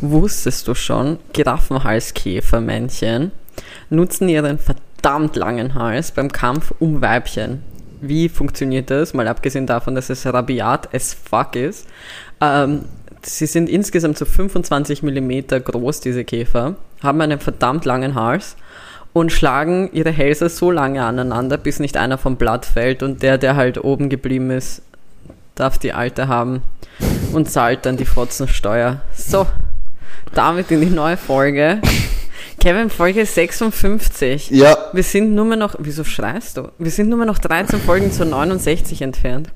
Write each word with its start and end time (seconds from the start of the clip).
Wusstest 0.00 0.68
du 0.68 0.74
schon, 0.74 1.18
Giraffenhalskäfermännchen 1.32 3.32
nutzen 3.88 4.28
ihren 4.28 4.58
verdammt 4.58 5.36
langen 5.36 5.74
Hals 5.74 6.12
beim 6.12 6.30
Kampf 6.30 6.74
um 6.78 7.00
Weibchen. 7.00 7.62
Wie 8.00 8.28
funktioniert 8.28 8.90
das? 8.90 9.14
Mal 9.14 9.26
abgesehen 9.26 9.66
davon, 9.66 9.94
dass 9.94 10.10
es 10.10 10.26
rabiat 10.26 10.94
as 10.94 11.14
fuck 11.14 11.56
ist. 11.56 11.88
Ähm, 12.42 12.84
sie 13.22 13.46
sind 13.46 13.70
insgesamt 13.70 14.18
so 14.18 14.26
25 14.26 15.02
Millimeter 15.02 15.60
groß, 15.60 16.00
diese 16.00 16.24
Käfer, 16.24 16.74
haben 17.02 17.20
einen 17.22 17.40
verdammt 17.40 17.86
langen 17.86 18.14
Hals 18.14 18.56
und 19.14 19.32
schlagen 19.32 19.88
ihre 19.92 20.10
Hälse 20.10 20.50
so 20.50 20.70
lange 20.70 21.02
aneinander, 21.02 21.56
bis 21.56 21.80
nicht 21.80 21.96
einer 21.96 22.18
vom 22.18 22.36
Blatt 22.36 22.66
fällt 22.66 23.02
und 23.02 23.22
der, 23.22 23.38
der 23.38 23.56
halt 23.56 23.82
oben 23.82 24.10
geblieben 24.10 24.50
ist, 24.50 24.82
darf 25.54 25.78
die 25.78 25.94
alte 25.94 26.28
haben 26.28 26.60
und 27.32 27.50
zahlt 27.50 27.86
dann 27.86 27.96
die 27.96 28.04
Fotzensteuer. 28.04 29.00
So, 29.14 29.46
damit 30.34 30.70
in 30.70 30.80
die 30.80 30.90
neue 30.90 31.16
Folge. 31.16 31.80
Kevin, 32.60 32.90
Folge 32.90 33.24
56. 33.24 34.50
Ja. 34.50 34.76
Wir 34.92 35.02
sind 35.02 35.34
nur 35.34 35.44
mehr 35.44 35.56
noch, 35.56 35.76
wieso 35.78 36.04
schreist 36.04 36.56
du? 36.56 36.68
Wir 36.78 36.90
sind 36.90 37.08
nur 37.08 37.18
mehr 37.18 37.26
noch 37.26 37.38
13 37.38 37.80
Folgen 37.80 38.10
zu 38.10 38.24
69 38.24 39.02
entfernt. 39.02 39.50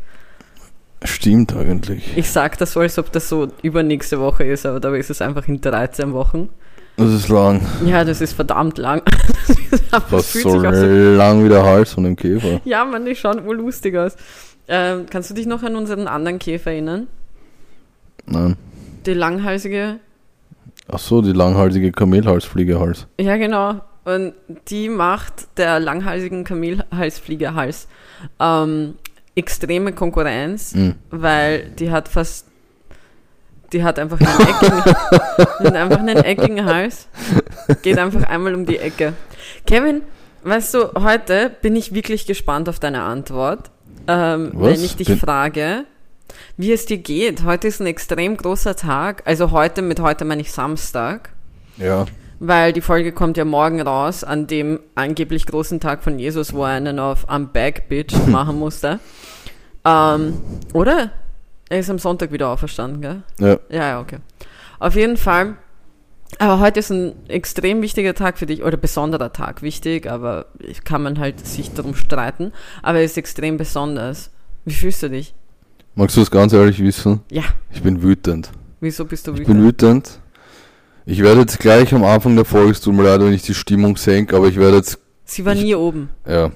Stimmt 1.02 1.56
eigentlich. 1.56 2.16
Ich 2.16 2.30
sag 2.30 2.58
das 2.58 2.72
so, 2.72 2.80
als 2.80 2.98
ob 2.98 3.10
das 3.10 3.28
so 3.28 3.48
übernächste 3.62 4.20
Woche 4.20 4.44
ist, 4.44 4.66
aber 4.66 4.80
dabei 4.80 4.98
ist 4.98 5.08
es 5.10 5.22
einfach 5.22 5.48
in 5.48 5.60
13 5.60 6.12
Wochen. 6.12 6.50
Das 6.96 7.10
ist 7.10 7.28
lang. 7.28 7.62
Ja, 7.86 8.04
das 8.04 8.20
ist 8.20 8.34
verdammt 8.34 8.76
lang. 8.76 9.02
Was 10.10 10.26
fühlt 10.30 10.44
so 10.44 10.58
lang 10.58 11.42
wie 11.42 11.48
der 11.48 11.64
Hals 11.64 11.94
von 11.94 12.04
dem 12.04 12.16
Käfer. 12.16 12.60
Ja, 12.64 12.84
man, 12.84 13.06
die 13.06 13.16
schauen 13.16 13.46
urlustig 13.46 13.96
aus. 13.96 14.16
Ähm, 14.68 15.06
kannst 15.08 15.30
du 15.30 15.34
dich 15.34 15.46
noch 15.46 15.62
an 15.62 15.76
unseren 15.76 16.06
anderen 16.06 16.38
Käfer 16.38 16.72
erinnern? 16.72 17.06
Nein. 18.26 18.56
Die 19.06 19.14
langhalsige. 19.14 19.98
Ach 20.92 20.98
so, 20.98 21.22
die 21.22 21.32
langhalsige 21.32 21.92
Kamelhalsfliegehals. 21.92 23.06
Ja, 23.20 23.36
genau. 23.36 23.80
Und 24.04 24.32
die 24.68 24.88
macht 24.88 25.58
der 25.58 25.78
langhalsigen 25.78 26.42
Kamelhalsfliegehals 26.44 27.86
ähm, 28.40 28.94
extreme 29.34 29.92
Konkurrenz, 29.92 30.74
Mhm. 30.74 30.94
weil 31.10 31.70
die 31.78 31.90
hat 31.90 32.08
fast. 32.08 32.46
Die 33.72 33.84
hat 33.84 34.00
einfach 34.00 34.18
einen 34.20 34.48
eckigen, 34.48 34.82
die 35.60 35.66
hat 35.68 35.74
einfach 35.76 35.98
einen 36.00 36.16
eckigen 36.16 36.64
Hals. 36.64 37.06
Geht 37.82 37.98
einfach 37.98 38.24
einmal 38.24 38.54
um 38.56 38.66
die 38.66 38.78
Ecke. 38.78 39.12
Kevin, 39.64 40.02
weißt 40.42 40.74
du, 40.74 40.92
heute 41.00 41.52
bin 41.62 41.76
ich 41.76 41.94
wirklich 41.94 42.26
gespannt 42.26 42.68
auf 42.68 42.80
deine 42.80 43.02
Antwort. 43.02 43.70
Ähm, 44.08 44.50
wenn 44.54 44.82
ich 44.82 44.96
dich 44.96 45.06
Bin- 45.06 45.18
frage, 45.18 45.84
wie 46.56 46.72
es 46.72 46.86
dir 46.86 46.98
geht. 46.98 47.44
Heute 47.44 47.68
ist 47.68 47.80
ein 47.80 47.86
extrem 47.86 48.36
großer 48.36 48.76
Tag. 48.76 49.22
Also 49.26 49.50
heute, 49.50 49.82
mit 49.82 50.00
heute 50.00 50.24
meine 50.24 50.42
ich 50.42 50.52
Samstag. 50.52 51.30
Ja. 51.76 52.06
Weil 52.38 52.72
die 52.72 52.80
Folge 52.80 53.12
kommt 53.12 53.36
ja 53.36 53.44
morgen 53.44 53.80
raus, 53.80 54.24
an 54.24 54.46
dem 54.46 54.80
angeblich 54.94 55.46
großen 55.46 55.80
Tag 55.80 56.02
von 56.02 56.18
Jesus, 56.18 56.54
wo 56.54 56.64
er 56.64 56.70
einen 56.70 56.98
auf 56.98 57.28
I'm 57.28 57.48
back, 57.48 57.88
bitch 57.88 58.14
machen 58.26 58.58
musste. 58.58 58.98
Ähm, 59.84 60.40
oder? 60.72 61.10
Er 61.68 61.78
ist 61.78 61.90
am 61.90 61.98
Sonntag 61.98 62.32
wieder 62.32 62.48
auferstanden, 62.48 63.00
gell? 63.00 63.22
Ja. 63.38 63.58
Ja, 63.68 63.88
ja, 63.88 64.00
okay. 64.00 64.18
Auf 64.78 64.96
jeden 64.96 65.16
Fall. 65.16 65.56
Aber 66.38 66.60
heute 66.60 66.80
ist 66.80 66.90
ein 66.90 67.12
extrem 67.28 67.82
wichtiger 67.82 68.14
Tag 68.14 68.38
für 68.38 68.46
dich, 68.46 68.62
oder 68.62 68.76
besonderer 68.76 69.32
Tag. 69.32 69.62
Wichtig, 69.62 70.10
aber 70.10 70.46
kann 70.84 71.02
man 71.02 71.18
halt 71.18 71.46
sich 71.46 71.72
darum 71.74 71.94
streiten. 71.94 72.52
Aber 72.82 72.98
er 72.98 73.04
ist 73.04 73.18
extrem 73.18 73.56
besonders. 73.56 74.30
Wie 74.64 74.74
fühlst 74.74 75.02
du 75.02 75.10
dich? 75.10 75.34
Magst 75.94 76.16
du 76.16 76.20
es 76.22 76.30
ganz 76.30 76.52
ehrlich 76.52 76.82
wissen? 76.82 77.20
Ja. 77.30 77.42
Ich 77.72 77.82
bin 77.82 78.02
wütend. 78.02 78.50
Wieso 78.80 79.04
bist 79.04 79.26
du 79.26 79.32
Ich 79.32 79.40
wütend? 79.40 79.56
bin 79.56 79.64
wütend. 79.64 80.20
Ich 81.06 81.22
werde 81.22 81.40
jetzt 81.40 81.58
gleich 81.58 81.92
am 81.94 82.04
Anfang 82.04 82.36
der 82.36 82.44
Folge, 82.44 82.70
es 82.70 82.80
tut 82.80 82.94
mir 82.94 83.02
leid, 83.02 83.20
wenn 83.20 83.32
ich 83.32 83.42
die 83.42 83.54
Stimmung 83.54 83.96
senke, 83.96 84.36
aber 84.36 84.46
ich 84.48 84.56
werde 84.56 84.76
jetzt, 84.76 84.98
Sie 85.24 85.44
war 85.44 85.54
nie 85.54 85.74
oben. 85.74 86.10
ja, 86.26 86.50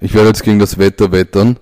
ich 0.00 0.14
werde 0.14 0.28
jetzt 0.28 0.42
gegen 0.42 0.58
das 0.58 0.78
Wetter 0.78 1.12
wettern, 1.12 1.58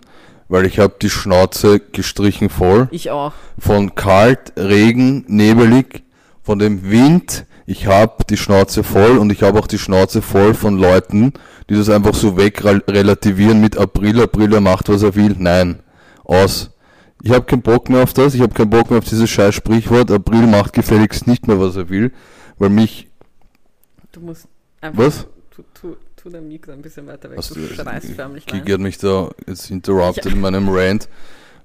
weil 0.49 0.65
ich 0.65 0.79
habe 0.79 0.95
die 1.03 1.11
Schnauze 1.11 1.81
gestrichen 1.81 2.49
voll. 2.49 2.89
Ich 2.93 3.11
auch. 3.11 3.33
Von 3.59 3.95
kalt, 3.95 4.53
Regen, 4.57 5.25
nebelig, 5.29 6.03
von 6.43 6.59
dem 6.59 6.89
Wind. 6.91 7.45
Ich 7.67 7.87
habe 7.87 8.25
die 8.29 8.37
Schnauze 8.37 8.83
voll 8.83 9.19
und 9.19 9.31
ich 9.31 9.43
habe 9.43 9.59
auch 9.59 9.67
die 9.67 9.79
Schnauze 9.79 10.23
voll 10.23 10.55
von 10.55 10.79
Leuten, 10.79 11.33
die 11.69 11.75
das 11.75 11.89
einfach 11.91 12.15
so 12.15 12.37
wegrelativieren 12.37 13.61
mit 13.61 13.77
April, 13.77 14.23
April, 14.23 14.55
er 14.55 14.61
macht, 14.61 14.89
was 14.89 15.03
er 15.03 15.15
will. 15.15 15.37
Nein, 15.39 15.81
aus. 16.25 16.71
Ich 17.23 17.31
habe 17.33 17.45
keinen 17.45 17.63
Bock 17.63 17.89
mehr 17.91 18.03
auf 18.03 18.13
das, 18.13 18.35
ich 18.35 18.41
habe 18.41 18.55
keinen 18.55 18.71
Bock 18.71 18.91
mehr 18.91 18.99
auf 18.99 19.05
dieses 19.05 19.29
scheiß 19.29 19.55
Sprichwort, 19.55 20.11
April 20.11 20.47
macht 20.47 20.73
gefälligst 20.73 21.27
nicht 21.27 21.47
mehr, 21.47 21.61
was 21.61 21.77
er 21.77 21.89
will, 21.91 22.13
weil 22.59 22.71
mich, 22.71 23.09
Du 24.13 24.21
musst 24.21 24.49
einfach. 24.81 24.99
Was? 25.05 25.27
Tu, 25.55 25.63
tu, 25.75 25.97
tu 26.17 26.31
dein 26.31 26.49
Mikro 26.49 26.73
ein 26.73 26.83
bisschen 26.83 27.07
weiter 27.07 27.31
weg. 27.31 27.39
Hast 27.39 27.51
du 27.55 27.61
du- 27.61 27.73
schreist 27.75 28.11
förmlich 28.13 28.45
rein. 28.51 28.59
Gigi 28.61 28.73
hat 28.73 28.81
mich 28.81 28.99
da 28.99 29.29
jetzt 29.47 29.71
interrupted 29.71 30.27
in 30.27 30.41
meinem 30.41 30.69
Rant 30.69 31.09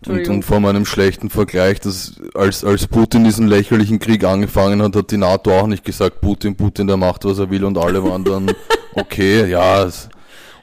und, 0.08 0.28
und 0.28 0.44
vor 0.44 0.60
meinem 0.60 0.86
schlechten 0.86 1.30
Vergleich, 1.32 1.80
dass 1.80 2.22
als, 2.36 2.64
als 2.64 2.86
Putin 2.86 3.24
diesen 3.24 3.48
lächerlichen 3.48 3.98
Krieg 3.98 4.24
angefangen 4.26 4.82
hat, 4.84 4.96
hat 4.96 5.10
die 5.10 5.18
NATO 5.18 5.52
auch 5.58 5.66
nicht 5.66 5.84
gesagt, 5.84 6.22
Putin, 6.22 6.56
Putin, 6.56 6.86
der 6.86 6.98
macht, 6.98 7.26
was 7.26 7.40
er 7.40 7.50
will 7.50 7.64
und 7.64 7.78
alle 7.80 8.04
waren 8.04 8.24
dann 8.24 8.52
okay, 8.94 9.50
ja. 9.50 9.84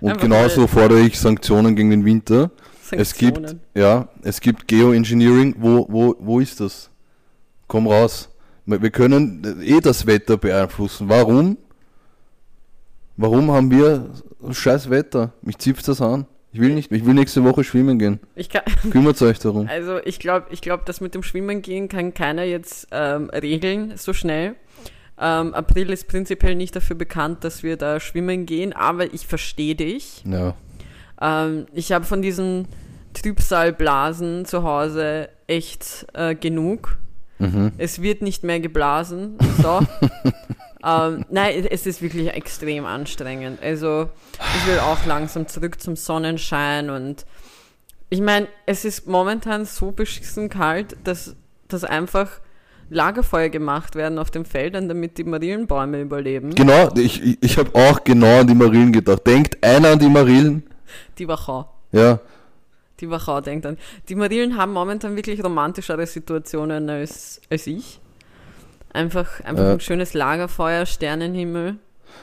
Und 0.00 0.10
Einfach 0.10 0.22
genauso 0.22 0.66
fordere 0.68 1.00
ich 1.00 1.18
Sanktionen 1.18 1.74
gegen 1.74 1.90
den 1.90 2.04
Winter. 2.04 2.50
Es 2.92 3.14
gibt, 3.14 3.56
ja, 3.74 4.08
es 4.22 4.40
gibt 4.40 4.68
Geoengineering. 4.68 5.56
Wo, 5.58 5.86
wo, 5.88 6.14
wo 6.18 6.40
ist 6.40 6.60
das? 6.60 6.90
Komm 7.66 7.86
raus. 7.86 8.28
Wir 8.66 8.90
können 8.90 9.60
eh 9.62 9.80
das 9.80 10.06
Wetter 10.06 10.36
beeinflussen. 10.36 11.08
Warum? 11.08 11.56
Warum 13.16 13.50
haben 13.50 13.70
wir 13.70 14.10
so 14.40 14.52
scheiß 14.52 14.90
Wetter? 14.90 15.32
Mich 15.42 15.58
zipft 15.58 15.86
das 15.88 16.00
an. 16.00 16.26
Ich 16.52 16.60
will 16.60 16.74
nicht, 16.74 16.92
ich 16.92 17.06
will 17.06 17.14
nächste 17.14 17.42
Woche 17.44 17.64
schwimmen 17.64 17.98
gehen. 17.98 18.20
Ich 18.34 18.50
kann, 18.50 18.62
Kümmert 18.90 19.20
euch 19.22 19.38
darum. 19.38 19.68
also 19.68 19.98
ich 20.04 20.18
glaube, 20.18 20.48
ich 20.50 20.60
glaub, 20.60 20.84
das 20.84 21.00
mit 21.00 21.14
dem 21.14 21.22
Schwimmen 21.22 21.62
gehen 21.62 21.88
kann 21.88 22.12
keiner 22.12 22.42
jetzt 22.42 22.88
ähm, 22.90 23.30
regeln 23.30 23.96
so 23.96 24.12
schnell. 24.12 24.54
Ähm, 25.18 25.54
April 25.54 25.90
ist 25.90 26.08
prinzipiell 26.08 26.54
nicht 26.54 26.76
dafür 26.76 26.96
bekannt, 26.96 27.44
dass 27.44 27.62
wir 27.62 27.76
da 27.76 28.00
schwimmen 28.00 28.44
gehen, 28.44 28.72
aber 28.74 29.12
ich 29.14 29.26
verstehe 29.26 29.74
dich. 29.74 30.22
Ja. 30.26 30.54
Ähm, 31.20 31.66
ich 31.72 31.92
habe 31.92 32.04
von 32.04 32.20
diesen 32.20 32.68
Trübsalblasen 33.14 34.44
zu 34.44 34.62
Hause 34.62 35.28
echt 35.46 36.06
äh, 36.14 36.34
genug. 36.34 36.98
Mhm. 37.38 37.72
Es 37.78 38.00
wird 38.00 38.22
nicht 38.22 38.44
mehr 38.44 38.60
geblasen. 38.60 39.36
So. 39.60 39.80
ähm, 40.84 41.24
nein, 41.30 41.66
es 41.70 41.86
ist 41.86 42.02
wirklich 42.02 42.28
extrem 42.28 42.86
anstrengend. 42.86 43.62
Also 43.62 44.08
ich 44.38 44.66
will 44.66 44.78
auch 44.78 45.04
langsam 45.06 45.48
zurück 45.48 45.80
zum 45.80 45.96
Sonnenschein 45.96 46.90
und 46.90 47.26
ich 48.08 48.20
meine, 48.20 48.46
es 48.66 48.84
ist 48.84 49.06
momentan 49.06 49.64
so 49.64 49.90
beschissen 49.90 50.50
kalt, 50.50 50.96
dass, 51.04 51.34
dass 51.68 51.82
einfach 51.82 52.28
Lagerfeuer 52.90 53.48
gemacht 53.48 53.94
werden 53.94 54.18
auf 54.18 54.30
den 54.30 54.44
Feldern, 54.44 54.86
damit 54.86 55.16
die 55.16 55.24
Marillenbäume 55.24 56.00
überleben. 56.02 56.54
Genau, 56.54 56.90
ich, 56.94 57.22
ich, 57.22 57.38
ich 57.40 57.56
habe 57.56 57.70
auch 57.74 58.04
genau 58.04 58.40
an 58.40 58.46
die 58.46 58.54
Marillen 58.54 58.92
gedacht. 58.92 59.26
Denkt 59.26 59.64
einer 59.64 59.92
an 59.92 59.98
die 59.98 60.10
Marillen? 60.10 60.62
Die 61.18 61.26
Wachau. 61.26 61.70
Ja. 61.90 62.20
Die 63.02 63.10
Wachau 63.10 63.40
denkt 63.40 63.66
an. 63.66 63.76
Die 64.08 64.14
Marillen 64.14 64.56
haben 64.56 64.72
momentan 64.72 65.16
wirklich 65.16 65.42
romantischere 65.42 66.06
Situationen 66.06 66.88
als, 66.88 67.40
als 67.50 67.66
ich. 67.66 68.00
Einfach, 68.92 69.40
einfach 69.40 69.64
Ja. 69.64 69.72
ein 69.72 69.80
schönes 69.80 70.14
Lagerfeuer, 70.14 70.86
Sternenhimmel. 70.86 71.76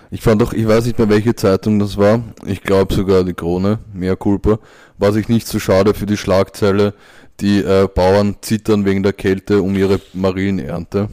Ich 0.09 0.21
fand 0.21 0.41
auch, 0.41 0.53
ich 0.53 0.67
weiß 0.67 0.85
nicht 0.85 0.97
mehr, 0.97 1.09
welche 1.09 1.35
Zeitung 1.35 1.79
das 1.79 1.97
war. 1.97 2.23
Ich 2.45 2.61
glaube 2.61 2.93
sogar 2.93 3.23
die 3.23 3.33
Krone, 3.33 3.79
mehr 3.93 4.15
Culpa. 4.15 4.59
War 4.97 5.11
sich 5.11 5.27
nicht 5.29 5.47
so 5.47 5.59
schade 5.59 5.93
für 5.93 6.05
die 6.05 6.15
Schlagzeile, 6.17 6.93
die 7.41 7.59
äh, 7.59 7.87
Bauern 7.93 8.37
zittern 8.41 8.85
wegen 8.85 9.03
der 9.03 9.13
Kälte 9.13 9.61
um 9.61 9.75
ihre 9.75 9.99
Marillenernte. 10.13 11.09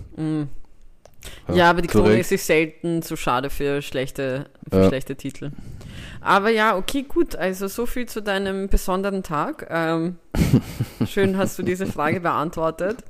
Ja, 1.52 1.70
aber 1.70 1.82
die 1.82 1.88
Krone 1.88 2.20
ist 2.20 2.28
sich 2.28 2.42
selten 2.44 3.02
zu 3.02 3.16
schade 3.16 3.50
für 3.50 3.82
schlechte, 3.82 4.46
für 4.70 4.82
Ja. 4.82 4.88
schlechte 4.88 5.16
Titel. 5.16 5.50
Aber 6.26 6.50
ja, 6.50 6.76
okay, 6.76 7.02
gut. 7.04 7.36
Also 7.36 7.68
so 7.68 7.86
viel 7.86 8.06
zu 8.06 8.20
deinem 8.20 8.68
besonderen 8.68 9.22
Tag. 9.22 9.66
Ähm, 9.70 10.16
schön 11.06 11.36
hast 11.36 11.58
du 11.58 11.62
diese 11.62 11.86
Frage 11.86 12.20
beantwortet. 12.20 13.04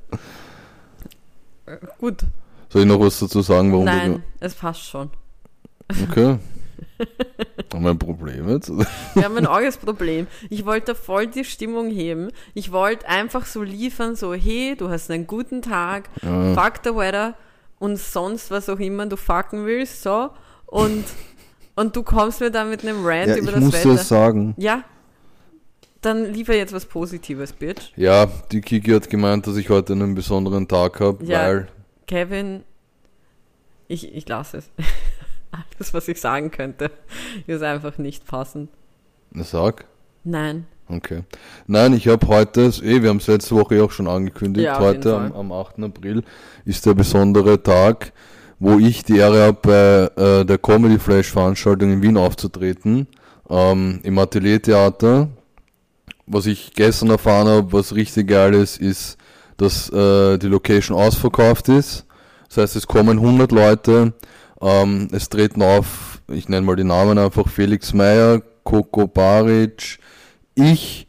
Äh, 1.65 1.79
gut. 1.99 2.25
Soll 2.69 2.83
ich 2.83 2.89
noch 2.89 3.01
was 3.01 3.19
dazu 3.19 3.41
sagen, 3.43 3.73
warum 3.73 3.87
Nein, 3.87 4.23
es 4.41 4.55
passt 4.55 4.83
schon. 4.85 5.11
Okay. 6.09 6.39
Haben 7.73 7.85
wir 7.85 7.91
ein 7.91 7.99
Problem 7.99 8.49
jetzt? 8.49 8.71
Wir 8.71 9.25
haben 9.25 9.37
ein 9.37 9.47
arges 9.47 9.77
Problem. 9.77 10.27
Ich 10.51 10.67
wollte 10.67 10.95
voll 10.95 11.27
die 11.27 11.45
Stimmung 11.45 11.89
heben. 11.91 12.31
Ich 12.55 12.73
wollte 12.73 13.09
einfach 13.09 13.47
so 13.47 13.63
liefern, 13.63 14.17
so, 14.17 14.35
hey, 14.35 14.75
du 14.77 14.89
hast 14.91 15.11
einen 15.11 15.27
guten 15.27 15.63
Tag, 15.63 16.09
Ja. 16.23 16.55
fuck 16.55 16.81
the 16.85 16.95
weather 16.95 17.35
und 17.79 17.99
sonst 17.99 18.51
was 18.51 18.69
auch 18.69 18.79
immer 18.79 19.07
du 19.07 19.17
fucken 19.17 19.65
willst, 19.67 20.03
so. 20.03 20.31
Und, 20.67 21.05
und 21.77 21.95
du 21.95 22.03
kommst 22.03 22.41
mir 22.41 22.51
dann 22.51 22.71
mit 22.71 22.83
einem 22.83 23.07
Rant 23.07 23.29
Ja, 23.29 23.37
über 23.37 23.49
ich 23.49 23.55
das 23.55 23.65
muss 23.65 23.75
Wetter. 23.75 23.89
das 23.95 24.09
sagen. 24.09 24.55
Ja, 24.57 24.83
dann 26.03 26.33
liefer 26.33 26.55
jetzt 26.55 26.73
was 26.73 26.85
Positives, 26.87 27.53
Bitch. 27.53 27.93
Ja, 27.97 28.27
die 28.53 28.61
Kiki 28.61 28.91
hat 28.91 29.09
gemeint, 29.11 29.47
dass 29.47 29.57
ich 29.57 29.71
heute 29.71 29.93
einen 29.93 30.15
besonderen 30.15 30.67
Tag 30.69 31.01
habe, 31.01 31.25
Ja. 31.25 31.39
weil... 31.47 31.69
Kevin, 32.07 32.63
Ich, 33.89 34.15
ich 34.15 34.29
lasse 34.29 34.59
es. 34.59 34.71
Alles, 35.79 35.95
was 35.95 36.09
ich 36.09 36.21
sagen 36.21 36.51
könnte, 36.51 36.91
ist 37.47 37.63
einfach 37.63 37.99
nicht 37.99 38.27
passend. 38.27 38.69
Na, 39.31 39.45
Sag. 39.45 39.87
Nein. 40.25 40.67
Okay. 40.89 41.23
Nein, 41.67 41.95
ich 41.95 42.07
habe 42.09 42.27
heute, 42.29 42.63
eh, 42.83 43.03
wir 43.03 43.09
haben 43.09 43.17
es 43.17 43.27
letzte 43.27 43.57
Woche 43.57 43.83
auch 43.83 43.91
schon 43.91 44.07
angekündigt, 44.07 44.65
Ja, 44.67 44.79
heute 44.79 45.17
am, 45.17 45.33
am 45.33 45.53
8. 45.53 45.83
April 45.83 46.23
ist 46.65 46.87
der 46.87 46.95
besondere 46.95 47.61
Tag, 47.63 48.13
wo 48.59 48.79
ich 48.79 49.05
die 49.05 49.19
Ehre 49.19 49.43
habe, 49.43 50.09
bei 50.17 50.23
äh, 50.23 50.45
der 50.45 50.59
Comedy 50.59 50.99
Flash 50.99 51.31
Veranstaltung 51.31 51.93
in 51.93 52.03
Wien 52.03 52.17
aufzutreten, 52.17 53.07
ähm, 53.51 54.01
im 54.03 54.19
Ateliertheater. 54.19 55.29
Was 56.27 56.47
ich 56.47 56.73
gestern 56.75 57.11
erfahren 57.11 57.47
habe, 57.47 57.73
was 57.73 57.95
richtig 57.95 58.29
geil 58.29 58.55
ist, 58.55 58.81
ist, 58.81 59.17
dass 59.57 59.89
äh, 59.91 60.39
die 60.39 60.49
Location 60.49 60.99
ausverkauft 60.99 61.69
ist. 61.69 62.05
Das 62.49 62.59
heißt, 62.59 62.77
es 62.77 62.87
kommen 62.87 63.19
100 63.19 63.53
Leute, 63.53 64.13
ähm, 64.61 65.09
es 65.13 65.29
treten 65.29 65.63
auf, 65.63 66.21
ich 66.29 66.49
nenne 66.49 66.67
mal 66.67 66.77
die 66.77 66.85
Namen 66.85 67.19
einfach, 67.19 67.49
Felix 67.49 67.93
Meyer, 67.93 68.43
Coco 68.65 69.07
Baric, 69.07 69.99
ich, 70.55 71.07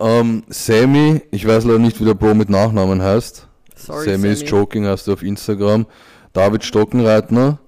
ähm, 0.00 0.42
Sammy, 0.48 1.22
ich 1.30 1.46
weiß 1.46 1.64
leider 1.64 1.78
nicht, 1.78 2.00
wie 2.00 2.04
der 2.04 2.14
Bro 2.14 2.34
mit 2.34 2.48
Nachnamen 2.48 3.02
heißt. 3.02 3.46
Sorry, 3.76 4.04
Sammy, 4.04 4.16
Sammy. 4.16 4.32
ist 4.32 4.48
Joking, 4.48 4.86
heißt 4.86 5.08
er 5.08 5.14
auf 5.14 5.22
Instagram. 5.22 5.86
David 6.32 6.64
Stockenreitner, 6.64 7.58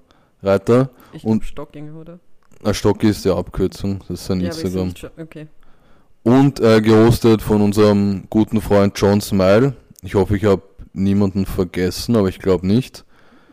Reiter. 0.41 0.89
Ich 1.13 1.23
Und- 1.23 1.39
glaub, 1.39 1.45
Stocking, 1.45 1.95
oder? 1.95 2.19
Na, 2.63 2.73
Stocki 2.73 3.07
ist 3.09 3.23
die 3.25 3.29
Abkürzung, 3.29 3.99
das 4.07 4.21
ist 4.21 4.25
sein 4.25 4.39
Ja, 4.41 4.47
Instagram. 4.47 4.87
nicht 4.87 5.11
Okay. 5.17 5.47
Und 6.23 6.59
äh, 6.59 6.81
gehostet 6.81 7.41
von 7.43 7.61
unserem 7.61 8.23
guten 8.29 8.59
Freund 8.59 8.93
John 8.99 9.21
Smile. 9.21 9.75
Ich 10.01 10.15
hoffe, 10.15 10.35
ich 10.35 10.43
habe 10.45 10.63
niemanden 10.93 11.45
vergessen, 11.45 12.15
aber 12.15 12.29
ich 12.29 12.39
glaube 12.39 12.65
nicht. 12.65 13.05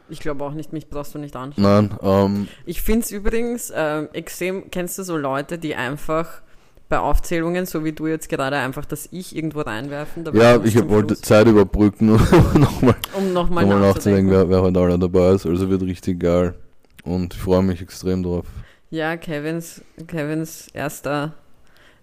Ich 0.08 0.20
glaube 0.20 0.44
auch 0.44 0.52
nicht, 0.52 0.72
mich 0.72 0.88
brauchst 0.88 1.14
du 1.14 1.18
nicht 1.18 1.34
anschauen. 1.36 1.62
Nein, 1.62 1.90
ähm, 2.02 2.48
Ich 2.64 2.80
finde 2.82 3.00
es 3.02 3.10
übrigens 3.10 3.72
ähm, 3.74 4.08
extrem, 4.12 4.70
kennst 4.70 4.98
du 4.98 5.02
so 5.02 5.16
Leute, 5.16 5.58
die 5.58 5.74
einfach 5.74 6.42
bei 6.92 6.98
Aufzählungen, 6.98 7.64
so 7.64 7.84
wie 7.84 7.92
du 7.92 8.06
jetzt 8.06 8.28
gerade, 8.28 8.56
einfach 8.58 8.84
das 8.84 9.08
Ich 9.12 9.34
irgendwo 9.34 9.62
reinwerfen? 9.62 10.24
dabei 10.24 10.38
ja, 10.38 10.62
ich 10.62 10.76
wollte 10.90 11.14
Schluss, 11.14 11.22
Zeit 11.22 11.46
überbrücken, 11.46 12.10
um 12.54 12.60
nochmal 12.60 12.96
Um 13.16 13.32
nochmal 13.32 13.64
nochmal 13.64 13.80
nachzudenken, 13.80 14.26
nachzudenken. 14.26 14.30
wer, 14.30 14.48
wer 14.50 14.60
heute 14.60 14.78
alle 14.78 14.98
dabei 14.98 15.30
ist. 15.30 15.46
Also 15.46 15.70
wird 15.70 15.80
richtig 15.80 16.20
geil. 16.20 16.54
Und 17.02 17.32
ich 17.32 17.40
freue 17.40 17.62
mich 17.62 17.80
extrem 17.80 18.22
drauf. 18.22 18.44
Ja, 18.90 19.16
Kevins, 19.16 19.80
Kevins 20.06 20.68
erster, 20.74 21.32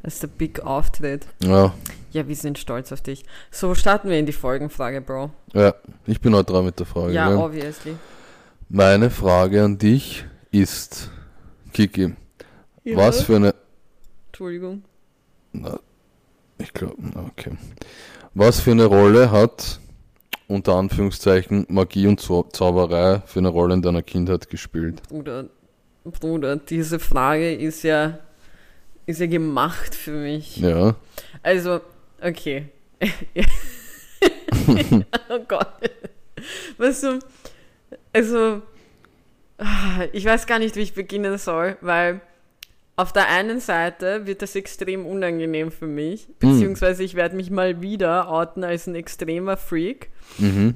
erster 0.03 0.25
Big 0.25 0.61
Auftritt. 0.65 1.27
Ja, 1.43 1.71
Ja, 2.11 2.27
wir 2.27 2.35
sind 2.35 2.57
stolz 2.57 2.91
auf 2.91 3.01
dich. 3.01 3.23
So, 3.51 3.75
starten 3.75 4.09
wir 4.09 4.17
in 4.17 4.25
die 4.25 4.31
Folgenfrage, 4.33 5.01
Bro. 5.01 5.29
ja, 5.53 5.75
ich 6.07 6.19
bin 6.19 6.33
heute 6.33 6.51
dran 6.51 6.65
mit 6.65 6.79
der 6.79 6.87
Frage. 6.87 7.13
Ja, 7.13 7.27
gell? 7.27 7.37
obviously. 7.37 7.95
Meine 8.69 9.11
Frage 9.11 9.63
an 9.63 9.77
dich 9.77 10.25
ist, 10.49 11.11
Kiki, 11.73 12.15
was 12.95 13.21
für 13.21 13.35
eine 13.35 13.53
Entschuldigung. 14.39 14.83
Na, 15.51 15.77
ich 16.59 16.71
glaube, 16.71 16.95
okay. 17.27 17.51
Was 18.33 18.61
für 18.61 18.71
eine 18.71 18.85
Rolle 18.85 19.31
hat 19.31 19.81
unter 20.47 20.75
Anführungszeichen 20.75 21.65
Magie 21.67 22.07
und 22.07 22.21
Zau 22.21 22.43
Zauberei 22.43 23.21
für 23.25 23.39
eine 23.39 23.49
Rolle 23.49 23.73
in 23.73 23.81
deiner 23.81 24.01
Kindheit 24.01 24.49
gespielt? 24.49 25.03
Bruder, 25.09 25.49
Bruder, 26.05 26.55
diese 26.55 26.99
Frage 26.99 27.53
ist 27.53 27.83
ja, 27.83 28.19
ist 29.05 29.19
ja 29.19 29.27
gemacht 29.27 29.93
für 29.93 30.13
mich. 30.13 30.55
Ja, 30.55 30.95
Also, 31.43 31.81
okay. 32.21 32.69
oh 35.29 35.39
Gott. 35.49 35.67
Weißt 36.77 37.03
du, 37.03 37.19
also, 38.13 38.61
ah, 39.57 40.05
ich 40.13 40.23
weiß 40.23 40.47
gar 40.47 40.59
nicht, 40.59 40.77
wie 40.77 40.83
ich 40.83 40.93
beginnen 40.93 41.37
soll, 41.37 41.75
weil 41.81 42.21
auf 42.99 43.13
der 43.13 43.29
einen 43.29 43.61
Seite 43.61 44.27
wird 44.27 44.41
das 44.41 44.57
extrem 44.57 45.05
unangenehm 45.05 45.71
für 45.71 45.87
mich, 45.87 46.27
beziehungsweise 46.37 47.01
ich 47.01 47.15
werde 47.15 47.37
mich 47.37 47.49
mal 47.49 47.81
wieder 47.81 48.29
outen 48.29 48.65
als 48.65 48.87
ein 48.87 48.95
extremer 48.95 49.55
Freak. 49.55 50.09
mhm. 50.37 50.75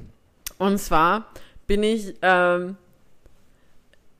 Und 0.56 0.78
zwar 0.78 1.26
bin 1.66 1.82
ich, 1.82 2.14
ähm, 2.22 2.76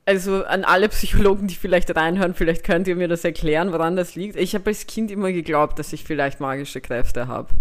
also 0.05 0.43
an 0.43 0.65
alle 0.65 0.87
Psychologen, 0.89 1.47
die 1.47 1.55
vielleicht 1.55 1.95
reinhören, 1.95 2.35
vielleicht 2.35 2.63
könnt 2.63 2.87
ihr 2.87 2.95
mir 2.95 3.07
das 3.07 3.25
erklären, 3.25 3.71
woran 3.71 3.95
das 3.95 4.13
liegt. 4.13 4.35
Ich 4.35 4.53
habe 4.53 4.65
als 4.67 4.85
Kind 4.85 5.09
immer 5.09 5.31
geglaubt, 5.31 5.79
dass 5.79 5.91
ich 5.91 6.03
vielleicht 6.03 6.39
magische 6.39 6.81
Kräfte 6.81 7.27
habe. 7.27 7.55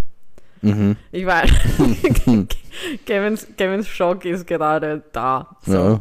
Mhm. 0.64 0.96
Ich 1.12 1.26
weiß, 1.26 1.50
Kevins, 3.06 3.46
Kevins 3.56 3.88
Schock 3.88 4.25
ist 4.25 4.46
gerade 4.46 5.02
da. 5.12 5.56
So. 5.64 6.00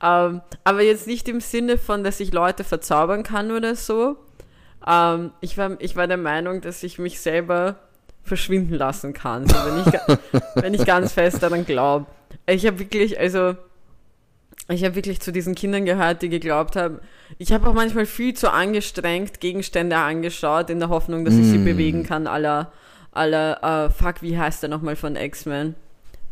Ja, 0.00 0.26
Ähm, 0.26 0.40
aber 0.64 0.82
jetzt 0.82 1.06
nicht 1.06 1.28
im 1.28 1.40
Sinne 1.40 1.78
von, 1.78 2.04
dass 2.04 2.20
ich 2.20 2.32
Leute 2.32 2.64
verzaubern 2.64 3.22
kann 3.22 3.50
oder 3.50 3.74
so. 3.76 4.16
Ähm, 4.86 5.30
ich, 5.40 5.56
war, 5.58 5.72
ich 5.80 5.96
war 5.96 6.06
der 6.06 6.16
Meinung, 6.16 6.60
dass 6.60 6.82
ich 6.82 6.98
mich 6.98 7.20
selber 7.20 7.76
verschwinden 8.24 8.74
lassen 8.74 9.12
kann, 9.12 9.48
so, 9.48 9.54
wenn, 9.56 9.80
ich, 9.80 10.40
wenn 10.62 10.74
ich 10.74 10.84
ganz 10.84 11.12
fest 11.12 11.42
daran 11.42 11.64
glaube. 11.66 12.06
Ich 12.46 12.66
habe 12.66 12.78
wirklich, 12.78 13.18
also, 13.18 13.54
ich 14.68 14.84
habe 14.84 14.94
wirklich 14.94 15.20
zu 15.20 15.32
diesen 15.32 15.54
Kindern 15.56 15.84
gehört, 15.84 16.22
die 16.22 16.28
geglaubt 16.28 16.76
haben. 16.76 16.98
Ich 17.38 17.52
habe 17.52 17.68
auch 17.68 17.74
manchmal 17.74 18.06
viel 18.06 18.34
zu 18.34 18.52
angestrengt 18.52 19.40
Gegenstände 19.40 19.96
angeschaut, 19.96 20.70
in 20.70 20.78
der 20.78 20.88
Hoffnung, 20.88 21.24
dass 21.24 21.34
ich 21.34 21.46
sie 21.46 21.58
Mm. 21.58 21.64
bewegen 21.64 22.02
kann, 22.04 22.26
aller, 22.28 22.72
aller, 23.12 23.86
äh, 23.86 23.90
fuck, 23.90 24.22
wie 24.22 24.36
heißt 24.38 24.62
der 24.62 24.70
nochmal 24.70 24.96
von 24.96 25.16
X-Men? 25.16 25.74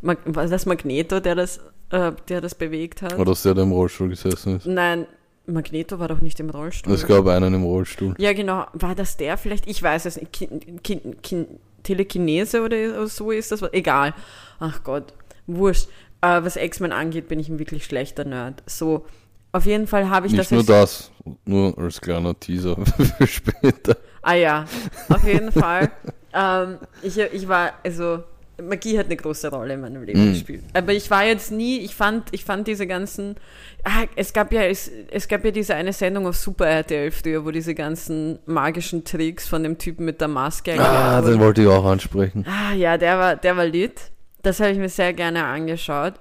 Mag, 0.03 0.19
war 0.25 0.47
das 0.47 0.67
Magneto, 0.67 1.21
der 1.21 1.35
das, 1.35 1.59
äh, 1.91 2.13
der 2.29 2.41
das 2.41 2.55
bewegt 2.55 3.03
hat? 3.03 3.15
oder 3.15 3.27
dass 3.27 3.43
der 3.43 3.55
da 3.55 3.63
im 3.63 3.73
Rollstuhl 3.73 4.09
gesessen 4.09 4.57
ist. 4.57 4.67
Nein, 4.67 5.07
Magneto 5.47 5.99
war 5.99 6.09
doch 6.09 6.21
nicht 6.21 6.39
im 6.41 6.49
Rollstuhl. 6.51 6.93
Es 6.95 7.07
gab 7.07 7.27
einen 7.27 7.55
im 7.55 7.65
Rollstuhl. 7.65 8.15
ja, 8.19 8.33
genau. 8.33 8.67
War 8.73 8.95
das 8.95 9.17
der 9.17 9.37
vielleicht? 9.37 9.67
Ich 9.69 9.83
weiß 9.83 10.07
es 10.07 10.17
nicht. 10.21 10.33
Kin, 10.33 10.83
Kin, 10.83 11.21
Kin, 11.23 11.47
Telekinese 11.83 12.63
oder 12.63 13.07
so 13.09 13.31
ist 13.31 13.51
das? 13.53 13.63
Egal. 13.73 14.15
Ach 14.59 14.83
Gott, 14.85 15.13
wurscht. 15.47 15.89
Äh, 16.23 16.43
was 16.45 16.57
X-Men 16.57 16.93
angeht, 16.93 17.29
bin 17.29 17.41
ich 17.41 17.49
ein 17.49 17.59
wirklich 17.59 17.85
schlechter 17.85 18.25
Nerd. 18.25 18.63
So, 18.67 19.07
auf 19.53 19.65
jeden 19.67 19.87
Fall 19.87 20.09
habe 20.11 20.27
ich 20.27 20.33
Nicht 20.33 20.43
das 20.43 20.51
nur 20.51 20.61
als- 20.61 21.11
das, 21.25 21.35
nur 21.47 21.77
als 21.79 22.01
kleiner 22.01 22.39
Teaser 22.39 22.77
für 23.19 23.27
später. 23.27 23.97
Ah 24.23 24.35
ja, 24.35 24.65
auf 25.09 25.27
jeden 25.27 25.51
Fall. 25.61 25.91
Ähm, 26.33 26.79
ich, 27.03 27.19
ich 27.19 27.49
war, 27.49 27.73
also 27.85 28.23
Magie 28.63 28.99
hat 28.99 29.07
eine 29.07 29.17
große 29.17 29.49
Rolle 29.51 29.75
in 29.75 29.81
meinem 29.81 30.03
Leben 30.03 30.31
Mm. 30.31 30.33
gespielt. 30.35 30.63
Aber 30.75 30.93
ich 30.93 31.11
war 31.11 31.25
jetzt 31.25 31.51
nie, 31.51 31.79
ich 31.79 31.95
fand, 31.95 32.29
ich 32.33 32.45
fand 32.45 32.69
diese 32.69 32.87
ganzen, 32.87 33.37
ah, 33.85 34.05
es 34.17 34.33
gab 34.35 34.53
ja, 34.53 34.63
es, 34.65 34.91
es 35.11 35.27
gab 35.29 35.45
ja 35.45 35.51
diese 35.51 35.75
eine 35.75 35.93
Sendung 35.95 36.27
auf 36.27 36.37
Super 36.37 36.67
RTL 36.67 37.11
früher, 37.11 37.45
wo 37.45 37.51
diese 37.51 37.75
ganzen 37.75 38.39
magischen 38.47 39.03
Tricks 39.05 39.49
von 39.49 39.63
dem 39.63 39.79
Typen 39.79 40.05
mit 40.05 40.21
der 40.21 40.29
Maske 40.29 40.79
Ah, 40.79 41.23
den 41.23 41.41
wollte 41.41 41.63
ich 41.63 41.69
auch 41.69 41.85
ansprechen. 41.87 42.45
Ah 42.47 42.75
ja, 42.75 42.99
der 42.99 43.19
war, 43.19 43.37
der 43.37 43.57
war 43.57 43.65
lit. 43.67 44.11
Das 44.43 44.61
habe 44.61 44.71
ich 44.73 44.79
mir 44.79 44.89
sehr 44.91 45.13
gerne 45.15 45.45
angeschaut. 45.45 46.15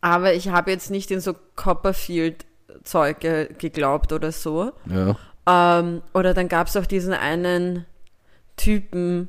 Aber 0.00 0.34
ich 0.34 0.48
habe 0.48 0.70
jetzt 0.72 0.90
nicht 0.90 1.10
in 1.10 1.20
so 1.20 1.34
Copperfield-Zeug 1.56 3.20
ge 3.20 3.48
geglaubt 3.58 4.12
oder 4.12 4.32
so. 4.32 4.72
Ja. 4.86 5.16
Ähm, 5.80 6.02
oder 6.14 6.34
dann 6.34 6.48
gab 6.48 6.66
es 6.66 6.76
auch 6.76 6.86
diesen 6.86 7.12
einen 7.12 7.86
Typen, 8.60 9.28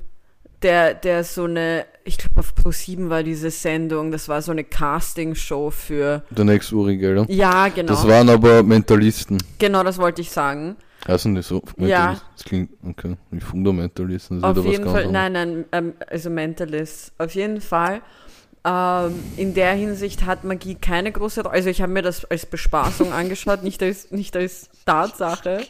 der, 0.61 0.93
der 0.93 1.23
so 1.23 1.45
eine, 1.45 1.85
ich 2.03 2.17
glaube 2.17 2.39
auf 2.39 2.53
Pro7 2.53 3.09
war 3.09 3.23
diese 3.23 3.49
Sendung, 3.49 4.11
das 4.11 4.27
war 4.27 4.41
so 4.41 4.51
eine 4.51 4.63
Castingshow 4.63 5.71
für. 5.71 6.23
Der 6.29 6.45
nächste 6.45 6.75
Uri 6.75 6.97
Geller. 6.97 7.25
Ja, 7.29 7.69
genau. 7.69 7.93
Das 7.93 8.07
waren 8.07 8.29
aber 8.29 8.61
Mentalisten. 8.63 9.37
genau, 9.57 9.83
das 9.83 9.97
wollte 9.97 10.21
ich 10.21 10.31
sagen. 10.31 10.75
Heißen 11.07 11.33
die 11.33 11.41
so? 11.41 11.63
Ja. 11.77 12.21
Das 12.35 12.45
klingt, 12.45 12.71
okay. 12.87 13.15
Wie 13.31 13.39
Fundamentalisten, 13.39 14.41
das 14.41 14.57
Auf 14.57 14.65
jeden 14.65 14.83
ganz 14.83 14.91
Fall, 14.91 15.05
anderes. 15.05 15.11
nein, 15.11 15.33
nein, 15.33 15.65
ähm, 15.71 15.93
also 16.07 16.29
Mentalist. 16.29 17.13
Auf 17.17 17.33
jeden 17.33 17.59
Fall. 17.59 18.01
Ähm, 18.63 19.15
in 19.37 19.55
der 19.55 19.73
Hinsicht 19.73 20.25
hat 20.27 20.43
Magie 20.43 20.75
keine 20.75 21.11
große 21.11 21.41
Rolle. 21.41 21.55
Also 21.55 21.69
ich 21.69 21.81
habe 21.81 21.91
mir 21.91 22.03
das 22.03 22.25
als 22.25 22.45
Bespaßung 22.45 23.11
angeschaut, 23.13 23.63
nicht 23.63 23.81
als, 23.81 24.11
nicht 24.11 24.35
als 24.35 24.69
Tatsache. 24.85 25.61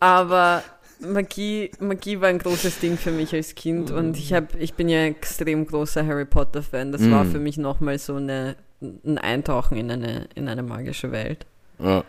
Aber 0.00 0.62
Magie, 1.06 1.70
Magie 1.80 2.20
war 2.20 2.28
ein 2.28 2.38
großes 2.38 2.78
Ding 2.80 2.96
für 2.96 3.10
mich 3.10 3.34
als 3.34 3.54
Kind 3.54 3.90
und 3.90 4.16
ich 4.16 4.32
hab, 4.32 4.54
ich 4.60 4.74
bin 4.74 4.88
ja 4.88 5.00
ein 5.00 5.12
extrem 5.12 5.66
großer 5.66 6.06
Harry 6.06 6.24
Potter 6.24 6.62
Fan. 6.62 6.92
Das 6.92 7.08
war 7.10 7.24
Mm. 7.24 7.30
für 7.32 7.38
mich 7.38 7.56
nochmal 7.58 7.98
so 7.98 8.14
eine, 8.16 8.56
ein 8.80 9.18
Eintauchen 9.18 9.76
in 9.76 9.90
eine, 9.90 10.28
in 10.34 10.48
eine 10.48 10.62
magische 10.62 11.10
Welt. 11.12 11.46
Ja. 11.78 12.04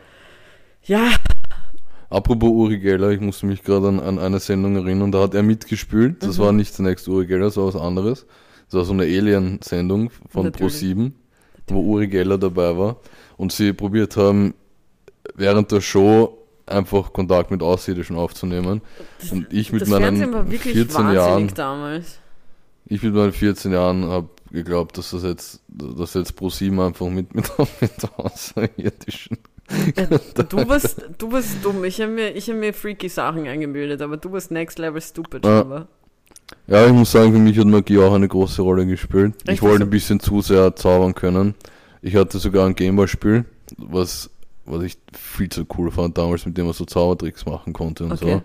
Ja, 0.84 1.10
Apropos 2.10 2.50
Uri 2.52 2.78
Geller, 2.78 3.10
ich 3.10 3.20
musste 3.22 3.48
mich 3.48 3.64
gerade 3.64 3.88
an, 3.88 4.00
an 4.00 4.20
eine 4.20 4.40
Sendung 4.40 4.76
erinnern, 4.76 5.12
da 5.12 5.22
hat 5.22 5.34
er 5.34 5.42
mitgespielt. 5.42 6.22
Das 6.22 6.38
Mhm. 6.38 6.42
war 6.44 6.52
nicht 6.52 6.78
der 6.78 6.86
nächste 6.86 7.10
Uri 7.10 7.26
Geller, 7.26 7.46
das 7.46 7.58
war 7.58 7.66
was 7.66 7.76
anderes. 7.76 8.28
Das 8.68 8.76
war 8.76 8.86
so 8.86 8.94
eine 8.94 9.04
Alien-Sendung 9.04 10.12
von 10.30 10.44
Natürlich. 10.46 10.76
Pro7, 10.76 11.12
wo 11.70 11.80
Uri 11.82 12.08
Geller 12.08 12.38
dabei 12.38 12.78
war. 12.78 12.98
Und 13.38 13.52
sie 13.52 13.74
probiert 13.74 14.16
haben, 14.16 14.54
während 15.34 15.72
der 15.72 15.82
Show 15.82 16.38
einfach 16.66 17.14
Kontakt 17.14 17.52
mit 17.52 17.62
Außerirdischen 17.62 18.16
aufzunehmen. 18.16 18.82
Und 19.32 19.52
ich 19.52 19.72
mit 19.72 19.82
das 19.82 19.90
meinen 19.90 20.02
Fernsehen 20.04 20.34
war 20.34 20.50
wirklich 20.50 20.74
14 20.74 20.96
wahnsinnig 20.96 21.16
Jahren, 21.16 21.48
damals. 21.56 22.20
ich 22.86 23.02
mit 23.04 23.14
meinen 23.14 23.34
14 23.34 23.72
Jahren 23.72 24.06
habe 24.06 24.30
geglaubt, 24.52 24.98
dass 24.98 25.12
das 25.12 25.24
jetzt, 25.24 25.62
dass 25.68 26.14
jetzt 26.14 26.36
ProSieben 26.36 26.80
einfach 26.80 27.08
mit, 27.10 27.34
mit, 27.34 27.46
mit 27.82 27.92
außerirdischen. 28.18 29.38
Du 30.50 30.68
warst, 30.68 31.02
du 31.18 31.32
warst 31.32 31.64
dumm. 31.64 31.84
Ich 31.86 32.00
habe 32.02 32.12
mir, 32.12 32.32
ich 32.36 32.50
hab 32.50 32.58
mir 32.58 32.74
freaky 32.74 33.10
Sachen 33.10 33.48
eingebildet, 33.48 34.02
aber 34.02 34.18
du 34.18 34.32
warst 34.32 34.52
next 34.52 34.78
level 34.80 35.02
stupid, 35.02 35.46
Ja. 35.46 35.62
aber. 35.62 35.88
Ja, 36.68 36.86
ich 36.86 36.92
muss 36.94 37.12
sagen, 37.12 37.32
für 37.32 37.40
mich 37.40 37.58
hat 37.58 37.66
Magie 37.66 37.98
auch 37.98 38.14
eine 38.14 38.28
große 38.28 38.62
Rolle 38.62 38.86
gespielt. 38.86 39.34
Echt 39.48 39.56
Ich 39.56 39.62
wollte 39.62 39.80
so? 39.80 39.84
ein 39.86 39.90
bisschen 39.90 40.20
zu 40.20 40.42
sehr 40.42 40.76
zaubern 40.76 41.16
können. 41.16 41.56
Ich 42.02 42.16
hatte 42.16 42.38
sogar 42.38 42.68
ein 42.68 42.76
Gameboy-Spiel, 42.76 43.46
was, 43.78 44.30
was 44.66 44.84
ich 44.84 44.98
viel 45.14 45.50
zu 45.50 45.66
cool 45.78 45.92
fand 45.92 46.18
damals, 46.18 46.46
mit 46.46 46.58
dem 46.58 46.66
man 46.66 46.74
so 46.74 46.86
Zaubertricks 46.86 47.46
machen 47.46 47.74
konnte 47.74 48.06
und 48.06 48.14
Okay. 48.14 48.36
so. 48.36 48.42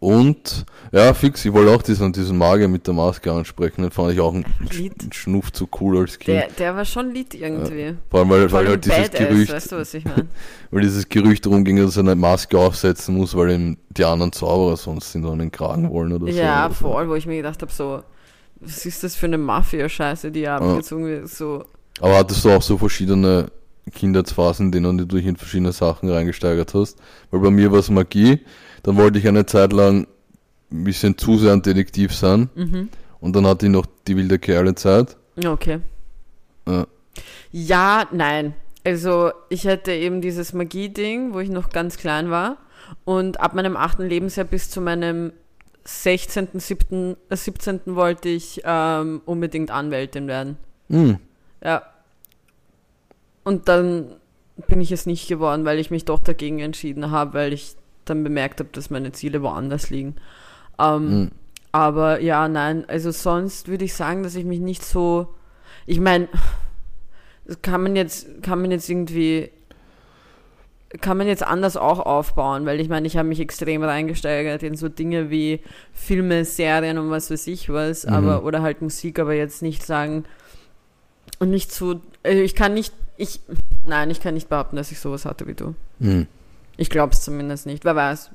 Und, 0.00 0.66
ja, 0.92 1.14
fix, 1.14 1.46
ich 1.46 1.52
wollte 1.54 1.70
auch 1.70 1.80
diesen, 1.80 2.12
diesen 2.12 2.36
Magier 2.36 2.68
mit 2.68 2.86
der 2.86 2.92
Maske 2.92 3.32
ansprechen, 3.32 3.80
den 3.80 3.90
fand 3.90 4.12
ich 4.12 4.20
auch 4.20 4.34
ein, 4.34 4.44
Lied. 4.70 4.92
Schnuff 5.14 5.50
zu 5.50 5.66
cool 5.80 5.96
als 5.96 6.18
Kind. 6.18 6.36
Der, 6.36 6.48
der 6.48 6.76
war 6.76 6.84
schon 6.84 7.12
lit 7.12 7.32
irgendwie. 7.32 7.96
Vor 8.10 8.20
allem, 8.20 8.28
weil, 8.28 8.48
Vor 8.50 8.58
weil 8.58 8.66
allem 8.66 8.72
halt 8.72 8.84
dieses 8.84 9.10
Gerücht, 9.12 9.50
weißt 9.50 9.72
du, 9.72 9.76
was 9.76 9.94
ich 9.94 10.04
meine? 10.04 10.26
weil 10.70 10.82
dieses 10.82 11.08
Gerücht 11.08 11.46
darum 11.46 11.64
ging, 11.64 11.78
dass 11.78 11.96
er 11.96 12.00
eine 12.00 12.16
Maske 12.16 12.58
aufsetzen 12.58 13.16
muss, 13.16 13.34
weil 13.34 13.52
ihm 13.52 13.78
die 13.88 14.04
anderen 14.04 14.30
Zauberer 14.32 14.76
sonst 14.76 15.14
in 15.14 15.22
so 15.22 15.30
einen 15.30 15.50
Kragen 15.50 15.90
wollen 15.90 16.12
oder 16.12 16.30
so. 16.30 16.38
ja, 16.38 16.68
so. 16.68 16.74
voll, 16.74 17.08
wo 17.08 17.14
ich 17.14 17.24
mir 17.24 17.36
gedacht 17.38 17.62
habe, 17.62 17.72
so, 17.72 18.02
was 18.60 18.84
ist 18.84 19.04
das 19.04 19.16
für 19.16 19.24
eine 19.24 19.38
Mafia-Scheiße, 19.38 20.30
die 20.30 20.46
abgezogen 20.46 21.06
wird? 21.06 21.30
So, 21.30 21.64
Aber 22.00 22.18
hattest 22.18 22.44
du 22.44 22.50
auch 22.50 22.62
so 22.62 22.76
verschiedene 22.76 23.50
Kindheitsphasen, 23.92 24.66
in 24.66 24.72
denen 24.72 24.98
du 24.98 25.04
dich 25.04 25.26
in 25.26 25.36
verschiedene 25.36 25.72
Sachen 25.72 26.10
reingesteigert 26.10 26.74
hast? 26.74 26.98
Weil 27.30 27.40
bei 27.40 27.50
mir 27.50 27.72
war 27.72 27.78
es 27.78 27.90
Magie, 27.90 28.40
dann 28.82 28.96
wollte 28.96 29.18
ich 29.18 29.28
eine 29.28 29.46
Zeit 29.46 29.72
lang 29.72 30.06
ein 30.70 30.84
bisschen 30.84 31.16
zu 31.18 31.38
sehr 31.38 31.52
ein 31.52 31.62
Detektiv 31.62 32.14
sein 32.14 32.50
mhm. 32.54 32.88
und 33.20 33.36
dann 33.36 33.46
hatte 33.46 33.66
ich 33.66 33.72
noch 33.72 33.86
die 34.06 34.16
wilde 34.16 34.38
Kerle-Zeit. 34.38 35.16
Okay. 35.44 35.80
Ja. 36.66 36.86
Ja, 37.52 38.08
nein. 38.12 38.54
Also 38.84 39.30
ich 39.48 39.66
hatte 39.66 39.92
eben 39.92 40.20
dieses 40.20 40.52
Magie-Ding, 40.52 41.32
wo 41.32 41.40
ich 41.40 41.48
noch 41.48 41.70
ganz 41.70 41.96
klein 41.96 42.30
war. 42.30 42.58
Und 43.04 43.40
ab 43.40 43.54
meinem 43.54 43.76
achten 43.76 44.06
Lebensjahr 44.06 44.44
bis 44.44 44.70
zu 44.70 44.80
meinem 44.80 45.32
16., 45.84 46.48
7., 46.54 47.16
äh, 47.28 47.36
17. 47.36 47.80
wollte 47.86 48.28
ich 48.28 48.62
ähm, 48.64 49.22
unbedingt 49.24 49.70
Anwältin 49.70 50.26
werden. 50.26 50.56
Hm. 50.88 51.18
Ja. 51.62 51.82
Und 53.44 53.68
dann 53.68 54.16
bin 54.68 54.80
ich 54.80 54.92
es 54.92 55.06
nicht 55.06 55.28
geworden, 55.28 55.64
weil 55.64 55.78
ich 55.78 55.90
mich 55.90 56.04
doch 56.04 56.18
dagegen 56.20 56.58
entschieden 56.60 57.10
habe, 57.10 57.34
weil 57.34 57.52
ich 57.52 57.74
dann 58.04 58.24
bemerkt 58.24 58.60
habe, 58.60 58.70
dass 58.72 58.90
meine 58.90 59.12
Ziele 59.12 59.42
woanders 59.42 59.90
liegen. 59.90 60.16
Ähm, 60.78 61.08
Hm. 61.10 61.30
aber 61.72 62.20
ja, 62.20 62.48
nein, 62.48 62.84
also 62.88 63.10
sonst 63.10 63.68
würde 63.68 63.84
ich 63.84 63.94
sagen, 63.94 64.22
dass 64.22 64.34
ich 64.34 64.44
mich 64.44 64.60
nicht 64.60 64.84
so. 64.84 65.34
Ich 65.86 66.00
meine, 66.00 66.28
kann 67.62 67.82
man 67.82 67.96
jetzt, 67.96 68.42
kann 68.42 68.60
man 68.60 68.70
jetzt 68.70 68.88
irgendwie, 68.88 69.50
kann 71.00 71.16
man 71.18 71.26
jetzt 71.26 71.42
anders 71.42 71.76
auch 71.76 71.98
aufbauen, 71.98 72.64
weil 72.66 72.80
ich 72.80 72.88
meine, 72.88 73.06
ich 73.06 73.16
habe 73.16 73.28
mich 73.28 73.40
extrem 73.40 73.82
reingesteigert 73.82 74.62
in 74.62 74.76
so 74.76 74.88
Dinge 74.88 75.28
wie 75.30 75.60
Filme, 75.92 76.44
Serien 76.44 76.98
und 76.98 77.10
was 77.10 77.30
weiß 77.30 77.46
ich 77.48 77.68
was, 77.72 78.06
Mhm. 78.06 78.12
aber 78.12 78.44
oder 78.44 78.62
halt 78.62 78.80
Musik, 78.80 79.18
aber 79.18 79.34
jetzt 79.34 79.60
nicht 79.62 79.82
sagen 79.84 80.24
und 81.40 81.50
nicht 81.50 81.72
so. 81.72 82.00
Also 82.22 82.40
ich 82.40 82.54
kann 82.54 82.74
nicht, 82.74 82.94
ich, 83.16 83.40
nein, 83.86 84.10
ich 84.10 84.20
kann 84.20 84.34
nicht 84.34 84.48
behaupten, 84.48 84.76
dass 84.76 84.90
ich 84.92 84.98
sowas 85.00 85.24
hatte 85.24 85.46
wie 85.46 85.54
du. 85.54 85.74
Hm. 86.00 86.26
Ich 86.76 86.90
glaube 86.90 87.12
es 87.12 87.22
zumindest 87.22 87.66
nicht. 87.66 87.84
Wer 87.84 87.94
weiß. 87.96 88.30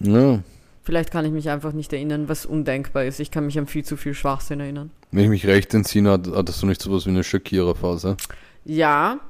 Ja. 0.00 0.40
Vielleicht 0.84 1.10
kann 1.12 1.24
ich 1.24 1.30
mich 1.32 1.48
einfach 1.50 1.72
nicht 1.72 1.92
erinnern, 1.92 2.28
was 2.28 2.44
undenkbar 2.46 3.04
ist. 3.04 3.20
Ich 3.20 3.30
kann 3.30 3.46
mich 3.46 3.58
an 3.58 3.66
viel 3.68 3.84
zu 3.84 3.96
viel 3.96 4.14
Schwachsinn 4.14 4.58
erinnern. 4.60 4.90
Wenn 5.12 5.24
ich 5.24 5.30
mich 5.30 5.46
recht 5.46 5.72
entsinne, 5.74 6.10
hat- 6.12 6.28
hattest 6.34 6.60
du 6.62 6.66
nicht 6.66 6.82
sowas 6.82 7.06
wie 7.06 7.10
eine 7.10 7.22
Shakira-Phase. 7.22 8.16
Ja, 8.64 9.20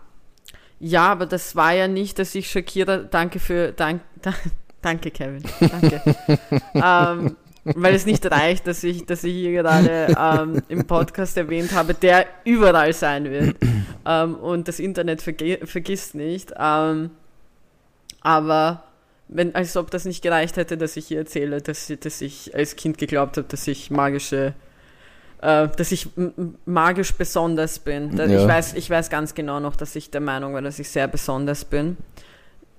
ja, 0.81 1.13
aber 1.13 1.27
das 1.27 1.55
war 1.55 1.73
ja 1.75 1.89
nicht, 1.89 2.19
dass 2.19 2.35
ich 2.35 2.51
Shakira, 2.51 2.99
danke 2.99 3.39
für, 3.39 3.73
dank, 3.73 4.01
danke 4.83 5.11
Kevin, 5.11 5.43
danke. 5.61 6.03
ähm, 6.75 7.37
weil 7.65 7.95
es 7.95 8.07
nicht 8.07 8.29
reicht, 8.31 8.67
dass 8.67 8.83
ich, 8.83 9.07
dass 9.07 9.25
ich 9.25 9.35
hier 9.35 9.53
gerade 9.53 10.15
ähm, 10.19 10.63
im 10.69 10.87
Podcast 10.87 11.37
erwähnt 11.37 11.73
habe, 11.73 11.95
der 11.95 12.27
überall 12.45 12.93
sein 12.93 13.31
wird. 13.31 13.57
Ähm, 14.05 14.35
und 14.35 14.67
das 14.67 14.81
Internet 14.81 15.23
verge 15.23 15.61
vergisst 15.65 16.15
nicht. 16.15 16.53
Ähm, 16.59 17.11
aber 18.21 18.83
wenn, 19.29 19.55
als 19.55 19.77
ob 19.77 19.91
das 19.91 20.05
nicht 20.05 20.23
gereicht 20.23 20.57
hätte, 20.57 20.77
dass 20.77 20.97
ich 20.97 21.07
hier 21.07 21.19
erzähle, 21.19 21.61
dass, 21.61 21.93
dass 22.01 22.21
ich 22.21 22.55
als 22.55 22.77
Kind 22.77 22.99
geglaubt 22.99 23.37
habe, 23.37 23.47
dass 23.49 23.67
ich 23.69 23.91
magische, 23.91 24.55
äh, 25.41 25.69
dass 25.69 25.93
ich 25.93 26.09
magisch 26.65 27.13
besonders 27.15 27.79
bin. 27.79 28.17
Ja. 28.17 28.27
ich, 28.27 28.47
weiß, 28.47 28.75
ich 28.75 28.91
weiß 28.91 29.09
ganz 29.11 29.35
genau 29.35 29.61
noch, 29.61 29.77
dass 29.77 29.97
ich 29.97 30.11
der 30.11 30.21
Meinung 30.21 30.55
war, 30.55 30.63
dass 30.63 30.79
ich 30.79 30.89
sehr 30.89 31.09
besonders 31.09 31.65
bin. 31.65 31.97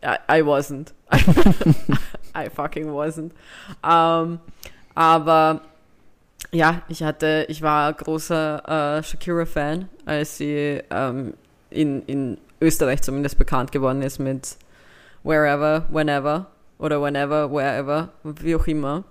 I, 0.03 0.39
I 0.39 0.41
wasn't. 0.41 0.87
I 2.35 2.49
fucking 2.49 2.87
wasn't. 2.87 3.31
Ähm, 3.83 4.39
aber 4.95 5.61
ja, 6.51 6.83
ich 6.87 7.03
hatte, 7.03 7.45
ich 7.49 7.61
war 7.61 7.91
großer 7.93 8.97
äh, 8.99 9.03
Shakira-Fan, 9.03 9.89
als 10.05 10.37
sie 10.37 10.81
ähm, 10.89 11.33
in, 11.69 12.03
in 12.03 12.37
Österreich 12.61 13.01
zumindest 13.01 13.37
bekannt 13.37 13.71
geworden 13.71 14.01
ist 14.01 14.19
mit 14.19 14.57
Wherever, 15.23 15.85
Whenever 15.91 16.47
oder 16.77 17.01
Whenever, 17.01 17.51
Wherever, 17.51 18.09
wie 18.23 18.55
auch 18.55 18.67
immer. 18.67 19.03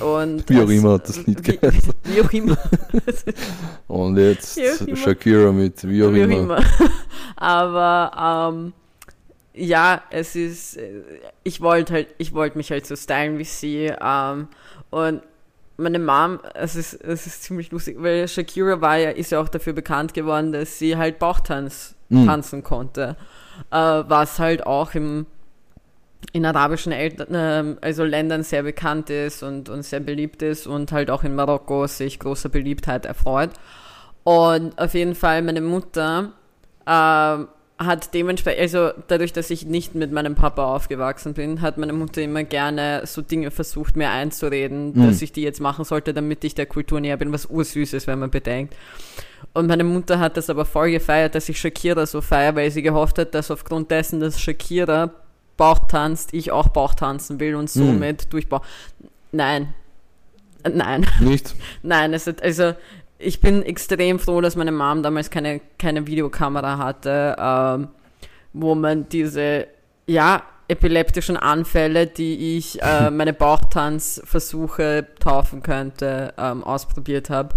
Und 0.00 0.46
Wie 0.50 0.60
auch 0.60 0.68
immer 0.68 0.92
hat 0.92 1.08
das 1.08 1.26
Lied 1.26 1.42
geheißen. 1.42 1.94
wie 2.04 2.20
auch 2.20 2.30
immer. 2.30 2.58
Und 3.88 4.18
jetzt. 4.18 4.60
Shakira 4.94 5.50
mit 5.50 5.82
wie 5.88 6.04
auch 6.04 6.12
Wie 6.12 6.24
auch 6.24 6.28
immer. 6.28 6.58
immer. 6.58 6.64
Aber 7.36 8.52
ähm, 8.52 8.72
ja, 9.54 10.02
es 10.10 10.36
ist, 10.36 10.76
äh, 10.76 11.02
ich 11.42 11.62
wollte 11.62 11.94
halt, 11.94 12.08
ich 12.18 12.34
wollte 12.34 12.58
mich 12.58 12.70
halt 12.70 12.86
so 12.86 12.96
stylen 12.96 13.38
wie 13.38 13.44
sie. 13.44 13.90
Ähm, 13.98 14.48
und 14.92 15.22
meine 15.76 15.98
Mom, 15.98 16.38
es 16.54 16.76
ist, 16.76 16.94
es 16.94 17.26
ist 17.26 17.42
ziemlich 17.42 17.72
lustig, 17.72 17.96
weil 17.98 18.28
Shakira 18.28 18.80
war 18.80 18.96
ja, 18.96 19.10
ist 19.10 19.32
ja 19.32 19.40
auch 19.40 19.48
dafür 19.48 19.72
bekannt 19.72 20.14
geworden, 20.14 20.52
dass 20.52 20.78
sie 20.78 20.96
halt 20.96 21.18
Bauchtanz 21.18 21.96
Mhm. 22.12 22.26
tanzen 22.26 22.62
konnte. 22.62 23.16
Äh, 23.70 23.76
was 23.76 24.38
halt 24.38 24.66
auch 24.66 24.94
im 24.94 25.26
in 26.32 26.46
arabischen 26.46 26.92
Eltern, 26.92 27.26
ähm, 27.32 27.78
also 27.80 28.04
Ländern 28.04 28.44
sehr 28.44 28.62
bekannt 28.62 29.10
ist 29.10 29.42
und, 29.42 29.68
und 29.68 29.82
sehr 29.82 29.98
beliebt 30.00 30.40
ist 30.40 30.66
und 30.68 30.92
halt 30.92 31.10
auch 31.10 31.24
in 31.24 31.34
Marokko 31.34 31.86
sich 31.88 32.18
großer 32.20 32.48
Beliebtheit 32.48 33.06
erfreut. 33.06 33.50
Und 34.22 34.78
auf 34.78 34.94
jeden 34.94 35.16
Fall 35.16 35.42
meine 35.42 35.60
Mutter 35.60 36.32
ähm, 36.86 37.48
hat 37.86 38.14
dementsprechend, 38.14 38.60
also 38.60 38.90
dadurch, 39.08 39.32
dass 39.32 39.50
ich 39.50 39.64
nicht 39.66 39.94
mit 39.94 40.12
meinem 40.12 40.34
Papa 40.34 40.64
aufgewachsen 40.64 41.34
bin, 41.34 41.60
hat 41.60 41.78
meine 41.78 41.92
Mutter 41.92 42.22
immer 42.22 42.44
gerne 42.44 43.02
so 43.04 43.22
Dinge 43.22 43.50
versucht, 43.50 43.96
mir 43.96 44.10
einzureden, 44.10 44.92
Mhm. 44.94 45.06
dass 45.06 45.22
ich 45.22 45.32
die 45.32 45.42
jetzt 45.42 45.60
machen 45.60 45.84
sollte, 45.84 46.12
damit 46.14 46.44
ich 46.44 46.54
der 46.54 46.66
Kultur 46.66 47.00
näher 47.00 47.16
bin, 47.16 47.32
was 47.32 47.46
ursüß 47.46 47.92
ist, 47.92 48.06
wenn 48.06 48.18
man 48.18 48.30
bedenkt. 48.30 48.74
Und 49.54 49.66
meine 49.66 49.84
Mutter 49.84 50.18
hat 50.18 50.36
das 50.36 50.48
aber 50.50 50.64
voll 50.64 50.90
gefeiert, 50.90 51.34
dass 51.34 51.48
ich 51.48 51.60
Shakira 51.60 52.06
so 52.06 52.20
feiere, 52.20 52.54
weil 52.56 52.70
sie 52.70 52.82
gehofft 52.82 53.18
hat, 53.18 53.34
dass 53.34 53.50
aufgrund 53.50 53.90
dessen, 53.90 54.20
dass 54.20 54.40
Shakira 54.40 55.10
Bauch 55.56 55.80
tanzt, 55.88 56.32
ich 56.32 56.50
auch 56.50 56.68
Bauch 56.68 56.94
tanzen 56.94 57.38
will 57.38 57.54
und 57.54 57.68
somit 57.68 58.32
durch 58.32 58.48
Bauch. 58.48 58.62
Nein. 59.32 59.74
Nein. 60.72 61.06
Nicht? 61.20 61.54
Nein, 61.82 62.14
es 62.14 62.26
hat, 62.26 62.42
also 62.42 62.72
ich 63.22 63.40
bin 63.40 63.62
extrem 63.62 64.18
froh, 64.18 64.40
dass 64.40 64.56
meine 64.56 64.72
Mom 64.72 65.02
damals 65.02 65.30
keine, 65.30 65.60
keine 65.78 66.06
Videokamera 66.06 66.78
hatte, 66.78 67.36
ähm, 67.38 67.88
wo 68.52 68.74
man 68.74 69.08
diese, 69.08 69.66
ja, 70.06 70.42
epileptischen 70.68 71.36
Anfälle, 71.36 72.06
die 72.06 72.56
ich 72.56 72.82
äh, 72.82 73.10
meine 73.10 73.32
Bauchtanzversuche 73.32 75.06
taufen 75.20 75.62
könnte, 75.62 76.34
ähm, 76.38 76.64
ausprobiert 76.64 77.30
habe. 77.30 77.56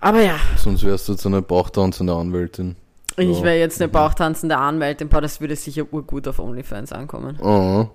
Aber 0.00 0.20
ja, 0.20 0.36
Sonst 0.56 0.84
wärst 0.84 1.08
du 1.08 1.12
jetzt 1.12 1.26
eine 1.26 1.42
bauchtanzende 1.42 2.14
Anwältin. 2.14 2.76
ich 3.16 3.42
wäre 3.42 3.58
jetzt 3.58 3.80
eine 3.80 3.88
bauchtanzende 3.88 4.56
Anwältin, 4.56 5.08
boah, 5.08 5.20
das 5.20 5.40
würde 5.40 5.56
sicher 5.56 5.84
urgut 5.90 6.28
auf 6.28 6.38
OnlyFans 6.38 6.92
ankommen. 6.92 7.38
Oh. 7.40 7.88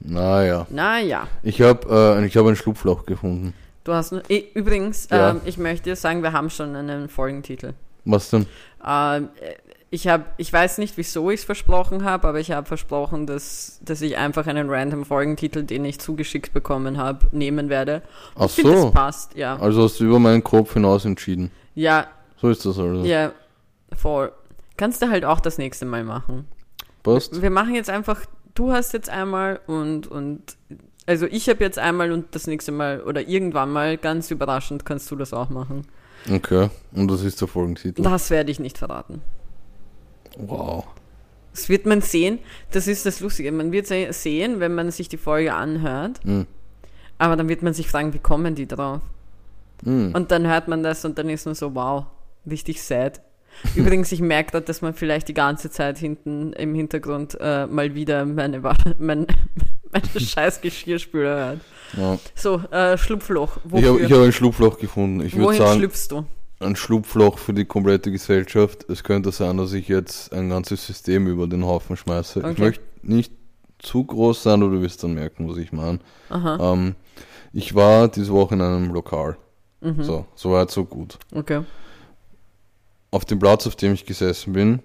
Naja. 0.00 0.66
Naja, 0.70 1.28
Ich 1.44 1.60
habe 1.60 2.18
äh, 2.18 2.26
ich 2.26 2.36
hab 2.36 2.46
ein 2.46 2.56
Schlupfloch 2.56 3.06
gefunden. 3.06 3.54
Du 3.84 3.92
hast 3.92 4.12
nur, 4.12 4.22
übrigens, 4.54 5.08
Ja. 5.10 5.30
ähm, 5.30 5.40
ich 5.44 5.58
möchte 5.58 5.90
dir 5.90 5.96
sagen, 5.96 6.22
wir 6.22 6.32
haben 6.32 6.50
schon 6.50 6.74
einen 6.76 7.08
Folgentitel. 7.08 7.72
Was 8.04 8.30
denn? 8.30 8.46
Ähm, 8.86 9.28
ich 9.90 10.08
habe, 10.08 10.24
ich 10.38 10.50
weiß 10.52 10.78
nicht, 10.78 10.96
wieso 10.96 11.30
ich 11.30 11.40
es 11.40 11.44
versprochen 11.44 12.04
habe, 12.04 12.26
aber 12.28 12.40
ich 12.40 12.50
habe 12.50 12.66
versprochen, 12.66 13.26
dass, 13.26 13.78
dass 13.84 14.00
ich 14.00 14.16
einfach 14.16 14.46
einen 14.46 14.70
random 14.70 15.04
Folgentitel, 15.04 15.62
den 15.64 15.84
ich 15.84 16.00
zugeschickt 16.00 16.52
bekommen 16.54 16.96
habe, 16.96 17.26
nehmen 17.30 17.68
werde. 17.68 18.02
Ach 18.34 18.46
ich 18.46 18.54
so. 18.64 18.72
das 18.72 18.92
passt, 18.92 19.36
ja. 19.36 19.56
Also 19.58 19.82
hast 19.84 20.00
du 20.00 20.04
über 20.04 20.18
meinen 20.18 20.42
Kopf 20.42 20.72
hinaus 20.72 21.04
entschieden. 21.04 21.50
Ja, 21.74 22.06
So 22.40 22.48
ist 22.48 22.64
das 22.64 22.78
also. 22.78 23.04
ja, 23.04 23.32
voll. 23.94 24.32
Kannst 24.78 25.02
du 25.02 25.10
halt 25.10 25.24
auch 25.26 25.40
das 25.40 25.58
nächste 25.58 25.84
Mal 25.84 26.04
machen. 26.04 26.48
Passt? 27.02 27.42
Wir 27.42 27.50
machen 27.50 27.74
jetzt 27.74 27.90
einfach, 27.90 28.20
du 28.54 28.72
hast 28.72 28.94
jetzt 28.94 29.10
einmal 29.10 29.60
und, 29.66 30.06
und 30.06 30.56
Also 31.06 31.26
ich 31.26 31.48
habe 31.48 31.64
jetzt 31.64 31.78
einmal 31.78 32.12
und 32.12 32.34
das 32.34 32.46
nächste 32.46 32.70
Mal 32.72 33.00
oder 33.02 33.26
irgendwann 33.26 33.70
mal 33.72 33.96
ganz 33.96 34.30
überraschend 34.30 34.84
kannst 34.84 35.10
du 35.10 35.16
das 35.16 35.32
auch 35.32 35.48
machen. 35.50 35.86
Okay, 36.32 36.70
und 36.92 37.10
das 37.10 37.22
ist 37.22 37.40
der 37.40 37.48
Folgentitel. 37.48 38.02
Das 38.02 38.30
werde 38.30 38.50
ich 38.52 38.60
nicht 38.60 38.78
verraten. 38.78 39.20
Wow. 40.38 40.86
Das 41.52 41.68
wird 41.68 41.84
man 41.84 42.00
sehen. 42.00 42.38
Das 42.70 42.86
ist 42.86 43.04
das 43.04 43.20
Lustige. 43.20 43.52
Man 43.52 43.72
wird 43.72 43.86
se- 43.86 44.12
sehen, 44.12 44.60
wenn 44.60 44.74
man 44.74 44.90
sich 44.90 45.08
die 45.08 45.16
Folge 45.18 45.52
anhört. 45.52 46.20
Hm. 46.24 46.46
Aber 47.18 47.36
dann 47.36 47.48
wird 47.48 47.62
man 47.62 47.74
sich 47.74 47.88
fragen, 47.88 48.14
wie 48.14 48.18
kommen 48.18 48.54
die 48.54 48.66
drauf? 48.66 49.00
Hm. 49.84 50.12
Und 50.14 50.30
dann 50.30 50.46
hört 50.46 50.68
man 50.68 50.82
das 50.82 51.04
und 51.04 51.18
dann 51.18 51.28
ist 51.28 51.44
man 51.44 51.54
so, 51.54 51.74
wow, 51.74 52.06
richtig 52.48 52.82
sad. 52.82 53.20
Übrigens, 53.74 54.10
ich 54.12 54.20
merke 54.22 54.52
gerade, 54.52 54.64
dass 54.64 54.80
man 54.80 54.94
vielleicht 54.94 55.28
die 55.28 55.34
ganze 55.34 55.70
Zeit 55.70 55.98
hinten 55.98 56.54
im 56.54 56.74
Hintergrund 56.74 57.36
äh, 57.38 57.66
mal 57.66 57.94
wieder 57.94 58.24
meine, 58.24 58.62
Wa- 58.62 58.76
mein, 58.98 59.26
meine 59.92 60.20
scheiß 60.20 60.60
Geschirrspüler 60.60 61.36
hört. 61.36 61.60
Ja. 61.96 62.18
So, 62.34 62.58
äh, 62.70 62.96
Schlupfloch. 62.98 63.58
Ich 63.66 63.72
Wofür? 63.72 63.88
habe 63.90 64.00
ich 64.00 64.12
hab 64.12 64.20
ein 64.20 64.32
Schlupfloch 64.32 64.78
gefunden. 64.78 65.20
Ich 65.24 65.34
würde 65.34 65.46
Wohin 65.48 65.58
sagen, 65.58 65.78
schlüpfst 65.78 66.08
du? 66.10 66.24
ein 66.60 66.76
Schlupfloch 66.76 67.38
für 67.38 67.52
die 67.52 67.64
komplette 67.64 68.10
Gesellschaft. 68.12 68.88
Es 68.88 69.02
könnte 69.04 69.32
sein, 69.32 69.56
dass 69.58 69.72
ich 69.72 69.88
jetzt 69.88 70.32
ein 70.32 70.48
ganzes 70.48 70.86
System 70.86 71.26
über 71.26 71.46
den 71.48 71.64
Haufen 71.64 71.96
schmeiße. 71.96 72.38
Ich 72.40 72.44
Okay. 72.46 72.60
möchte 72.62 72.84
nicht 73.02 73.32
zu 73.80 74.04
groß 74.04 74.44
sein, 74.44 74.62
aber 74.62 74.70
du 74.72 74.80
wirst 74.80 75.02
dann 75.02 75.14
merken, 75.14 75.48
was 75.50 75.56
ich 75.58 75.72
meine. 75.72 75.98
Ähm, 76.30 76.94
ich 77.52 77.74
war 77.74 78.06
diese 78.08 78.32
Woche 78.32 78.54
in 78.54 78.60
einem 78.60 78.92
Lokal. 78.92 79.36
Mhm. 79.80 80.04
So, 80.04 80.24
so 80.36 80.52
weit, 80.52 80.70
so 80.70 80.84
gut. 80.84 81.18
okay. 81.34 81.62
Auf 83.10 83.24
dem 83.26 83.38
Platz, 83.40 83.66
auf 83.66 83.76
dem 83.76 83.92
ich 83.92 84.06
gesessen 84.06 84.52
bin, 84.54 84.80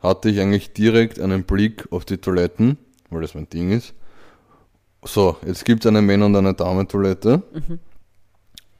hatte 0.00 0.30
ich 0.30 0.40
eigentlich 0.40 0.72
direkt 0.72 1.20
einen 1.20 1.44
Blick 1.44 1.86
auf 1.92 2.04
die 2.04 2.16
Toiletten, 2.16 2.76
weil 3.10 3.20
das 3.20 3.34
mein 3.34 3.48
Ding 3.50 3.70
ist. 3.70 3.94
So, 5.04 5.36
jetzt 5.46 5.64
gibt 5.64 5.84
es 5.84 5.88
eine 5.88 6.02
Männer- 6.02 6.26
und 6.26 6.36
eine 6.36 6.54
Damentoilette. 6.54 7.42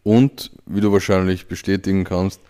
Und, 0.02 0.50
wie 0.66 0.80
du 0.80 0.92
wahrscheinlich 0.92 1.46
bestätigen 1.46 2.04
kannst, 2.04 2.40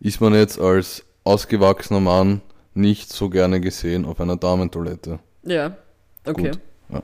ist 0.00 0.20
man 0.20 0.34
jetzt 0.34 0.60
als 0.60 1.04
ausgewachsener 1.24 2.00
Mann 2.00 2.40
nicht 2.74 3.12
so 3.12 3.28
gerne 3.28 3.60
gesehen 3.60 4.04
auf 4.04 4.20
einer 4.20 4.36
Damentoilette. 4.36 5.18
Ja, 5.42 5.76
okay. 6.24 6.52
Gut. 6.52 7.02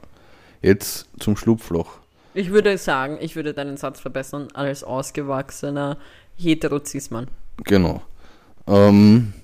Jetzt 0.62 1.09
zum 1.19 1.37
Schlupfloch. 1.37 1.99
Ich 2.33 2.50
würde 2.50 2.78
sagen, 2.78 3.19
ich 3.21 3.37
würde 3.37 3.52
deinen 3.52 3.76
Satz 3.76 4.00
verbessern 4.00 4.49
als 4.54 4.83
ausgewachsener 4.83 5.99
Heterozismann. 6.37 7.28
Genau. 7.64 8.02
Ähm, 8.66 9.35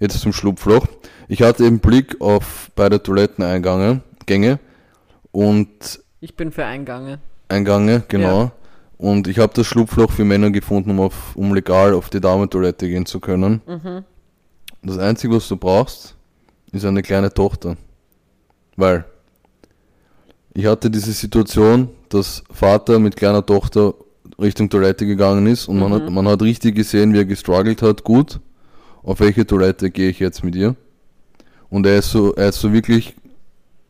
jetzt 0.00 0.18
zum 0.20 0.32
Schlupfloch. 0.32 0.86
Ich 1.28 1.42
hatte 1.42 1.64
eben 1.64 1.80
Blick 1.80 2.20
auf 2.20 2.70
beide 2.74 3.02
Toiletteneingänge 3.02 4.00
Gänge 4.26 4.58
und 5.34 6.00
Ich 6.20 6.36
bin 6.36 6.52
für 6.52 6.64
Eingange. 6.64 7.18
Eingange, 7.48 8.04
genau. 8.08 8.42
Ja. 8.42 8.52
Und 8.98 9.26
ich 9.26 9.38
habe 9.38 9.52
das 9.52 9.66
Schlupfloch 9.66 10.12
für 10.12 10.24
Männer 10.24 10.50
gefunden, 10.50 10.90
um, 10.90 11.00
auf, 11.00 11.34
um 11.34 11.52
legal 11.52 11.92
auf 11.92 12.08
die 12.08 12.20
Damentoilette 12.20 12.88
gehen 12.88 13.04
zu 13.04 13.18
können. 13.18 13.60
Mhm. 13.66 14.04
Das 14.82 14.98
Einzige, 14.98 15.34
was 15.34 15.48
du 15.48 15.56
brauchst, 15.56 16.14
ist 16.72 16.84
eine 16.84 17.02
kleine 17.02 17.34
Tochter. 17.34 17.76
Weil 18.76 19.04
ich 20.54 20.66
hatte 20.66 20.88
diese 20.88 21.12
Situation, 21.12 21.88
dass 22.08 22.44
Vater 22.50 23.00
mit 23.00 23.16
kleiner 23.16 23.44
Tochter 23.44 23.94
Richtung 24.40 24.70
Toilette 24.70 25.04
gegangen 25.04 25.48
ist 25.48 25.68
und 25.68 25.78
man, 25.78 25.92
hat, 25.92 26.10
man 26.10 26.28
hat 26.28 26.42
richtig 26.42 26.76
gesehen, 26.76 27.12
wie 27.12 27.18
er 27.18 27.24
gestruggelt 27.24 27.82
hat, 27.82 28.04
gut, 28.04 28.38
auf 29.02 29.18
welche 29.18 29.46
Toilette 29.46 29.90
gehe 29.90 30.10
ich 30.10 30.20
jetzt 30.20 30.44
mit 30.44 30.54
ihr. 30.54 30.76
Und 31.70 31.86
er 31.86 31.98
ist 31.98 32.10
so, 32.10 32.34
er 32.34 32.50
ist 32.50 32.60
so 32.60 32.72
wirklich, 32.72 33.16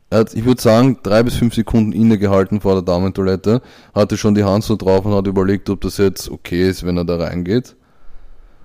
er 0.09 0.19
hat, 0.19 0.33
ich 0.33 0.45
würde 0.45 0.61
sagen, 0.61 0.99
drei 1.03 1.23
bis 1.23 1.35
fünf 1.35 1.55
Sekunden 1.55 1.91
innegehalten 1.91 2.61
vor 2.61 2.73
der 2.73 2.83
Damentoilette, 2.83 3.61
hatte 3.93 4.17
schon 4.17 4.35
die 4.35 4.43
Hand 4.43 4.63
so 4.63 4.75
drauf 4.75 5.05
und 5.05 5.13
hat 5.13 5.27
überlegt, 5.27 5.69
ob 5.69 5.81
das 5.81 5.97
jetzt 5.97 6.29
okay 6.29 6.69
ist, 6.69 6.85
wenn 6.85 6.97
er 6.97 7.05
da 7.05 7.17
reingeht. 7.17 7.75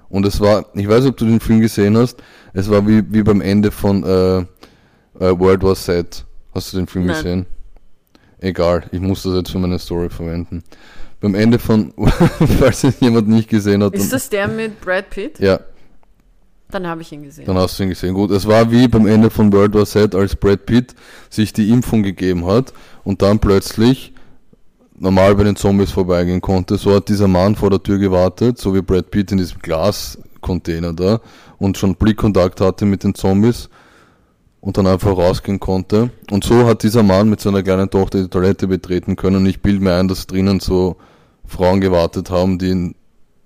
Und 0.09 0.27
es 0.27 0.41
war, 0.41 0.67
ich 0.75 0.89
weiß 0.89 1.03
nicht, 1.05 1.11
ob 1.11 1.17
du 1.17 1.25
den 1.25 1.41
Film 1.41 1.61
gesehen 1.61 1.97
hast, 1.97 2.19
es 2.53 2.69
war 2.69 2.87
wie, 2.87 3.03
wie 3.13 3.23
beim 3.23 3.41
Ende 3.41 3.71
von 3.71 4.03
äh, 4.05 4.39
äh, 4.39 4.45
World 5.39 5.63
War 5.63 5.77
Z. 5.77 6.25
Hast 6.53 6.73
du 6.73 6.79
den 6.79 6.87
Film 6.89 7.07
Nein. 7.07 7.17
gesehen? 7.17 7.47
Egal, 8.41 8.85
ich 8.91 9.01
muss 9.01 9.23
das 9.23 9.35
jetzt 9.35 9.51
für 9.51 9.59
meine 9.59 9.79
Story 9.79 10.09
verwenden. 10.11 10.63
Beim 11.21 11.35
Ende 11.35 11.59
von, 11.59 11.93
falls 12.59 12.85
es 12.85 12.99
jemand 13.01 13.29
nicht 13.29 13.49
gesehen 13.49 13.83
hat, 13.85 13.95
Ist 13.95 14.13
das 14.13 14.29
der 14.31 14.49
mit 14.49 14.81
Brad 14.81 15.11
Pitt? 15.11 15.39
ja, 15.39 15.61
Dann 16.71 16.87
habe 16.87 17.03
ich 17.03 17.13
ihn 17.13 17.23
gesehen. 17.23 17.47
dann 17.47 17.57
hast 17.57 17.79
du 17.79 17.83
ihn 17.83 17.89
gesehen. 17.91 18.15
Gut, 18.15 18.31
es 18.31 18.47
war 18.47 18.71
wie 18.71 18.89
beim 18.89 19.07
Ende 19.07 19.31
von 19.31 19.53
World 19.53 19.75
War 19.75 19.87
Z, 19.87 20.15
als 20.15 20.37
Brad 20.37 20.67
Pitt 20.67 20.95
sich 21.29 21.53
die 21.53 21.71
Impfung 21.71 22.03
gegeben 22.03 22.47
hat 22.47 22.73
und 23.05 23.23
dann 23.23 23.39
plötzlich 23.39 24.13
normal 24.99 25.35
bei 25.35 25.45
den 25.45 25.57
Zombies 25.57 25.91
vorbeigehen 25.91 26.41
konnte. 26.41 26.77
So 26.77 26.95
hat 26.95 27.09
dieser 27.09 27.29
Mann 27.29 27.57
vor 27.57 27.71
der 27.71 27.83
Tür 27.83 27.99
gewartet, 27.99 28.59
so 28.59 28.75
wie 28.75 28.83
Brad 28.83 29.11
Pitt 29.11 29.33
in 29.33 29.39
diesem 29.39 29.59
Glascontainer 29.61 30.93
da 30.93 31.21
und 31.59 31.77
schon 31.77 31.95
Blickkontakt 31.95 32.61
hatte 32.61 32.85
mit 32.85 33.05
den 33.05 33.15
Zombies 33.15 33.69
und 34.61 34.77
dann 34.77 34.87
einfach 34.87 35.17
rausgehen 35.17 35.59
konnte. 35.59 36.11
Und 36.31 36.45
so 36.45 36.67
hat 36.67 36.83
dieser 36.83 37.03
Mann 37.03 37.31
mit 37.31 37.41
seiner 37.41 37.63
kleinen 37.63 37.91
Tochter 37.91 38.23
die 38.23 38.29
Toilette 38.29 38.69
betreten 38.69 39.17
können. 39.17 39.37
Und 39.37 39.47
ich 39.47 39.63
bilde 39.63 39.83
mir 39.83 39.95
ein, 39.95 40.09
dass 40.09 40.27
drinnen 40.27 40.61
so 40.61 40.97
Frauen 41.47 41.81
gewartet 41.81 42.31
haben, 42.31 42.59
die 42.59 42.69
ihn 42.69 42.95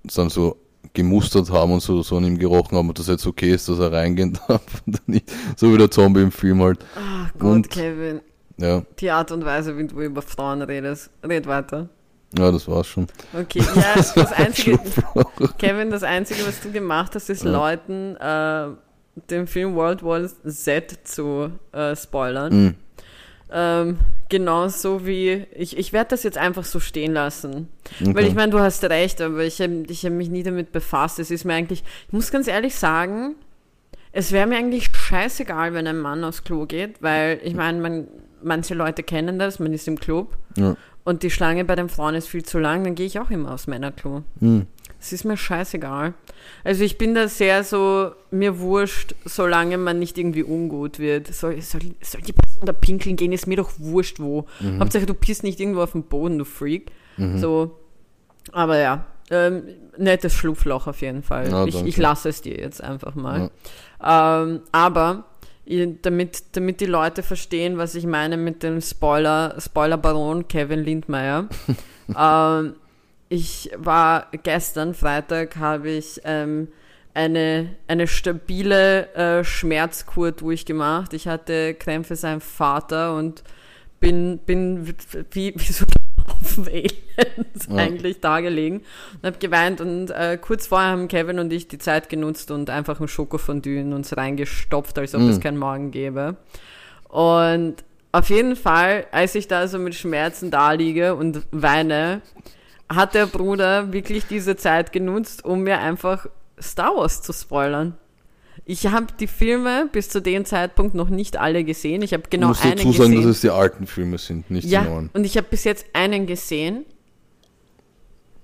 dann 0.05 0.29
so 0.29 0.57
gemustert 0.94 1.50
haben 1.50 1.72
und 1.72 1.80
so, 1.80 2.02
so 2.02 2.16
an 2.16 2.24
ihm 2.24 2.38
gerochen 2.38 2.78
haben, 2.78 2.88
ob 2.88 2.94
das 2.94 3.09
jetzt 3.09 3.26
okay 3.26 3.50
ist, 3.52 3.68
dass 3.68 3.78
er 3.80 3.92
reingehen 3.92 4.38
darf 4.48 4.62
oder 4.87 4.98
nicht. 5.07 5.30
So 5.57 5.72
wie 5.72 5.76
der 5.78 5.90
Zombie 5.90 6.22
im 6.22 6.30
Film 6.33 6.62
halt. 6.62 6.78
Ach 6.96 7.30
Gott, 7.38 7.52
Und- 7.52 7.70
Kevin. 7.70 8.20
Ja, 8.57 8.83
Die 9.00 9.11
Art 9.11 9.33
und 9.33 9.44
Weise, 9.44 9.76
wie 9.76 9.85
du 9.88 10.00
über 10.00 10.22
Frauen 10.22 10.62
redest. 10.62 11.11
Red 11.24 11.48
weiter. 11.48 11.88
ja, 12.38 12.52
das 12.52 12.68
war's 12.68 12.87
schon. 12.87 13.09
Okay, 13.33 13.59
ja, 13.74 13.94
das 13.96 14.16
Einzige, 14.33 14.78
Schlupfloch. 14.78 15.57
Kevin, 15.59 15.90
das 15.90 16.04
Einzige, 16.04 16.46
was 16.46 16.61
du 16.61 16.70
gemacht 16.70 17.16
hast, 17.16 17.28
ist 17.30 17.42
Ja. 17.42 17.50
Leuten 17.50 18.14
äh, 18.14 18.68
den 19.28 19.48
Film 19.48 19.74
World 19.74 20.04
War 20.04 20.20
Z 20.46 20.98
zu 21.02 21.50
äh, 21.72 21.96
spoilern. 21.96 22.52
Mhm. 22.64 22.74
Ähm, 23.57 23.99
genauso 24.29 25.07
wie, 25.07 25.47
ich, 25.55 25.79
ich 25.79 25.93
werde 25.93 26.11
das 26.11 26.25
jetzt 26.25 26.37
einfach 26.38 26.64
so 26.64 26.81
stehen 26.81 27.12
lassen. 27.12 27.69
Weil 28.01 28.11
Okay. 28.11 28.27
ich 28.27 28.35
meine, 28.35 28.51
du 28.51 28.59
hast 28.59 28.83
recht, 28.85 29.21
aber 29.21 29.45
ich 29.45 29.61
habe 29.61 29.85
ich 29.88 30.05
hab 30.05 30.12
mich 30.12 30.29
nie 30.29 30.43
damit 30.43 30.73
befasst. 30.73 31.21
Es 31.21 31.31
ist 31.31 31.45
mir 31.45 31.55
eigentlich, 31.55 31.85
ich 32.09 32.12
muss 32.12 32.33
ganz 32.33 32.49
ehrlich 32.49 32.75
sagen, 32.75 33.37
es 34.11 34.33
wäre 34.33 34.47
mir 34.49 34.57
eigentlich 34.59 34.88
scheißegal, 34.95 35.73
wenn 35.75 35.87
ein 35.87 35.99
Mann 35.99 36.25
aufs 36.25 36.43
Klo 36.43 36.67
geht, 36.67 37.01
weil 37.01 37.38
ich 37.45 37.55
meine, 37.55 37.81
man, 37.81 38.09
manche 38.43 38.75
Leute 38.75 39.03
kennen 39.05 39.38
das, 39.38 39.59
man 39.61 39.73
ist 39.73 39.87
im 39.88 39.99
Club 40.01 40.37
Ja. 40.57 40.77
und 41.05 41.23
die 41.23 41.31
Schlange 41.31 41.64
bei 41.64 41.77
den 41.77 41.88
Frauen 41.88 42.14
ist 42.17 42.29
viel 42.29 42.45
zu 42.45 42.59
lang, 42.59 42.83
dann 42.85 42.95
gehe 42.97 43.07
ich 43.07 43.19
auch 43.21 43.31
immer 43.31 43.53
aufs 43.55 43.67
Männerklo. 43.69 44.23
Mhm. 44.40 44.67
Es 45.05 45.12
ist 45.12 45.25
mir 45.25 45.37
scheißegal. 45.37 46.14
Also 46.64 46.83
ich 46.83 46.97
bin 46.97 47.14
da 47.14 47.29
sehr 47.29 47.62
so, 47.62 48.12
mir 48.31 48.59
wurscht, 48.59 49.14
solange 49.27 49.77
man 49.77 49.99
nicht 49.99 50.17
irgendwie 50.17 50.43
ungut 50.43 50.99
wird. 50.99 51.27
Soll, 51.27 51.61
soll, 51.61 51.83
soll 52.01 52.23
die 52.23 52.33
Person 52.33 52.64
da 52.64 52.73
pinkeln 52.73 53.17
gehen, 53.17 53.33
ist 53.33 53.47
mir 53.47 53.59
doch 53.59 53.73
wurscht 53.79 54.19
wo. 54.19 54.47
Hauptsache 54.79 55.05
du 55.05 55.12
pisst 55.12 55.43
nicht 55.43 55.61
irgendwo 55.61 55.83
auf 55.83 55.93
den 55.93 56.05
Boden, 56.05 56.38
du 56.38 56.47
Freak. 56.47 56.90
So, 57.37 57.79
aber 58.53 58.79
ja, 58.79 59.05
ähm, 59.31 59.64
nettes 59.99 60.33
Schlupfloch 60.33 60.87
auf 60.87 61.01
jeden 61.03 61.23
Fall. 61.23 61.51
Ja, 61.51 61.67
ich, 61.67 61.85
ich 61.85 61.97
lasse 61.99 62.31
es 62.31 62.40
dir 62.40 62.57
jetzt 62.57 62.83
einfach 62.83 63.14
mal. 63.14 63.51
Ähm, 64.03 64.62
aber 64.73 65.25
damit, 66.03 66.45
damit 66.53 66.81
die 66.81 66.87
Leute 66.87 67.23
verstehen, 67.23 67.79
was 67.79 67.95
ich 67.95 68.07
meine 68.07 68.37
mit 68.37 68.62
dem 68.62 68.81
Spoiler, 68.81 69.55
Spoiler-Baron 69.59 70.49
Kevin 70.49 70.81
Lindmeier. 70.81 71.49
ähm, 72.19 72.75
ich 73.35 73.70
war 73.77 74.27
gestern, 74.42 74.94
Freitag, 74.94 75.57
habe 75.57 75.90
ich 75.90 76.20
ähm, 76.25 76.68
eine, 77.14 77.70
eine 77.88 78.07
stabile 78.07 79.12
äh, 79.14 79.44
Schmerzkur 79.44 80.33
durchgemacht. 80.33 81.12
Ich 81.14 81.27
hatte 81.29 81.75
Krämpfe 81.75 82.16
seinem 82.16 82.40
Vater 82.40 83.16
und 83.16 83.42
bin, 84.01 84.38
bin 84.38 84.87
wie, 85.33 85.55
wie 85.57 85.73
so 85.73 85.85
Haufen 86.29 86.66
Aliens 86.68 87.68
Ja. 87.68 87.77
eigentlich 87.77 88.20
da 88.20 88.40
gelegen 88.40 88.83
und 89.20 89.27
habe 89.27 89.38
geweint 89.38 89.81
und 89.81 90.11
äh, 90.11 90.38
kurz 90.40 90.66
vorher 90.66 90.90
haben 90.90 91.09
Kevin 91.09 91.38
und 91.38 91.53
ich 91.53 91.68
die 91.68 91.79
Zeit 91.79 92.09
genutzt 92.09 92.51
und 92.51 92.70
einfach 92.70 93.01
ein 93.01 93.09
Schokofondue 93.09 93.81
in 93.81 93.92
uns 93.92 94.16
reingestopft, 94.16 94.99
als 94.99 95.14
ob 95.14 95.20
Mm. 95.23 95.29
es 95.29 95.40
keinen 95.40 95.59
Morgen 95.59 95.90
gäbe. 95.90 96.37
Und 97.09 97.77
auf 98.12 98.31
jeden 98.31 98.57
Fall, 98.57 99.07
als 99.12 99.35
ich 99.35 99.49
da 99.49 99.66
so 99.68 99.79
mit 99.79 99.94
Schmerzen 99.94 100.51
da 100.51 100.73
liege 100.73 101.14
und 101.14 101.42
weine, 101.51 102.23
hat 102.88 103.14
der 103.14 103.27
Bruder 103.27 103.92
wirklich 103.92 104.27
diese 104.27 104.57
Zeit 104.57 104.92
genutzt, 104.92 105.44
um 105.44 105.62
mir 105.62 105.79
einfach 105.79 106.27
Star 106.61 106.97
Wars 106.97 107.23
zu 107.23 107.33
spoilern. 107.33 107.97
Ich 108.64 108.87
habe 108.87 109.07
die 109.18 109.27
Filme 109.27 109.88
bis 109.92 110.09
zu 110.09 110.23
dem 110.23 110.44
Zeitpunkt 110.44 110.94
noch 110.94 111.09
nicht 111.09 111.37
alle 111.37 111.64
gesehen. 111.64 112.03
Ich 112.03 112.12
habe 112.12 112.25
genau 112.31 112.47
du 112.47 112.49
musst 112.51 112.64
einen 112.64 112.77
dazu 112.77 112.92
sagen, 112.92 113.11
gesehen. 113.11 113.27
dass 113.27 113.37
es 113.37 113.40
die 113.42 113.51
alten 113.51 113.87
Filme 113.87 114.18
sind, 114.18 114.51
nicht 114.51 114.64
die 114.64 114.70
ja, 114.70 114.85
neuen. 114.85 115.11
und 115.12 115.25
ich 115.25 115.37
habe 115.37 115.47
bis 115.51 115.64
jetzt 115.64 115.87
einen 115.92 116.27
gesehen. 116.27 116.85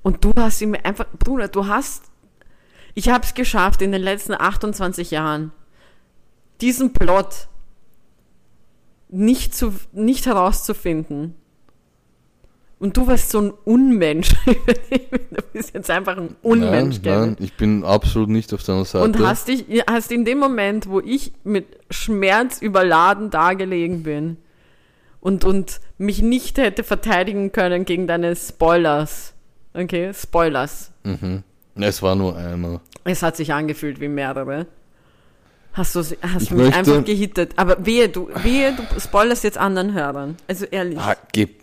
Und 0.03 0.25
du 0.25 0.33
hast 0.37 0.61
ihn 0.63 0.71
mir 0.71 0.85
einfach, 0.85 1.07
Bruder, 1.19 1.49
du 1.49 1.67
hast, 1.67 2.05
ich 2.95 3.11
habe 3.11 3.25
es 3.25 3.35
geschafft 3.35 3.83
in 3.83 3.93
den 3.93 4.03
letzten 4.03 4.35
28 4.35 5.11
Jahren, 5.11 5.53
diesen 6.61 6.93
Plot 6.93 7.49
nicht, 9.09 9.55
zu, 9.55 9.75
nicht 9.93 10.27
herauszufinden 10.27 11.35
Und 12.81 12.97
du 12.97 13.07
warst 13.07 13.31
so 13.31 13.41
ein 13.43 13.53
Unmensch. 13.65 14.31
du 14.47 15.43
bist 15.53 15.75
jetzt 15.75 15.91
einfach 15.91 16.17
ein 16.17 16.35
Unmensch, 16.43 16.99
nein, 17.05 17.21
nein, 17.21 17.37
ich 17.39 17.53
bin 17.55 17.85
absolut 17.85 18.31
nicht 18.31 18.53
auf 18.55 18.63
deiner 18.65 18.87
Seite. 18.87 19.05
Und 19.05 19.19
hast 19.19 19.49
dich, 19.49 19.67
hast 19.89 20.11
in 20.11 20.25
dem 20.25 20.39
Moment, 20.39 20.89
wo 20.89 20.99
ich 21.01 21.33
mit 21.45 21.67
Schmerz 21.91 22.63
überladen 22.63 23.29
dagelegen 23.31 24.03
bin 24.03 24.39
und, 25.21 25.45
und 25.45 25.81
mich 25.99 26.23
nicht 26.23 26.57
hätte 26.57 26.83
verteidigen 26.83 27.53
können 27.53 27.85
gegen 27.85 28.07
deine 28.07 28.35
Spoilers. 28.35 29.35
Okay, 29.75 30.13
Spoilers. 30.15 30.91
Mhm. 31.05 31.43
Es 31.75 32.03
war 32.03 32.15
nur 32.17 32.35
einer. 32.35 32.81
Es 33.05 33.23
hat 33.23 33.37
sich 33.37 33.53
angefühlt 33.53 34.01
wie 34.01 34.09
mehrere. 34.09 34.67
Hast 35.75 35.95
du, 35.95 36.01
hast 36.01 36.15
du 36.23 36.25
mich 36.25 36.51
möchte- 36.51 36.75
einfach 36.79 37.05
gehittet. 37.05 37.53
Aber 37.57 37.85
wehe, 37.85 38.09
du, 38.09 38.29
wehe, 38.43 38.73
du 38.75 38.99
spoilerst 39.01 39.45
jetzt 39.45 39.59
anderen 39.59 39.93
Hörern. 39.93 40.37
Also 40.49 40.65
ehrlich. 40.65 40.99
Ah, 40.99 41.15
gib. 41.33 41.60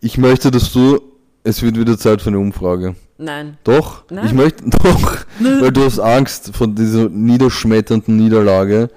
Ich 0.00 0.18
möchte, 0.18 0.50
dass 0.50 0.72
du. 0.72 1.00
Es 1.42 1.62
wird 1.62 1.78
wieder 1.78 1.96
Zeit 1.96 2.20
für 2.20 2.28
eine 2.28 2.38
Umfrage. 2.38 2.96
Nein. 3.16 3.56
Doch, 3.64 4.04
Nein. 4.10 4.26
ich 4.26 4.32
möchte 4.34 4.64
doch, 4.82 5.16
weil 5.38 5.72
du 5.72 5.84
hast 5.84 5.98
Angst 5.98 6.54
vor 6.54 6.68
dieser 6.68 7.08
niederschmetternden 7.08 8.14
Niederlage, 8.14 8.90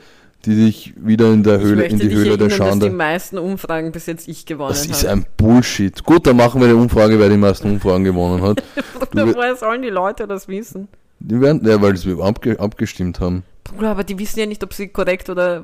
die 0.43 0.55
dich 0.55 0.93
wieder 0.97 1.31
in 1.31 1.43
der 1.43 1.61
Höhle, 1.61 1.85
in 1.85 1.99
die 1.99 2.09
Höhle 2.09 2.37
der 2.37 2.49
erinnern, 2.49 2.49
dass 2.49 2.55
die 2.57 2.57
Schande. 2.57 2.89
meisten 2.89 3.37
Umfragen 3.37 3.93
bis 3.93 4.07
jetzt 4.07 4.27
ich 4.27 4.45
gewonnen 4.45 4.71
Das 4.71 4.85
ist 4.85 5.03
habe. 5.03 5.13
ein 5.21 5.25
Bullshit. 5.37 6.03
Gut, 6.03 6.27
dann 6.27 6.35
machen 6.35 6.59
wir 6.59 6.67
eine 6.67 6.75
Umfrage, 6.75 7.17
wer 7.17 7.29
die 7.29 7.37
meisten 7.37 7.71
Umfragen 7.71 8.03
gewonnen 8.03 8.41
hat. 8.41 8.61
Bruder, 8.99 9.33
woher 9.33 9.55
sollen 9.55 9.81
die 9.83 9.89
Leute 9.89 10.27
das 10.27 10.49
wissen? 10.49 10.89
Die 11.19 11.39
werden, 11.39 11.65
ja, 11.65 11.81
weil 11.81 11.93
wir 12.03 12.19
abge, 12.25 12.59
abgestimmt 12.59 13.21
haben. 13.21 13.43
Bruder, 13.63 13.91
aber 13.91 14.03
die 14.03 14.19
wissen 14.19 14.39
ja 14.39 14.45
nicht, 14.45 14.61
ob 14.65 14.73
sie 14.73 14.89
korrekt 14.89 15.29
oder... 15.29 15.63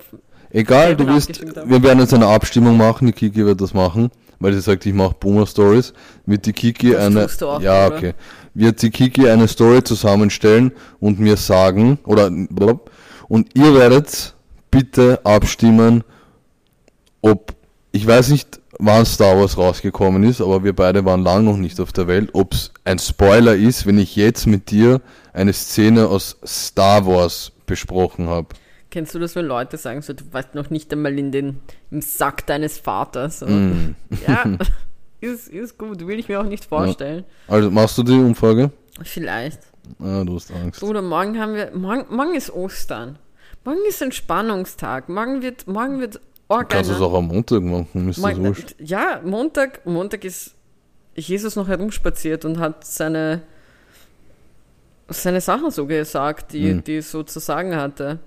Egal, 0.51 0.95
du 0.95 1.05
wirst, 1.07 1.41
wir 1.65 1.83
werden 1.83 1.99
jetzt 1.99 2.13
eine 2.13 2.27
Abstimmung 2.27 2.77
machen, 2.77 3.05
die 3.07 3.11
Kiki 3.13 3.45
wird 3.45 3.59
das 3.59 3.73
machen, 3.73 4.09
weil 4.39 4.53
sie 4.53 4.61
sagt, 4.61 4.85
ich 4.85 4.93
mache 4.93 5.15
Boomer 5.19 5.45
Stories, 5.45 5.93
wird 6.25 6.45
die 6.45 6.53
Kiki 6.53 6.91
Das 6.91 7.05
eine, 7.05 7.27
auch, 7.47 7.61
ja, 7.61 7.87
oder? 7.87 7.95
okay, 7.95 8.13
wird 8.53 8.81
die 8.81 8.89
Kiki 8.89 9.29
eine 9.29 9.47
Story 9.47 9.83
zusammenstellen 9.83 10.71
und 10.99 11.19
mir 11.19 11.37
sagen, 11.37 11.99
oder, 12.05 12.29
blub, 12.31 12.91
und 13.27 13.55
ihr 13.55 13.73
werdet 13.75 14.35
bitte 14.71 15.19
abstimmen, 15.23 16.03
ob, 17.21 17.53
ich 17.91 18.05
weiß 18.05 18.29
nicht, 18.29 18.59
wann 18.79 19.05
Star 19.05 19.37
Wars 19.37 19.57
rausgekommen 19.57 20.23
ist, 20.23 20.41
aber 20.41 20.63
wir 20.63 20.73
beide 20.73 21.03
waren 21.05 21.23
lang 21.23 21.43
noch 21.43 21.57
nicht 21.57 21.79
auf 21.79 21.91
der 21.91 22.07
Welt, 22.07 22.29
ob 22.33 22.53
es 22.53 22.71
ein 22.85 22.97
Spoiler 22.97 23.55
ist, 23.55 23.85
wenn 23.85 23.99
ich 23.99 24.15
jetzt 24.15 24.47
mit 24.47 24.71
dir 24.71 25.01
eine 25.33 25.53
Szene 25.53 26.07
aus 26.07 26.37
Star 26.45 27.05
Wars 27.05 27.51
besprochen 27.65 28.29
habe. 28.29 28.47
Kennst 28.91 29.13
du 29.13 29.19
das, 29.19 29.35
wenn 29.35 29.45
Leute 29.45 29.77
sagen, 29.77 30.01
so, 30.01 30.13
du 30.13 30.23
warst 30.31 30.55
noch 30.55 30.69
nicht 30.71 30.91
einmal 30.91 31.17
in 31.19 31.31
den, 31.31 31.59
im 31.91 32.01
Sack 32.01 32.45
deines 32.47 32.79
Vaters? 32.79 33.41
Mm. 33.41 33.95
Ja, 34.27 34.43
ist, 35.21 35.47
ist 35.49 35.77
gut, 35.77 36.05
will 36.07 36.17
ich 36.17 36.27
mir 36.27 36.39
auch 36.41 36.45
nicht 36.45 36.65
vorstellen. 36.65 37.23
Also 37.47 37.69
machst 37.69 37.97
du 37.99 38.03
die 38.03 38.13
Umfrage? 38.13 38.71
Vielleicht. 39.03 39.59
Ah, 39.99 40.23
du 40.23 40.35
hast 40.35 40.51
Angst. 40.51 40.79
Bruder, 40.79 41.01
morgen 41.03 41.39
haben 41.39 41.53
wir, 41.53 41.71
morgen, 41.75 42.13
morgen 42.15 42.33
ist 42.35 42.51
Ostern. 42.51 43.19
Morgen 43.63 43.79
ist 43.87 44.01
Entspannungstag. 44.01 45.07
Morgen 45.09 45.41
wird, 45.41 45.67
morgen 45.67 45.99
wird 45.99 46.19
Du 46.51 46.65
kannst 46.65 46.89
es 46.89 46.99
auch 46.99 47.13
am 47.13 47.27
Montag 47.27 47.61
machen, 47.61 48.09
ist 48.09 48.17
das 48.17 48.23
Morgen, 48.25 48.43
wurscht. 48.47 48.73
ja, 48.79 49.21
Montag, 49.23 49.85
Montag 49.85 50.25
ist 50.25 50.55
Jesus 51.13 51.55
noch 51.55 51.67
herumspaziert 51.67 52.43
und 52.43 52.57
hat 52.57 52.83
seine, 52.85 53.43
seine 55.09 55.41
Sachen 55.41 55.69
so 55.69 55.85
gesagt, 55.85 56.53
die, 56.53 56.71
Hm. 56.71 56.83
die 56.83 57.01
so 57.01 57.21
zu 57.21 57.39
sagen 57.39 57.75
hatte. 57.75 58.17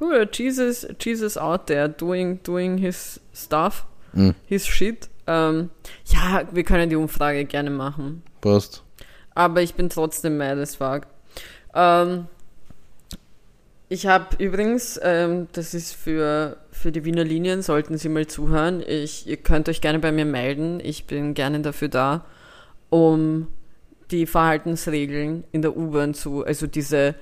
Bruder, 0.00 0.26
Jesus, 0.32 0.86
Jesus 0.98 1.36
out 1.36 1.66
there 1.66 1.86
doing, 1.86 2.42
doing 2.42 2.78
his 2.78 3.20
stuff, 3.34 3.84
Hm. 4.14 4.34
his 4.46 4.66
shit. 4.66 5.10
Ähm, 5.26 5.68
ja, 6.06 6.42
wir 6.50 6.64
können 6.64 6.88
die 6.88 6.96
Umfrage 6.96 7.44
gerne 7.44 7.68
machen. 7.68 8.22
Passt. 8.40 8.82
Aber 9.34 9.60
ich 9.60 9.74
bin 9.74 9.90
trotzdem 9.90 10.38
mad 10.38 10.58
as 10.58 10.76
fuck. 10.76 11.02
Ähm, 11.74 12.28
ich 13.90 14.06
habe 14.06 14.42
übrigens, 14.42 14.98
ähm, 15.02 15.48
das 15.52 15.74
ist 15.74 15.92
für, 15.92 16.56
für 16.72 16.92
die 16.92 17.04
Wiener 17.04 17.22
Linien, 17.24 17.60
sollten 17.60 17.98
Sie 17.98 18.08
mal 18.08 18.26
zuhören. 18.26 18.82
Ich, 18.86 19.26
ihr 19.28 19.36
könnt 19.36 19.68
euch 19.68 19.82
gerne 19.82 19.98
bei 19.98 20.12
mir 20.12 20.24
melden. 20.24 20.80
Ich 20.82 21.06
bin 21.06 21.34
gerne 21.34 21.60
dafür 21.60 21.88
da, 21.88 22.24
um 22.88 23.48
die 24.10 24.24
Verhaltensregeln 24.26 25.44
in 25.52 25.60
der 25.60 25.76
U-Bahn 25.76 26.14
zu, 26.14 26.42
also 26.42 26.66
diese 26.66 27.14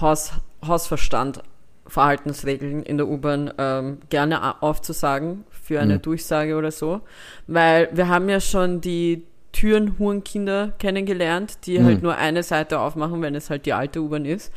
Haus, 0.00 0.32
Hausverstand 0.66 1.40
Verhaltensregeln 1.86 2.82
in 2.82 2.96
der 2.96 3.08
U-Bahn 3.08 3.52
ähm, 3.58 3.98
gerne 4.08 4.62
aufzusagen 4.62 5.44
für 5.50 5.80
eine 5.80 5.96
Mhm. 5.96 6.02
Durchsage 6.02 6.56
oder 6.56 6.70
so. 6.70 7.00
Weil 7.46 7.88
wir 7.92 8.08
haben 8.08 8.28
ja 8.28 8.40
schon 8.40 8.80
die 8.80 9.24
Türenhurenkinder 9.52 10.72
kennengelernt, 10.78 11.58
die 11.66 11.78
Mhm. 11.78 11.84
halt 11.84 12.02
nur 12.02 12.16
eine 12.16 12.42
Seite 12.42 12.80
aufmachen, 12.80 13.22
wenn 13.22 13.34
es 13.34 13.50
halt 13.50 13.66
die 13.66 13.72
alte 13.72 14.00
U-Bahn 14.00 14.24
ist. 14.24 14.52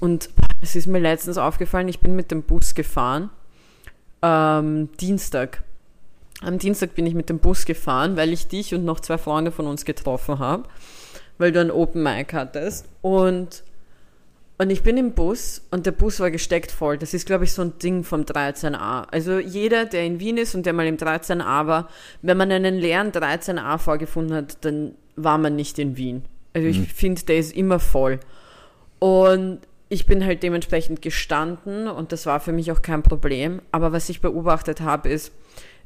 Und 0.00 0.30
es 0.62 0.74
ist 0.74 0.86
mir 0.86 0.98
letztens 0.98 1.38
aufgefallen, 1.38 1.88
ich 1.88 2.00
bin 2.00 2.16
mit 2.16 2.30
dem 2.30 2.42
Bus 2.42 2.74
gefahren, 2.74 3.30
ähm, 4.22 4.88
Dienstag. 5.00 5.62
Am 6.40 6.58
Dienstag 6.58 6.94
bin 6.94 7.06
ich 7.06 7.14
mit 7.14 7.28
dem 7.28 7.38
Bus 7.38 7.64
gefahren, 7.66 8.16
weil 8.16 8.32
ich 8.32 8.48
dich 8.48 8.74
und 8.74 8.84
noch 8.84 8.98
zwei 9.00 9.18
Freunde 9.18 9.52
von 9.52 9.66
uns 9.66 9.84
getroffen 9.84 10.38
habe, 10.40 10.64
weil 11.38 11.52
du 11.52 11.60
ein 11.60 11.70
Open 11.70 12.02
Mic 12.02 12.32
hattest. 12.34 12.88
Und, 13.00 13.62
und 14.62 14.70
ich 14.70 14.84
bin 14.84 14.96
im 14.96 15.10
Bus 15.10 15.60
und 15.72 15.86
der 15.86 15.90
Bus 15.90 16.20
war 16.20 16.30
gesteckt 16.30 16.70
voll. 16.70 16.96
Das 16.96 17.14
ist, 17.14 17.26
glaube 17.26 17.42
ich, 17.42 17.52
so 17.52 17.62
ein 17.62 17.78
Ding 17.78 18.04
vom 18.04 18.22
13a. 18.22 19.06
Also 19.10 19.40
jeder, 19.40 19.86
der 19.86 20.04
in 20.04 20.20
Wien 20.20 20.36
ist 20.36 20.54
und 20.54 20.66
der 20.66 20.72
mal 20.72 20.86
im 20.86 20.98
13a 20.98 21.66
war, 21.66 21.88
wenn 22.22 22.36
man 22.36 22.52
einen 22.52 22.76
leeren 22.76 23.10
13a 23.10 23.78
vorgefunden 23.78 24.36
hat, 24.36 24.64
dann 24.64 24.94
war 25.16 25.36
man 25.36 25.56
nicht 25.56 25.80
in 25.80 25.96
Wien. 25.96 26.24
Also 26.54 26.68
ich 26.68 26.92
finde, 26.92 27.22
der 27.22 27.38
ist 27.38 27.56
immer 27.56 27.80
voll. 27.80 28.20
Und 29.00 29.58
ich 29.88 30.06
bin 30.06 30.24
halt 30.24 30.44
dementsprechend 30.44 31.02
gestanden 31.02 31.88
und 31.88 32.12
das 32.12 32.26
war 32.26 32.38
für 32.38 32.52
mich 32.52 32.70
auch 32.70 32.82
kein 32.82 33.02
Problem. 33.02 33.62
Aber 33.72 33.90
was 33.90 34.08
ich 34.10 34.20
beobachtet 34.20 34.80
habe, 34.80 35.08
ist, 35.08 35.32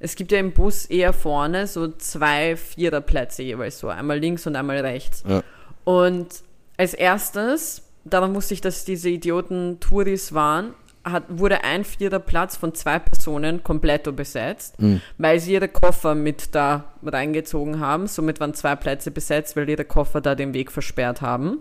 es 0.01 0.17
gibt 0.17 0.33
ja 0.33 0.39
im 0.39 0.53
Bus 0.53 0.85
eher 0.85 1.15
vorne 1.15 1.67
so 1.67 1.89
zwei 1.89 2.57
Viererplätze 2.57 3.43
jeweils 3.43 3.79
so, 3.79 3.89
einmal 3.89 4.19
links 4.19 4.47
und 4.47 4.55
einmal 4.55 4.81
rechts. 4.81 5.25
Ja. 5.27 5.43
Und 5.85 6.29
als 6.77 6.93
erstes, 6.93 7.86
daran 8.09 8.35
wusste 8.35 8.55
ich, 8.55 8.61
dass 8.61 8.85
diese 8.85 9.09
Idioten 9.11 9.79
Touris 9.81 10.33
waren, 10.33 10.75
hat, 11.05 11.25
wurde 11.29 11.63
ein 11.63 11.85
Viererplatz 11.85 12.57
von 12.57 12.75
zwei 12.75 12.99
Personen 12.99 13.63
komplett 13.63 14.15
besetzt, 14.17 14.81
Mhm. 14.81 15.01
weil 15.19 15.39
sie 15.39 15.53
ihre 15.53 15.69
Koffer 15.69 16.15
mit 16.17 16.55
da 16.55 16.93
reingezogen 17.05 17.79
haben. 17.79 18.09
Somit 18.09 18.41
waren 18.41 18.55
zwei 18.55 18.75
Plätze 18.75 19.11
besetzt, 19.13 19.57
weil 19.57 19.69
ihre 19.69 19.85
Koffer 19.85 20.21
da 20.21 20.35
den 20.35 20.53
Weg 20.53 20.73
versperrt 20.73 21.21
haben. 21.21 21.59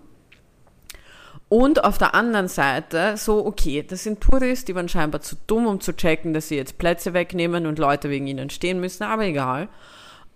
Und 1.48 1.84
auf 1.84 2.00
der 2.00 2.16
anderen 2.16 2.48
Seite, 2.48 3.18
so, 3.18 3.46
okay, 3.46 3.86
das 3.88 4.04
sind 4.04 4.20
Touris, 4.20 4.66
die 4.66 4.74
waren 4.74 4.90
scheinbar 4.90 5.22
zu 5.22 5.36
dumm, 5.46 5.68
um 5.68 5.80
zu 5.80 5.94
checken, 5.96 6.34
dass 6.34 6.48
sie 6.48 6.56
jetzt 6.56 6.80
Plätze 6.80 7.14
wegnehmen 7.14 7.68
und 7.68 7.78
Leute 7.78 8.10
wegen 8.10 8.26
ihnen 8.26 8.50
stehen 8.50 8.80
müssen, 8.80 9.04
aber 9.04 9.26
egal. 9.26 9.68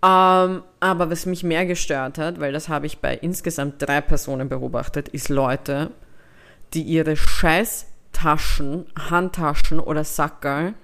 Ähm, 0.02 0.62
aber 0.80 1.10
was 1.10 1.26
mich 1.26 1.42
mehr 1.42 1.66
gestört 1.66 2.16
hat, 2.16 2.40
weil 2.40 2.52
das 2.52 2.68
habe 2.68 2.86
ich 2.86 2.98
bei 2.98 3.14
insgesamt 3.14 3.82
drei 3.82 4.00
Personen 4.00 4.48
beobachtet, 4.48 5.08
ist 5.08 5.28
Leute, 5.28 5.90
die 6.72 6.82
ihre 6.82 7.16
scheiß 7.16 7.86
Taschen, 8.12 8.86
Handtaschen 8.98 9.78
oder 9.78 10.04
Sackerl, 10.04 10.74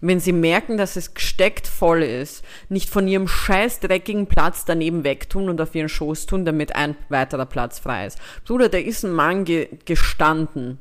wenn 0.00 0.20
sie 0.20 0.32
merken, 0.32 0.76
dass 0.76 0.96
es 0.96 1.14
gesteckt 1.14 1.66
voll 1.66 2.02
ist, 2.02 2.44
nicht 2.68 2.88
von 2.88 3.08
ihrem 3.08 3.26
scheiß 3.26 3.80
dreckigen 3.80 4.26
Platz 4.26 4.64
daneben 4.64 5.02
wegtun 5.02 5.48
und 5.48 5.60
auf 5.60 5.74
ihren 5.74 5.88
Schoß 5.88 6.26
tun, 6.26 6.44
damit 6.44 6.76
ein 6.76 6.94
weiterer 7.08 7.46
Platz 7.46 7.80
frei 7.80 8.06
ist. 8.06 8.18
Bruder, 8.46 8.68
da 8.68 8.78
ist 8.78 9.04
ein 9.04 9.12
Mann 9.12 9.44
ge 9.44 9.68
gestanden, 9.86 10.78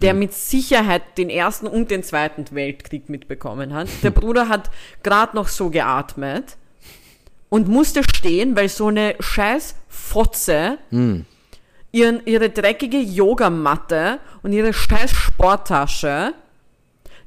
der 0.00 0.14
mit 0.14 0.32
Sicherheit 0.32 1.18
den 1.18 1.28
ersten 1.28 1.66
und 1.66 1.90
den 1.90 2.02
zweiten 2.02 2.46
Weltkrieg 2.52 3.10
mitbekommen 3.10 3.74
hat. 3.74 3.88
Der 4.02 4.10
Bruder 4.10 4.48
hat 4.48 4.70
gerade 5.02 5.36
noch 5.36 5.48
so 5.48 5.68
geatmet 5.68 6.56
und 7.50 7.68
musste 7.68 8.02
stehen, 8.04 8.56
weil 8.56 8.70
so 8.70 8.86
eine 8.86 9.16
scheiß 9.20 9.74
Fotze 9.88 10.78
ihren, 11.92 12.24
ihre 12.24 12.48
dreckige 12.48 12.98
Yogamatte 12.98 14.20
und 14.42 14.52
ihre 14.52 14.72
scheiß 14.72 15.10
Sporttasche 15.10 16.32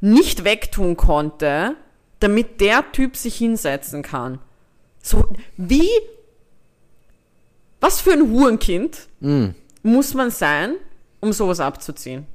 nicht 0.01 0.43
wegtun 0.43 0.97
konnte, 0.97 1.75
damit 2.19 2.61
der 2.61 2.91
Typ 2.93 3.15
sich 3.15 3.35
hinsetzen 3.35 4.01
kann. 4.01 4.39
So, 5.01 5.25
wie, 5.57 5.89
was 7.81 8.01
für 8.01 8.13
ein 8.13 8.31
Hurenkind 8.31 9.09
muss 9.83 10.13
man 10.13 10.31
sein, 10.31 10.75
um 11.19 11.33
sowas 11.33 11.59
abzuziehen? 11.59 12.25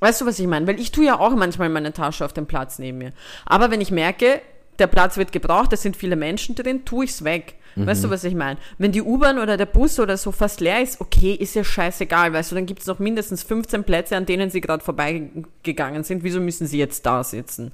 Weißt 0.00 0.20
du, 0.20 0.26
was 0.26 0.38
ich 0.38 0.46
meine? 0.46 0.66
Weil 0.66 0.80
ich 0.80 0.92
tue 0.92 1.04
ja 1.06 1.18
auch 1.18 1.34
manchmal 1.34 1.68
meine 1.68 1.92
Tasche 1.92 2.24
auf 2.24 2.32
den 2.32 2.46
Platz 2.46 2.78
neben 2.78 2.98
mir. 2.98 3.12
Aber 3.44 3.70
wenn 3.70 3.80
ich 3.80 3.90
merke, 3.90 4.40
der 4.78 4.86
Platz 4.86 5.16
wird 5.16 5.32
gebraucht, 5.32 5.72
es 5.72 5.82
sind 5.82 5.96
viele 5.96 6.16
Menschen 6.16 6.54
drin, 6.54 6.84
tue 6.84 7.04
ich's 7.04 7.24
weg. 7.24 7.54
Weißt 7.86 8.02
du, 8.02 8.10
was 8.10 8.24
ich 8.24 8.34
meine? 8.34 8.58
Wenn 8.78 8.90
die 8.90 9.02
U-Bahn 9.02 9.38
oder 9.38 9.56
der 9.56 9.66
Bus 9.66 10.00
oder 10.00 10.16
so 10.16 10.32
fast 10.32 10.60
leer 10.60 10.82
ist, 10.82 11.00
okay, 11.00 11.34
ist 11.34 11.54
ja 11.54 11.62
scheißegal, 11.62 12.32
weißt 12.32 12.50
du, 12.50 12.56
dann 12.56 12.66
gibt's 12.66 12.86
noch 12.86 12.98
mindestens 12.98 13.44
15 13.44 13.84
Plätze, 13.84 14.16
an 14.16 14.26
denen 14.26 14.50
sie 14.50 14.60
gerade 14.60 14.82
vorbeigegangen 14.82 16.02
sind. 16.02 16.24
Wieso 16.24 16.40
müssen 16.40 16.66
sie 16.66 16.78
jetzt 16.78 17.06
da 17.06 17.22
sitzen? 17.22 17.70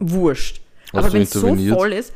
Wurscht. 0.00 0.60
Hast 0.92 0.94
Aber 0.94 1.12
wenn 1.12 1.22
es 1.22 1.30
so 1.30 1.54
voll 1.54 1.92
ist, 1.92 2.12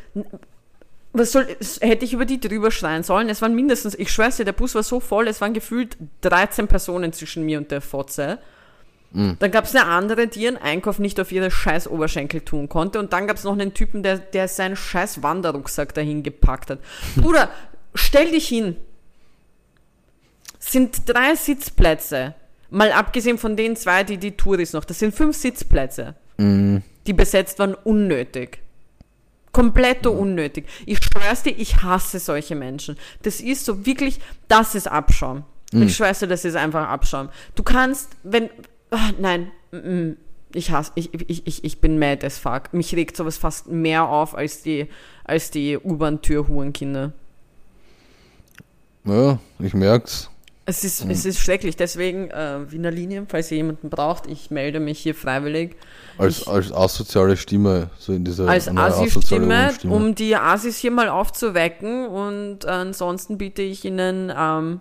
was 1.13 1.33
soll, 1.33 1.47
hätte 1.81 2.05
ich 2.05 2.13
über 2.13 2.25
die 2.25 2.41
drüber 2.41 2.71
schreien 2.71 3.03
sollen? 3.03 3.29
Es 3.29 3.43
waren 3.43 3.55
mindestens, 3.55 3.95
ich 3.95 4.13
schwör's 4.13 4.37
dir, 4.37 4.45
der 4.45 4.53
Bus 4.53 4.75
war 4.75 4.83
so 4.83 5.01
voll, 5.01 5.29
es 5.29 5.41
waren 5.41 5.55
gefühlt 5.55 5.97
13 6.23 6.69
Personen 6.69 7.13
zwischen 7.13 7.45
mir 7.45 7.59
und 7.59 7.71
der 7.71 7.81
Fotze. 7.81 8.39
Mhm. 9.13 9.37
Dann 9.39 9.51
gab 9.51 9.65
es 9.65 9.75
eine 9.75 9.87
andere, 9.87 10.29
die 10.29 10.43
ihren 10.43 10.57
Einkauf 10.57 10.99
nicht 10.99 11.19
auf 11.21 11.33
ihre 11.33 11.51
scheiß 11.51 11.89
Oberschenkel 11.89 12.43
tun 12.43 12.69
konnte. 12.69 12.99
Und 12.99 13.13
dann 13.13 13.27
gab 13.27 13.37
es 13.37 13.45
noch 13.45 13.53
einen 13.53 13.75
Typen, 13.75 14.03
der, 14.03 14.19
der 14.19 14.47
seinen 14.49 14.77
scheiß 14.77 15.23
Wanderrucksack 15.23 15.95
dahin 15.95 16.23
gepackt 16.23 16.71
hat. 16.71 16.79
Bruder, 17.17 17.51
stell 17.95 18.31
dich 18.31 18.49
hin. 18.49 18.77
Sind 20.59 21.09
drei 21.09 21.35
Sitzplätze. 21.35 22.35
Mal 22.71 22.93
abgesehen 22.93 23.39
von 23.39 23.57
den 23.57 23.75
zwei, 23.77 24.05
die 24.05 24.19
die 24.19 24.37
Touris 24.37 24.73
noch. 24.75 24.85
Das 24.85 24.99
sind 24.99 25.15
fünf 25.15 25.37
Sitzplätze, 25.37 26.15
Mhm. 26.39 26.83
die 27.07 27.13
besetzt 27.13 27.59
waren, 27.59 27.75
unnötig. 27.75 28.59
Komplett 29.53 30.07
unnötig. 30.07 30.67
Ich 30.87 30.99
schwör's 31.03 31.43
dir, 31.43 31.51
ich 31.59 31.83
hasse 31.83 32.21
solche 32.21 32.55
Menschen. 32.55 32.97
Das 33.23 33.41
ist 33.41 33.65
so 33.65 33.85
wirklich, 33.85 34.21
das 34.47 34.77
ist 34.77 34.87
Abschaum. 34.87 35.43
Ich 35.73 35.97
schwör's 35.97 36.21
dir, 36.21 36.29
das 36.29 36.45
ist 36.45 36.55
einfach 36.57 36.89
Abschaum. 36.89 37.31
Du 37.57 37.63
kannst, 37.65 38.11
wenn, 38.23 38.49
ah, 38.91 39.11
nein, 39.19 39.51
mm, 39.73 40.13
ich 40.55 40.71
hasse, 40.71 40.93
ich, 40.97 41.11
ich, 41.31 41.47
ich, 41.47 41.65
ich 41.65 41.81
bin 41.81 41.99
mad 41.99 42.25
as 42.27 42.39
fuck. 42.39 42.73
Mich 42.73 42.95
regt 42.95 43.17
sowas 43.17 43.37
fast 43.39 43.69
mehr 43.69 44.09
auf 44.09 44.35
als 44.35 44.63
die, 44.63 44.89
als 45.25 45.51
die 45.51 45.79
U-Bahn-Tür-Hurenkinder. 45.79 47.13
Ja, 49.05 49.39
ich 49.59 49.75
merk's. 49.75 50.29
Es 50.67 50.85
ist, 50.85 51.05
es 51.09 51.25
ist 51.25 51.41
schrecklich. 51.41 51.77
Deswegen, 51.77 52.31
äh, 52.31 52.71
Wiener 52.71 52.91
Linien, 52.93 53.27
falls 53.29 53.51
ihr 53.51 53.57
jemanden 53.57 53.91
braucht, 53.91 54.27
ich 54.29 54.51
melde 54.53 54.79
mich 54.79 55.01
hier 55.01 55.15
freiwillig. 55.17 55.75
Als, 56.17 56.43
Ich- 56.43 56.49
als 56.49 56.73
asoziale 56.73 57.37
Stimme, 57.37 57.91
so 57.99 58.13
in 58.13 58.25
dieser 58.25 58.47
als 58.47 58.69
Asi-Stimme, 58.69 59.73
Stimme. 59.75 59.95
um 59.95 60.15
die 60.15 60.37
Asis 60.37 60.77
hier 60.79 60.93
mal 60.93 61.09
aufzuwecken. 61.09 62.07
Und 62.07 62.67
ansonsten 62.67 63.37
biete 63.39 63.63
ich 63.63 63.85
ihnen 63.85 64.33
ähm, 64.37 64.81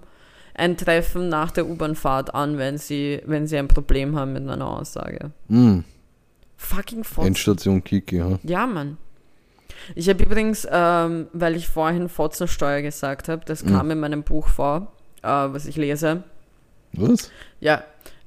ein 0.59 0.77
Treffen 0.77 1.29
nach 1.29 1.51
der 1.51 1.67
U-Bahn-Fahrt 1.67 2.33
an, 2.35 2.57
wenn 2.57 2.77
sie, 2.77 3.21
wenn 3.25 3.47
sie 3.47 3.57
ein 3.57 3.67
Problem 3.67 4.15
haben 4.17 4.33
mit 4.33 4.45
meiner 4.45 4.67
Aussage. 4.67 5.31
Mhm. 5.47 5.83
Fucking 6.57 7.03
Fotzen. 7.03 7.27
Endstation 7.27 7.83
Kiki, 7.83 8.17
ja. 8.17 8.37
Ja, 8.43 8.67
Mann. 8.67 8.97
Ich 9.95 10.09
habe 10.09 10.23
übrigens, 10.23 10.67
ähm, 10.69 11.27
weil 11.33 11.55
ich 11.55 11.67
vorhin 11.67 12.09
Fotzensteuer 12.09 12.81
gesagt 12.81 13.29
habe, 13.29 13.43
das 13.45 13.63
Mhm. 13.63 13.69
kam 13.69 13.91
in 13.91 13.99
meinem 13.99 14.23
Buch 14.23 14.47
vor, 14.47 14.91
äh, 15.23 15.27
was 15.27 15.65
ich 15.65 15.77
lese. 15.77 16.23
Was? 16.93 17.31
Ja, 17.59 17.83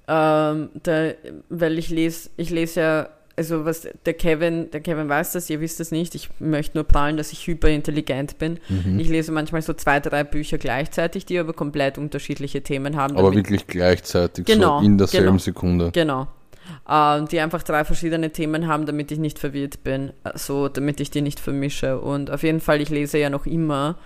ähm, 0.09 0.71
da, 0.83 1.11
weil 1.49 1.79
ich 1.79 1.90
lese, 1.90 2.31
ich 2.37 2.51
lese 2.51 2.81
ja, 2.81 3.09
also 3.37 3.64
was 3.64 3.88
der 4.05 4.14
Kevin, 4.14 4.71
der 4.71 4.81
Kevin 4.81 5.09
weiß 5.09 5.33
das, 5.33 5.49
ihr 5.51 5.61
wisst 5.61 5.81
es 5.81 5.90
nicht, 5.90 6.14
ich 6.14 6.29
möchte 6.38 6.77
nur 6.77 6.85
prahlen, 6.85 7.16
dass 7.16 7.33
ich 7.33 7.47
hyperintelligent 7.47 8.38
bin. 8.38 8.59
Mhm. 8.68 8.99
Ich 8.99 9.09
lese 9.09 9.33
manchmal 9.33 9.62
so 9.62 9.73
zwei, 9.73 10.01
drei 10.01 10.25
Bücher 10.25 10.59
gleichzeitig, 10.59 11.27
die 11.27 11.38
aber 11.38 11.53
komplett 11.53 11.99
unterschiedliche 11.99 12.62
Themen 12.62 12.97
haben. 12.97 13.16
Aber 13.16 13.35
wirklich 13.35 13.66
gleichzeitig, 13.66 14.45
Genau, 14.45 14.81
so 14.81 14.87
in 14.87 14.99
derselben 14.99 15.27
genau. 15.27 15.38
Sekunde. 15.38 15.90
Genau. 15.92 16.29
Äh, 16.88 17.25
die 17.27 17.40
einfach 17.40 17.62
drei 17.62 17.85
verschiedene 17.85 18.31
Themen 18.31 18.66
haben, 18.68 18.87
damit 18.87 19.11
ich 19.11 19.18
nicht 19.18 19.38
verwirrt 19.38 19.83
bin, 19.83 20.12
äh, 20.25 20.31
so 20.35 20.68
damit 20.68 21.01
ich 21.01 21.11
die 21.11 21.23
nicht 21.23 21.40
vermische. 21.40 22.01
Und 22.01 22.31
auf 22.31 22.42
jeden 22.42 22.61
Fall, 22.61 22.81
ich 22.81 22.90
lese 22.90 23.18
ja 23.18 23.31
noch 23.31 23.47
immer, 23.47 23.97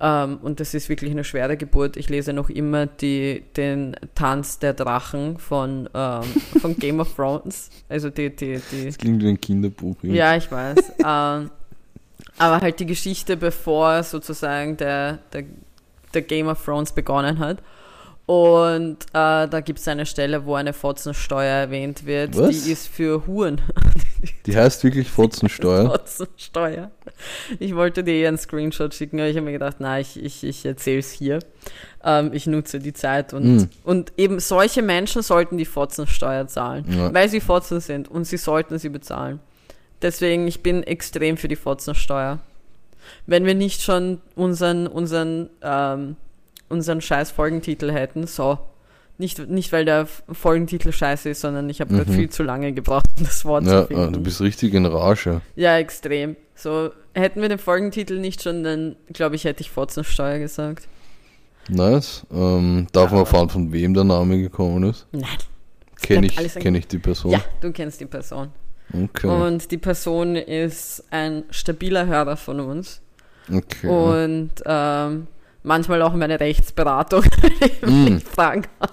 und 0.00 0.60
das 0.60 0.72
ist 0.72 0.88
wirklich 0.88 1.10
eine 1.10 1.24
schwere 1.24 1.58
Geburt, 1.58 1.96
ich 1.98 2.08
lese 2.08 2.32
noch 2.32 2.48
immer 2.48 2.86
die, 2.86 3.44
den 3.56 3.96
Tanz 4.14 4.58
der 4.58 4.72
Drachen 4.72 5.38
von, 5.38 5.90
ähm, 5.92 6.22
von 6.60 6.76
Game 6.76 7.00
of 7.00 7.14
Thrones. 7.14 7.68
Also 7.88 8.08
die, 8.08 8.34
die, 8.34 8.60
die, 8.72 8.86
Das 8.86 8.96
klingt 8.96 9.22
wie 9.22 9.28
ein 9.28 9.40
Kinderbuch. 9.40 9.96
ja, 10.02 10.36
ich 10.36 10.50
weiß. 10.50 10.78
ähm, 10.98 11.50
aber 12.38 12.60
halt 12.62 12.80
die 12.80 12.86
Geschichte, 12.86 13.36
bevor 13.36 14.02
sozusagen 14.02 14.78
der, 14.78 15.18
der, 15.34 15.44
der 16.14 16.22
Game 16.22 16.48
of 16.48 16.64
Thrones 16.64 16.92
begonnen 16.92 17.38
hat. 17.38 17.58
Und 18.24 18.98
äh, 19.12 19.48
da 19.48 19.60
gibt 19.60 19.80
es 19.80 19.88
eine 19.88 20.06
Stelle, 20.06 20.46
wo 20.46 20.54
eine 20.54 20.72
Fotzensteuer 20.72 21.52
erwähnt 21.52 22.06
wird. 22.06 22.38
Was? 22.38 22.62
Die 22.62 22.70
ist 22.70 22.86
für 22.86 23.26
Huren. 23.26 23.60
Die 24.46 24.56
heißt 24.56 24.84
wirklich 24.84 25.10
Fotzensteuer. 25.10 25.90
Fotzensteuer. 25.90 26.90
Ich 27.58 27.74
wollte 27.74 28.04
dir 28.04 28.14
eher 28.14 28.28
einen 28.28 28.38
Screenshot 28.38 28.92
schicken, 28.94 29.18
aber 29.20 29.28
ich 29.28 29.36
habe 29.36 29.46
mir 29.46 29.52
gedacht, 29.52 29.76
na, 29.78 29.98
ich, 30.00 30.22
ich, 30.22 30.44
ich 30.44 30.64
erzähle 30.66 30.98
es 30.98 31.10
hier. 31.12 31.38
Ähm, 32.04 32.30
ich 32.32 32.46
nutze 32.46 32.78
die 32.80 32.92
Zeit 32.92 33.32
und, 33.32 33.56
Mm. 33.56 33.68
und 33.84 34.12
eben 34.16 34.40
solche 34.40 34.82
Menschen 34.82 35.22
sollten 35.22 35.56
die 35.58 35.64
Fotzensteuer 35.64 36.46
zahlen, 36.48 36.84
Ja. 36.88 37.12
weil 37.14 37.28
sie 37.28 37.40
Fotzen 37.40 37.80
sind 37.80 38.08
und 38.08 38.24
sie 38.24 38.36
sollten 38.36 38.78
sie 38.78 38.88
bezahlen. 38.90 39.40
Deswegen, 40.02 40.46
ich 40.46 40.62
bin 40.62 40.82
extrem 40.82 41.36
für 41.36 41.48
die 41.48 41.56
Fotzensteuer. 41.56 42.38
Wenn 43.26 43.44
wir 43.44 43.54
nicht 43.54 43.82
schon 43.82 44.20
unseren, 44.34 44.86
unseren, 44.86 45.50
ähm, 45.62 46.16
unseren 46.68 47.00
scheiß 47.00 47.30
Folgentitel 47.30 47.90
hätten, 47.90 48.26
so. 48.26 48.58
Nicht, 49.20 49.38
nicht 49.50 49.70
weil 49.72 49.84
der 49.84 50.06
Folgentitel 50.32 50.92
scheiße 50.92 51.28
ist, 51.28 51.42
sondern 51.42 51.68
ich 51.68 51.80
habe 51.80 51.94
gerade 51.94 52.10
Mhm. 52.10 52.14
viel 52.14 52.30
zu 52.30 52.42
lange 52.42 52.72
gebraucht, 52.72 53.04
um 53.18 53.24
das 53.24 53.44
Wort 53.44 53.64
Ja, 53.66 53.82
zu 53.82 53.88
finden. 53.88 54.02
ah, 54.02 54.06
du 54.10 54.20
bist 54.20 54.40
richtig 54.40 54.72
in 54.74 54.86
Rage. 54.86 55.42
Ja, 55.56 55.76
extrem. 55.76 56.36
So, 56.54 56.90
hätten 57.14 57.42
wir 57.42 57.48
den 57.50 57.58
Folgentitel 57.58 58.18
nicht 58.18 58.42
schon, 58.42 58.64
dann 58.64 58.96
glaube 59.12 59.36
ich, 59.36 59.44
hätte 59.44 59.60
ich 59.60 59.70
Fotzensteuer 59.70 60.38
gesagt. 60.38 60.88
Nice. 61.68 62.26
Ähm, 62.32 62.86
darf 62.92 63.10
man 63.10 63.20
erfahren, 63.20 63.48
von 63.50 63.70
wem 63.72 63.94
der 63.94 64.04
Name 64.04 64.40
gekommen 64.40 64.84
ist? 64.90 65.06
Nein. 65.12 65.24
Kenne 66.02 66.26
ich, 66.26 66.54
kenn 66.54 66.74
ich 66.74 66.86
die 66.88 66.98
Person? 66.98 67.32
Ja, 67.32 67.40
du 67.60 67.70
kennst 67.72 68.00
die 68.00 68.06
Person. 68.06 68.48
Okay. 68.92 69.26
Und 69.28 69.70
die 69.70 69.76
Person 69.78 70.34
ist 70.34 71.04
ein 71.10 71.44
stabiler 71.50 72.06
Hörer 72.06 72.36
von 72.38 72.58
uns. 72.60 73.02
okay. 73.52 73.86
Und 73.86 74.50
ähm, 74.64 75.26
manchmal 75.62 76.00
auch 76.02 76.14
meine 76.14 76.40
Rechtsberatung, 76.40 77.22
wenn 77.82 78.04
Mm. 78.04 78.16
ich 78.16 78.24
Fragen 78.24 78.62
habe. 78.80 78.92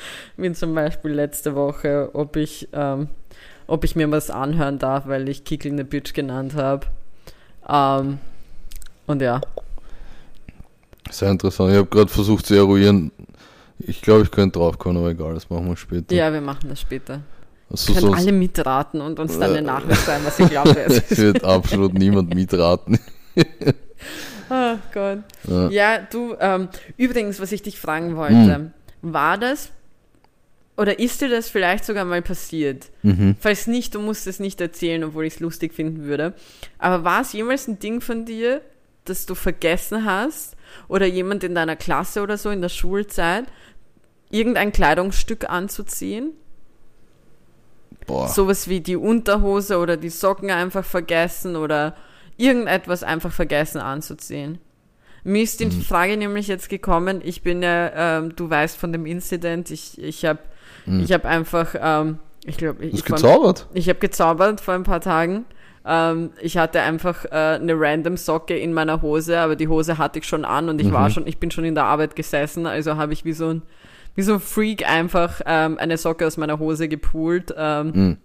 Wie 0.36 0.52
zum 0.52 0.74
Beispiel 0.74 1.12
letzte 1.12 1.54
Woche, 1.54 2.10
ob 2.12 2.36
ich, 2.36 2.68
ähm, 2.72 3.08
ob 3.66 3.84
ich 3.84 3.96
mir 3.96 4.10
was 4.10 4.30
anhören 4.30 4.78
darf, 4.78 5.06
weil 5.06 5.28
ich 5.28 5.44
Kickel 5.44 5.72
eine 5.72 5.84
Bitch 5.84 6.14
genannt 6.14 6.54
habe. 6.54 6.86
Ähm, 7.68 8.18
und 9.06 9.22
ja, 9.22 9.40
Sehr 11.10 11.30
interessant. 11.30 11.70
Ich 11.72 11.76
habe 11.78 11.86
gerade 11.88 12.08
versucht 12.10 12.46
zu 12.46 12.54
eruieren. 12.54 13.10
Ich 13.78 14.02
glaube, 14.02 14.22
ich 14.22 14.30
könnte 14.30 14.58
draufkommen, 14.58 14.98
aber 14.98 15.10
egal, 15.10 15.34
das 15.34 15.48
machen 15.50 15.68
wir 15.68 15.76
später. 15.76 16.14
ja, 16.14 16.32
wir 16.32 16.40
machen 16.40 16.68
das 16.68 16.80
später. 16.80 17.20
Also 17.70 17.92
Können 17.92 18.14
alle 18.14 18.32
mitraten 18.32 19.00
und 19.02 19.20
uns 19.20 19.38
dann 19.38 19.50
Äh. 19.54 19.58
eine 19.58 19.66
Nachricht 19.66 20.00
schreiben, 20.02 20.24
was 20.24 20.38
ich 20.38 20.48
glaube. 20.48 20.80
es 20.86 21.16
wird 21.18 21.44
absolut 21.44 21.94
niemand 21.94 22.34
mitraten. 22.34 22.98
Oh 24.50 24.76
Gott. 24.94 25.18
Ja. 25.46 25.68
Ja, 25.68 25.98
du, 26.10 26.34
ähm, 26.40 26.68
übrigens, 26.96 27.38
was 27.38 27.52
ich 27.52 27.60
dich 27.62 27.78
fragen 27.78 28.16
wollte, 28.16 28.70
war 29.02 29.36
das 29.36 29.70
oder 30.78 31.00
ist 31.00 31.20
dir 31.20 31.28
das 31.28 31.48
vielleicht 31.50 31.84
sogar 31.84 32.04
mal 32.04 32.22
passiert? 32.22 32.86
Mhm. 33.02 33.34
Falls 33.40 33.66
nicht, 33.66 33.96
du 33.96 34.00
musst 34.00 34.28
es 34.28 34.38
nicht 34.38 34.60
erzählen, 34.60 35.02
obwohl 35.02 35.24
ich 35.24 35.34
es 35.34 35.40
lustig 35.40 35.74
finden 35.74 36.04
würde. 36.04 36.34
Aber 36.78 37.02
war 37.02 37.20
es 37.22 37.32
jemals 37.32 37.66
ein 37.66 37.80
Ding 37.80 38.00
von 38.00 38.24
dir, 38.24 38.60
das 39.04 39.26
du 39.26 39.34
vergessen 39.34 40.04
hast 40.04 40.56
oder 40.86 41.04
jemand 41.04 41.42
in 41.42 41.56
deiner 41.56 41.74
Klasse 41.74 42.22
oder 42.22 42.38
so 42.38 42.50
in 42.50 42.62
der 42.62 42.68
Schulzeit, 42.68 43.46
irgendein 44.30 44.70
Kleidungsstück 44.70 45.50
anzuziehen? 45.50 46.30
Boah. 48.06 48.28
Sowas 48.28 48.68
wie 48.68 48.80
die 48.80 48.96
Unterhose 48.96 49.78
oder 49.78 49.96
die 49.96 50.10
Socken 50.10 50.52
einfach 50.52 50.84
vergessen 50.84 51.56
oder 51.56 51.96
irgendetwas 52.36 53.02
einfach 53.02 53.32
vergessen 53.32 53.80
anzuziehen. 53.80 54.58
Mir 55.24 55.42
ist 55.42 55.58
die 55.58 55.66
Mhm. 55.66 55.82
Frage 55.82 56.16
nämlich 56.16 56.46
jetzt 56.46 56.68
gekommen, 56.68 57.20
ich 57.24 57.42
bin 57.42 57.62
ja, 57.62 58.18
ähm, 58.18 58.36
du 58.36 58.48
weißt 58.48 58.76
von 58.76 58.92
dem 58.92 59.06
Incident, 59.06 59.72
ich, 59.72 60.00
ich 60.00 60.24
habe 60.24 60.38
Mhm. 60.86 61.00
ich 61.00 61.12
hab 61.12 61.24
einfach, 61.24 61.74
ähm, 61.80 62.18
ich 62.44 62.56
glaube, 62.56 62.84
ich, 62.84 63.08
war- 63.10 63.16
gezaubert? 63.18 63.66
ich 63.74 63.88
habe 63.88 63.98
gezaubert 63.98 64.60
vor 64.60 64.74
ein 64.74 64.84
paar 64.84 65.00
Tagen. 65.00 65.44
Ähm, 65.86 66.30
ich 66.40 66.56
hatte 66.58 66.80
einfach 66.80 67.24
äh, 67.26 67.28
eine 67.60 67.74
random 67.78 68.16
Socke 68.16 68.56
in 68.56 68.72
meiner 68.72 69.00
Hose, 69.02 69.38
aber 69.38 69.56
die 69.56 69.68
Hose 69.68 69.96
hatte 69.98 70.18
ich 70.18 70.26
schon 70.26 70.44
an 70.44 70.68
und 70.68 70.80
ich 70.80 70.92
war 70.92 71.08
Mhm. 71.08 71.12
schon, 71.12 71.26
ich 71.26 71.38
bin 71.38 71.50
schon 71.50 71.64
in 71.64 71.74
der 71.74 71.84
Arbeit 71.84 72.14
gesessen, 72.16 72.66
also 72.66 72.96
habe 72.96 73.12
ich 73.12 73.24
wie 73.24 73.32
so 73.32 73.48
ein 73.48 73.62
wie 74.14 74.22
so 74.22 74.34
ein 74.34 74.40
Freak 74.40 74.88
einfach 74.90 75.40
ähm, 75.46 75.78
eine 75.78 75.96
Socke 75.96 76.26
aus 76.26 76.36
meiner 76.38 76.58
Hose 76.58 76.88
gepult 76.88 77.54
ähm, 77.56 77.86
Mhm. 77.94 78.16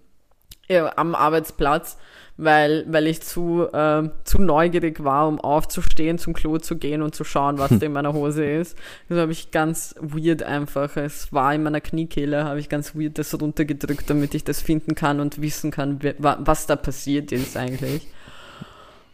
ja, 0.68 0.92
am 0.96 1.14
Arbeitsplatz, 1.14 1.98
weil, 2.36 2.84
weil 2.88 3.06
ich 3.06 3.22
zu, 3.22 3.68
ähm, 3.72 4.10
zu 4.24 4.40
neugierig 4.40 5.04
war, 5.04 5.28
um 5.28 5.40
aufzustehen, 5.40 6.18
zum 6.18 6.32
Klo 6.32 6.58
zu 6.58 6.76
gehen 6.76 7.00
und 7.02 7.14
zu 7.14 7.22
schauen, 7.22 7.58
was 7.58 7.70
da 7.70 7.86
in 7.86 7.92
meiner 7.92 8.12
Hose 8.12 8.44
ist. 8.44 8.76
Also 9.08 9.22
habe 9.22 9.32
ich 9.32 9.52
ganz 9.52 9.94
weird 10.00 10.42
einfach, 10.42 10.96
es 10.96 11.32
war 11.32 11.54
in 11.54 11.62
meiner 11.62 11.80
Kniekehle, 11.80 12.44
habe 12.44 12.58
ich 12.58 12.68
ganz 12.68 12.96
weird 12.96 13.18
das 13.18 13.40
runtergedrückt, 13.40 14.10
damit 14.10 14.34
ich 14.34 14.42
das 14.42 14.60
finden 14.60 14.94
kann 14.94 15.20
und 15.20 15.40
wissen 15.40 15.70
kann, 15.70 16.00
was 16.18 16.66
da 16.66 16.74
passiert 16.74 17.30
ist 17.30 17.56
eigentlich. 17.56 18.08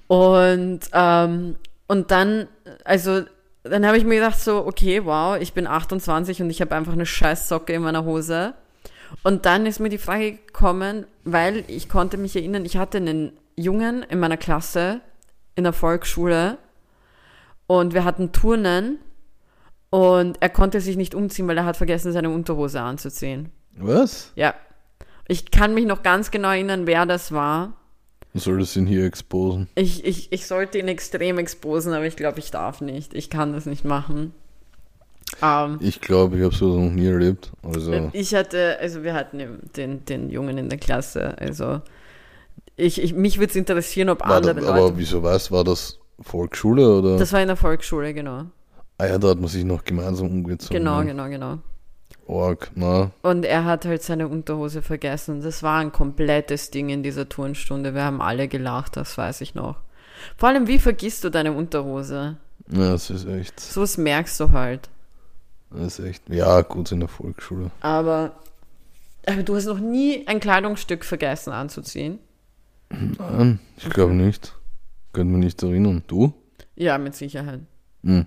Und, 0.07 0.81
ähm, 0.93 1.57
und 1.87 2.11
dann, 2.11 2.49
also, 2.85 3.23
dann 3.63 3.87
habe 3.87 3.99
ich 3.99 4.05
mir 4.05 4.15
gedacht 4.15 4.41
so, 4.41 4.67
okay, 4.67 5.05
wow, 5.05 5.37
ich 5.39 5.53
bin 5.53 5.67
28 5.67 6.41
und 6.41 6.49
ich 6.49 6.63
habe 6.63 6.75
einfach 6.75 6.95
eine 6.95 7.05
scheiß 7.05 7.49
Socke 7.49 7.75
in 7.75 7.83
meiner 7.83 8.05
Hose. 8.05 8.55
Und 9.23 9.47
dann 9.47 9.67
ist 9.67 9.81
mir 9.81 9.89
die 9.89 9.99
Frage 9.99 10.33
gekommen, 10.33 11.07
weil 11.25 11.65
ich 11.67 11.89
konnte 11.89 12.17
mich 12.17 12.37
erinnern, 12.37 12.65
ich 12.65 12.77
hatte 12.77 12.99
einen 12.99 13.33
Jungen 13.57 14.03
in 14.05 14.19
meiner 14.19 14.37
Klasse, 14.37 15.01
in 15.55 15.65
der 15.65 15.73
Volksschule 15.73 16.59
und 17.67 17.95
wir 17.95 18.05
hatten 18.05 18.33
Turnen 18.33 18.99
und 19.91 20.39
er 20.41 20.49
konnte 20.49 20.81
sich 20.81 20.97
nicht 20.97 21.15
umziehen, 21.15 21.49
weil 21.49 21.59
er 21.59 21.65
hat 21.65 21.77
vergessen, 21.77 22.13
seine 22.13 22.31
Unterhose 22.31 22.81
anzuziehen. 22.81 23.51
Was? 23.77 24.33
Ja. 24.37 24.55
Ich 25.29 25.51
kann 25.51 25.75
mich 25.75 25.87
noch 25.87 26.03
ganz 26.03 26.31
genau 26.31 26.49
erinnern, 26.49 26.87
wer 26.87 27.07
das 27.07 27.33
war. 27.33 27.75
Was 28.33 28.45
soll 28.45 28.59
das 28.59 28.75
denn 28.75 28.87
hier 28.87 29.05
exposen? 29.05 29.69
Ich, 29.75 30.05
ich, 30.05 30.33
ich 30.33 30.47
sollte 30.47 30.79
ihn 30.79 30.89
extrem 30.89 31.39
exposen, 31.39 31.93
aber 31.93 32.07
ich 32.07 32.17
glaube, 32.17 32.39
ich 32.39 32.51
darf 32.51 32.81
nicht. 32.81 33.15
Ich 33.15 33.29
kann 33.31 33.53
das 33.53 33.67
nicht 33.67 33.85
machen. 33.85 34.33
Ähm, 35.43 35.79
Ich 35.81 36.01
glaube, 36.01 36.37
ich 36.39 36.45
habe 36.45 36.55
sowas 36.55 36.77
noch 36.83 36.91
nie 36.91 37.07
erlebt. 37.07 37.51
Also, 37.63 38.11
Ich 38.13 38.35
hatte, 38.35 38.79
also 38.81 39.03
wir 39.03 39.15
hatten 39.15 39.59
den, 39.77 40.05
den 40.05 40.31
Jungen 40.31 40.59
in 40.59 40.69
der 40.69 40.79
Klasse, 40.79 41.37
also 41.39 41.81
ich, 42.77 43.01
ich, 43.03 43.15
mich 43.15 43.39
würde 43.39 43.51
es 43.51 43.57
interessieren, 43.57 44.09
ob 44.09 44.21
war 44.21 44.41
da, 44.41 44.51
andere 44.51 44.69
aber 44.69 44.81
Leute. 44.81 44.99
wieso 44.99 45.23
weißt 45.23 45.51
war 45.53 45.65
das 45.65 45.99
Volksschule 46.21 46.89
oder? 46.99 47.17
Das 47.19 47.33
war 47.33 47.41
in 47.41 47.49
der 47.49 47.57
Volksschule, 47.57 48.15
genau. 48.15 48.45
ah 48.99 49.07
ja, 49.07 49.19
da 49.19 49.29
hat 49.29 49.39
man 49.39 49.49
sich 49.49 49.65
noch 49.65 49.85
gemeinsam 49.85 50.29
umgezogen. 50.29 50.77
Genau, 50.79 51.01
ne? 51.01 51.07
genau, 51.07 51.29
genau. 51.29 51.59
Org, 52.27 52.71
na. 52.77 53.11
Und 53.23 53.45
er 53.45 53.65
hat 53.65 53.85
halt 53.87 54.03
seine 54.03 54.29
Unterhose 54.29 54.83
vergessen. 54.83 55.43
Das 55.43 55.63
war 55.63 55.81
ein 55.81 55.91
komplettes 55.91 56.71
Ding 56.71 56.89
in 56.89 57.03
dieser 57.03 57.29
Turnstunde. 57.29 57.95
Wir 57.95 58.05
haben 58.05 58.21
alle 58.23 58.47
gelacht, 58.47 58.97
das 58.97 59.19
weiß 59.19 59.41
ich 59.41 59.55
noch. 59.55 59.77
Vor 60.37 60.49
allem, 60.49 60.69
wie 60.69 60.79
vergisst 60.79 61.25
du 61.25 61.31
deine 61.31 61.53
Unterhose? 61.53 62.37
Ja, 62.71 62.93
das 62.93 63.11
ist 63.11 63.27
echt, 63.27 63.59
So 63.59 63.81
was 63.83 63.99
merkst 63.99 64.39
du 64.39 64.53
halt. 64.53 64.89
Das 65.73 65.99
ist 65.99 66.05
echt, 66.07 66.29
ja, 66.29 66.61
gut 66.63 66.91
in 66.93 67.01
der 67.01 67.09
Volksschule. 67.09 67.71
Aber, 67.81 68.33
aber 69.27 69.43
du 69.43 69.55
hast 69.57 69.67
noch 69.67 69.79
nie 69.79 70.27
ein 70.27 70.41
Kleidungsstück 70.41 71.05
vergessen 71.05 71.53
anzuziehen. 71.53 72.19
Nein, 72.91 73.61
ich 73.77 73.89
glaube 73.91 74.15
nicht. 74.15 74.55
Könnte 75.13 75.33
mich 75.35 75.45
nicht 75.45 75.63
erinnern. 75.63 76.03
Du? 76.07 76.33
Ja, 76.77 76.99
mit 76.99 77.15
Sicherheit. 77.15 77.61
Hm. 78.05 78.27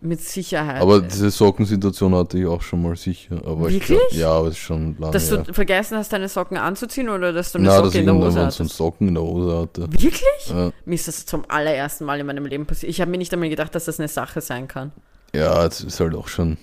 Mit 0.00 0.20
Sicherheit. 0.20 0.82
Aber 0.82 1.00
diese 1.00 1.30
Sockensituation 1.30 2.14
hatte 2.14 2.36
ich 2.38 2.46
auch 2.46 2.60
schon 2.62 2.82
mal 2.82 2.96
sicher. 2.96 3.36
Aber 3.46 3.68
Ich 3.68 3.74
Wirklich? 3.74 3.98
glaub, 4.10 4.12
ja, 4.12 4.30
aber 4.32 4.48
es 4.48 4.54
ist 4.54 4.58
schon 4.60 4.96
lange 4.98 5.12
Dass 5.12 5.28
du 5.28 5.44
vergessen 5.54 5.96
hast, 5.96 6.12
deine 6.12 6.28
Socken 6.28 6.56
anzuziehen 6.56 7.08
oder 7.08 7.32
dass 7.32 7.52
du 7.52 7.58
eine 7.58 7.68
Na, 7.68 7.76
Socke 7.84 7.98
in 7.98 8.06
der 8.06 8.14
Hose 8.16 8.40
hattest? 8.40 8.56
so 8.58 8.62
einen 8.64 8.68
Socken 8.70 9.08
in 9.08 9.14
der 9.14 9.22
Hose 9.22 9.56
hatte. 9.58 9.82
Wirklich? 9.92 10.22
Ja, 10.48 10.72
Mir 10.84 10.94
ist 10.94 11.06
das 11.06 11.24
zum 11.24 11.44
allerersten 11.48 12.04
Mal 12.04 12.18
in 12.18 12.26
meinem 12.26 12.46
Leben 12.46 12.66
passiert. 12.66 12.90
Ich 12.90 13.00
habe 13.00 13.10
mir 13.12 13.18
nicht 13.18 13.32
einmal 13.32 13.48
gedacht, 13.48 13.74
dass 13.76 13.84
das 13.84 14.00
eine 14.00 14.08
Sache 14.08 14.40
sein 14.40 14.66
kann. 14.66 14.90
Ja, 15.34 15.66
es 15.66 15.80
ist 15.82 16.00
halt 16.00 16.14
auch 16.14 16.28
schon 16.28 16.56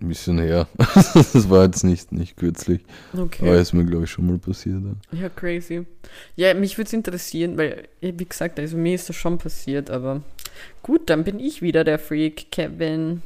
ein 0.00 0.08
bisschen 0.08 0.38
her. 0.38 0.66
das 0.78 1.48
war 1.50 1.64
jetzt 1.64 1.84
nicht, 1.84 2.10
nicht 2.12 2.36
kürzlich. 2.36 2.80
Aber 3.12 3.24
Okay. 3.24 3.60
ist 3.60 3.72
mir, 3.74 3.84
glaube 3.84 4.04
ich, 4.04 4.10
schon 4.10 4.26
mal 4.26 4.38
passiert. 4.38 4.80
Ja. 5.12 5.18
Ja, 5.22 5.28
crazy. 5.28 5.86
Ja, 6.36 6.54
mich 6.54 6.78
würde 6.78 6.86
es 6.88 6.92
interessieren, 6.94 7.58
weil, 7.58 7.88
wie 8.00 8.24
gesagt, 8.24 8.58
also 8.58 8.76
mir 8.76 8.94
ist 8.94 9.08
das 9.08 9.16
schon 9.16 9.38
passiert, 9.38 9.90
aber 9.90 10.22
gut, 10.82 11.10
dann 11.10 11.24
bin 11.24 11.38
ich 11.38 11.60
wieder 11.60 11.84
der 11.84 11.98
Freak, 11.98 12.50
Kevin. 12.50 13.22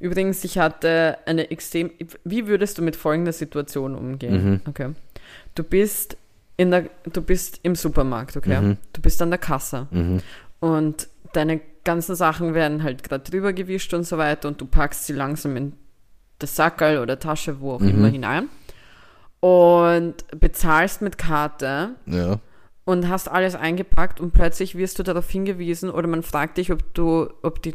Übrigens, 0.00 0.42
ich 0.44 0.58
hatte 0.58 1.18
eine 1.26 1.50
extrem. 1.50 1.90
Wie 2.24 2.46
würdest 2.48 2.78
du 2.78 2.82
mit 2.82 2.96
folgender 2.96 3.32
Situation 3.32 3.94
umgehen? 3.94 4.44
Mhm. 4.52 4.60
Okay. 4.68 4.88
Du 5.54 5.62
bist 5.62 6.16
in 6.56 6.70
der, 6.70 6.90
du 7.12 7.22
bist 7.22 7.60
im 7.62 7.74
Supermarkt, 7.76 8.36
okay? 8.36 8.60
Mhm. 8.60 8.76
Du 8.92 9.00
bist 9.00 9.20
an 9.22 9.30
der 9.30 9.38
Kasse. 9.38 9.86
Mhm. 9.90 10.20
Und 10.60 11.08
deine 11.34 11.60
ganzen 11.84 12.14
Sachen 12.14 12.54
werden 12.54 12.82
halt 12.82 13.02
gerade 13.02 13.24
drüber 13.28 13.52
gewischt 13.52 13.92
und 13.94 14.04
so 14.04 14.18
weiter 14.18 14.48
und 14.48 14.60
du 14.60 14.66
packst 14.66 15.06
sie 15.06 15.12
langsam 15.12 15.56
in 15.56 15.72
das 16.38 16.56
Sackerl 16.56 16.98
oder 16.98 17.18
Tasche, 17.18 17.60
wo 17.60 17.72
auch 17.72 17.80
Mhm. 17.80 17.88
immer 17.88 18.08
hinein 18.08 18.48
und 19.40 20.14
bezahlst 20.38 21.02
mit 21.02 21.18
Karte 21.18 21.96
Ja. 22.06 22.38
und 22.84 23.08
hast 23.08 23.28
alles 23.28 23.54
eingepackt 23.54 24.20
und 24.20 24.32
plötzlich 24.32 24.74
wirst 24.74 24.98
du 24.98 25.02
darauf 25.02 25.28
hingewiesen 25.30 25.90
oder 25.90 26.08
man 26.08 26.22
fragt 26.22 26.58
dich, 26.58 26.70
ob 26.72 26.94
du, 26.94 27.28
ob 27.42 27.62
die 27.62 27.74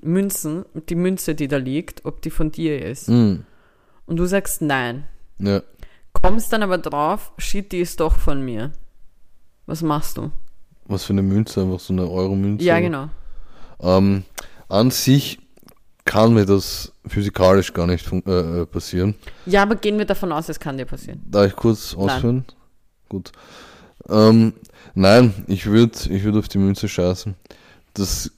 Münzen, 0.00 0.64
die 0.88 0.94
Münze, 0.94 1.34
die 1.34 1.48
da 1.48 1.58
liegt, 1.58 2.04
ob 2.04 2.22
die 2.22 2.30
von 2.30 2.50
dir 2.50 2.84
ist. 2.84 3.08
Mhm. 3.08 3.44
Und 4.06 4.16
du 4.16 4.26
sagst 4.26 4.62
nein. 4.62 5.04
Ja. 5.38 5.62
Kommst 6.12 6.52
dann 6.52 6.62
aber 6.62 6.78
drauf, 6.78 7.32
shit, 7.38 7.70
die 7.72 7.78
ist 7.80 8.00
doch 8.00 8.18
von 8.18 8.44
mir. 8.44 8.72
Was 9.66 9.82
machst 9.82 10.16
du? 10.18 10.30
Was 10.86 11.04
für 11.04 11.12
eine 11.12 11.22
Münze? 11.22 11.62
Einfach 11.62 11.78
so 11.80 11.92
eine 11.92 12.08
Euro-Münze? 12.10 12.64
Ja, 12.64 12.80
genau. 12.80 13.08
Ähm, 13.82 14.24
an 14.68 14.90
sich 14.90 15.38
kann 16.04 16.34
mir 16.34 16.46
das 16.46 16.92
physikalisch 17.06 17.72
gar 17.72 17.86
nicht 17.86 18.10
äh, 18.12 18.62
äh, 18.62 18.66
passieren. 18.66 19.14
Ja, 19.46 19.62
aber 19.62 19.76
gehen 19.76 19.98
wir 19.98 20.04
davon 20.04 20.32
aus, 20.32 20.48
es 20.48 20.58
kann 20.58 20.78
dir 20.78 20.86
passieren. 20.86 21.20
Darf 21.24 21.46
ich 21.46 21.56
kurz 21.56 21.94
ausführen? 21.94 22.44
Gut. 23.08 23.32
Ähm, 24.08 24.54
nein, 24.94 25.32
ich 25.46 25.66
würde 25.66 25.96
ich 26.10 26.24
würd 26.24 26.36
auf 26.36 26.48
die 26.48 26.58
Münze 26.58 26.88
scheißen. 26.88 27.34
Das 27.94 28.30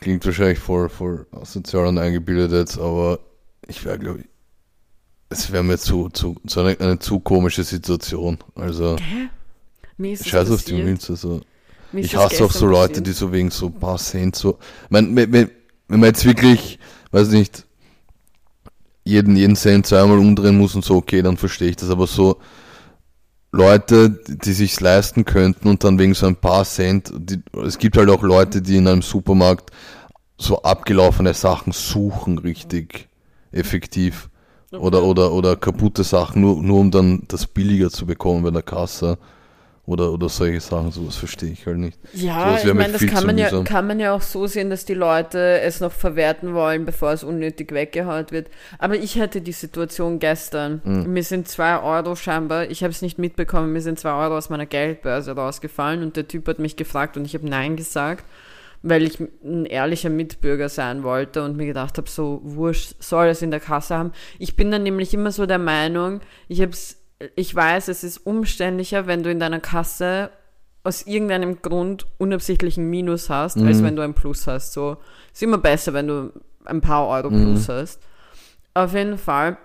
klingt 0.00 0.24
wahrscheinlich 0.24 0.58
voll, 0.58 0.88
voll 0.88 1.26
asozial 1.32 1.86
und 1.86 1.98
eingebildet 1.98 2.52
jetzt, 2.52 2.78
aber 2.78 3.18
ich 3.66 3.84
wäre, 3.84 3.98
glaube 3.98 4.20
ich, 4.20 4.26
es 5.28 5.50
wäre 5.50 5.62
mir 5.62 5.78
zu, 5.78 6.10
zu, 6.10 6.36
zu 6.46 6.60
eine, 6.60 6.78
eine 6.78 6.98
zu 6.98 7.18
komische 7.20 7.64
Situation. 7.64 8.38
Also, 8.54 8.96
scheiß 9.98 10.50
auf 10.50 10.64
die. 10.64 10.82
Münze. 10.82 11.16
So. 11.16 11.40
Ich 11.92 12.16
hasse 12.16 12.44
auch 12.44 12.52
so 12.52 12.66
Leute, 12.66 13.02
die 13.02 13.12
so 13.12 13.32
wegen 13.32 13.50
so 13.50 13.66
ein 13.66 13.74
paar 13.74 13.98
Cent 13.98 14.36
so. 14.36 14.58
Wenn, 14.88 15.14
wenn 15.16 15.50
wenn 15.92 16.00
man 16.00 16.08
jetzt 16.08 16.24
wirklich, 16.24 16.78
weiß 17.10 17.28
nicht, 17.28 17.66
jeden, 19.04 19.36
jeden 19.36 19.56
Cent 19.56 19.86
zweimal 19.86 20.16
umdrehen 20.16 20.56
muss 20.56 20.74
und 20.74 20.82
so, 20.82 20.96
okay, 20.96 21.20
dann 21.20 21.36
verstehe 21.36 21.68
ich 21.68 21.76
das. 21.76 21.90
Aber 21.90 22.06
so 22.06 22.38
Leute, 23.50 24.08
die, 24.26 24.54
sich's 24.54 24.80
leisten 24.80 25.26
könnten 25.26 25.68
und 25.68 25.84
dann 25.84 25.98
wegen 25.98 26.14
so 26.14 26.26
ein 26.26 26.36
paar 26.36 26.64
Cent, 26.64 27.12
die, 27.14 27.42
es 27.62 27.76
gibt 27.76 27.98
halt 27.98 28.08
auch 28.08 28.22
Leute, 28.22 28.62
die 28.62 28.78
in 28.78 28.88
einem 28.88 29.02
Supermarkt 29.02 29.70
so 30.38 30.62
abgelaufene 30.62 31.34
Sachen 31.34 31.72
suchen, 31.72 32.38
richtig 32.38 33.08
effektiv. 33.50 34.30
Oder, 34.70 35.02
oder, 35.02 35.32
oder 35.32 35.56
kaputte 35.56 36.04
Sachen, 36.04 36.40
nur, 36.40 36.62
nur 36.62 36.80
um 36.80 36.90
dann 36.90 37.24
das 37.28 37.46
billiger 37.46 37.90
zu 37.90 38.06
bekommen 38.06 38.42
bei 38.42 38.50
der 38.50 38.62
Kasse. 38.62 39.18
Oder, 39.84 40.12
oder 40.12 40.28
solche 40.28 40.60
Sachen, 40.60 40.92
sowas 40.92 41.16
verstehe 41.16 41.50
ich 41.50 41.66
halt 41.66 41.78
nicht. 41.78 41.98
Ja, 42.12 42.50
Sowas 42.50 42.64
ich 42.64 42.74
meine, 42.74 42.92
das 42.92 43.04
kann 43.06 43.26
man, 43.26 43.36
ja, 43.36 43.64
kann 43.64 43.88
man 43.88 43.98
ja 43.98 44.14
auch 44.14 44.22
so 44.22 44.46
sehen, 44.46 44.70
dass 44.70 44.84
die 44.84 44.94
Leute 44.94 45.58
es 45.60 45.80
noch 45.80 45.90
verwerten 45.90 46.54
wollen, 46.54 46.84
bevor 46.84 47.10
es 47.10 47.24
unnötig 47.24 47.72
weggehaut 47.72 48.30
wird. 48.30 48.48
Aber 48.78 48.94
ich 48.94 49.18
hatte 49.18 49.40
die 49.40 49.52
Situation 49.52 50.20
gestern. 50.20 50.82
Hm. 50.84 51.12
Mir 51.12 51.24
sind 51.24 51.48
zwei 51.48 51.82
Euro 51.82 52.14
scheinbar, 52.14 52.70
ich 52.70 52.84
habe 52.84 52.92
es 52.92 53.02
nicht 53.02 53.18
mitbekommen, 53.18 53.72
mir 53.72 53.80
sind 53.80 53.98
zwei 53.98 54.12
Euro 54.12 54.36
aus 54.38 54.50
meiner 54.50 54.66
Geldbörse 54.66 55.32
rausgefallen 55.32 56.04
und 56.04 56.16
der 56.16 56.28
Typ 56.28 56.46
hat 56.46 56.60
mich 56.60 56.76
gefragt 56.76 57.16
und 57.16 57.24
ich 57.24 57.34
habe 57.34 57.48
Nein 57.48 57.74
gesagt, 57.74 58.24
weil 58.82 59.02
ich 59.02 59.18
ein 59.18 59.66
ehrlicher 59.66 60.10
Mitbürger 60.10 60.68
sein 60.68 61.02
wollte 61.02 61.42
und 61.42 61.56
mir 61.56 61.66
gedacht 61.66 61.98
habe, 61.98 62.08
so 62.08 62.40
wurscht, 62.44 62.94
soll 63.00 63.26
es 63.26 63.42
in 63.42 63.50
der 63.50 63.60
Kasse 63.60 63.96
haben. 63.96 64.12
Ich 64.38 64.54
bin 64.54 64.70
dann 64.70 64.84
nämlich 64.84 65.12
immer 65.12 65.32
so 65.32 65.46
der 65.46 65.58
Meinung, 65.58 66.20
ich 66.46 66.60
hab's, 66.60 67.01
ich 67.36 67.54
weiß, 67.54 67.88
es 67.88 68.04
ist 68.04 68.18
umständlicher, 68.18 69.06
wenn 69.06 69.22
du 69.22 69.30
in 69.30 69.38
deiner 69.40 69.60
Kasse 69.60 70.30
aus 70.84 71.06
irgendeinem 71.06 71.62
Grund 71.62 72.06
unabsichtlichen 72.18 72.88
Minus 72.90 73.30
hast, 73.30 73.56
als 73.58 73.78
Mhm. 73.78 73.84
wenn 73.84 73.96
du 73.96 74.02
ein 74.02 74.14
Plus 74.14 74.46
hast. 74.46 74.72
So 74.72 74.96
ist 75.32 75.42
immer 75.42 75.58
besser, 75.58 75.92
wenn 75.94 76.08
du 76.08 76.32
ein 76.64 76.80
paar 76.80 77.06
Euro 77.08 77.28
Plus 77.28 77.68
hast. 77.68 78.00
Auf 78.74 78.94
jeden 78.94 79.18
Fall 79.18 79.56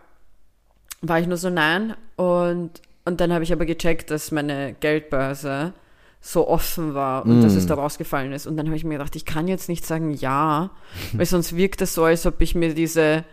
war 1.01 1.19
ich 1.19 1.27
nur 1.27 1.37
so 1.37 1.49
nein 1.49 1.95
und, 2.17 2.71
und 3.05 3.21
dann 3.21 3.31
habe 3.33 3.43
ich 3.43 3.53
aber 3.53 3.65
gecheckt, 3.65 4.11
dass 4.11 4.31
meine 4.31 4.75
Geldbörse 4.79 5.73
so 6.19 6.47
offen 6.47 6.93
war 6.93 7.25
und 7.25 7.41
dass 7.41 7.53
es 7.53 7.67
da 7.67 7.75
rausgefallen 7.75 8.33
ist. 8.33 8.47
Und 8.47 8.57
dann 8.57 8.65
habe 8.67 8.75
ich 8.75 8.83
mir 8.83 8.97
gedacht, 8.97 9.15
ich 9.15 9.23
kann 9.25 9.47
jetzt 9.47 9.69
nicht 9.69 9.85
sagen 9.85 10.11
ja, 10.11 10.71
weil 11.13 11.25
sonst 11.25 11.55
wirkt 11.55 11.81
es 11.81 11.93
so, 11.93 12.03
als 12.03 12.25
ob 12.25 12.41
ich 12.41 12.53
mir 12.55 12.73
diese, 12.73 13.23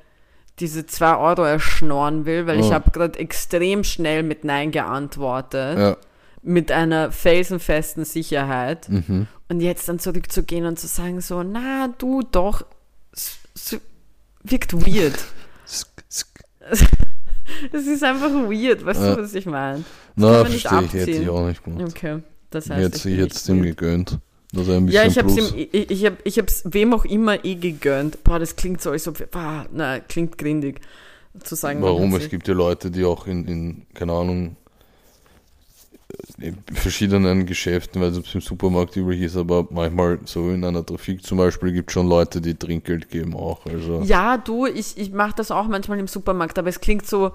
diese 0.60 0.86
zwei 0.86 1.16
Euro 1.16 1.42
erschnorren 1.42 2.26
will, 2.26 2.46
weil 2.46 2.60
ich 2.60 2.66
Oh. 2.66 2.72
habe 2.74 2.90
gerade 2.90 3.18
extrem 3.18 3.82
schnell 3.84 4.22
mit 4.22 4.44
Nein 4.44 4.70
geantwortet 4.70 5.78
Ja. 5.78 5.96
mit 6.42 6.70
einer 6.70 7.10
felsenfesten 7.10 8.04
Sicherheit 8.04 8.88
Mhm. 8.88 9.26
und 9.48 9.60
jetzt 9.60 9.88
dann 9.88 9.98
zurückzugehen 9.98 10.66
und 10.66 10.78
zu 10.78 10.86
sagen 10.86 11.20
so, 11.20 11.42
na 11.42 11.88
du 11.98 12.22
doch, 12.22 12.64
wirkt 14.44 14.72
weird. 14.74 15.14
Es 17.72 17.86
ist 17.86 18.02
einfach 18.02 18.30
weird, 18.30 18.84
weißt 18.86 19.00
Ja. 19.02 19.14
du, 19.16 19.22
was 19.22 19.34
ich 19.34 19.44
meine? 19.46 19.84
Na, 20.16 20.44
verstehe 20.46 20.82
ich, 20.82 20.92
hätte 20.94 21.10
ich 21.10 21.28
auch 21.28 21.46
nicht 21.46 21.62
gemacht. 21.62 21.82
Okay, 21.90 22.22
das 22.50 22.66
Ich 22.66 22.70
heißt, 22.72 22.82
hätte 22.82 22.96
ich 23.08 23.14
ich 23.14 23.20
jetzt 23.20 23.48
dem 23.48 23.62
gegönnt. 23.62 24.18
Dass 24.54 24.68
er 24.68 24.76
ein 24.76 24.86
bisschen 24.86 25.02
Ja, 25.02 25.10
ich 25.10 25.18
hab's 25.18 25.34
plus. 25.34 25.52
ihm, 25.52 25.68
ich, 25.72 25.90
ich, 25.90 26.04
hab, 26.06 26.14
ich 26.24 26.38
hab's 26.38 26.62
wem 26.66 26.94
auch 26.94 27.04
immer 27.04 27.44
eh 27.44 27.56
gegönnt. 27.56 28.22
Boah, 28.24 28.38
das 28.38 28.56
klingt 28.56 28.80
so, 28.80 28.90
als 28.90 29.08
ob, 29.08 29.30
boah, 29.30 29.66
na, 29.72 30.00
klingt 30.00 30.38
grindig 30.38 30.80
zu 31.42 31.54
sagen. 31.54 31.82
Warum? 31.82 32.14
Es 32.14 32.28
gibt 32.28 32.46
ja 32.48 32.54
Leute, 32.54 32.90
die 32.90 33.04
auch 33.04 33.26
in, 33.26 33.46
in 33.46 33.86
keine 33.94 34.12
Ahnung, 34.12 34.56
in 36.38 36.56
verschiedenen 36.72 37.46
Geschäften, 37.46 38.00
weil 38.00 38.10
es 38.10 38.34
im 38.34 38.40
Supermarkt 38.40 38.96
üblich 38.96 39.20
ist, 39.20 39.36
aber 39.36 39.66
manchmal 39.70 40.18
so 40.24 40.50
in 40.50 40.64
einer 40.64 40.84
Trafik 40.84 41.24
zum 41.24 41.38
Beispiel 41.38 41.72
gibt 41.72 41.90
schon 41.90 42.08
Leute, 42.08 42.40
die 42.40 42.54
Trinkgeld 42.54 43.08
geben 43.10 43.34
auch. 43.34 43.66
Also 43.66 44.02
Ja, 44.02 44.36
du, 44.36 44.66
ich, 44.66 44.96
ich 44.96 45.12
mache 45.12 45.34
das 45.36 45.50
auch 45.50 45.66
manchmal 45.66 45.98
im 45.98 46.06
Supermarkt, 46.06 46.58
aber 46.58 46.68
es 46.68 46.80
klingt 46.80 47.06
so, 47.06 47.32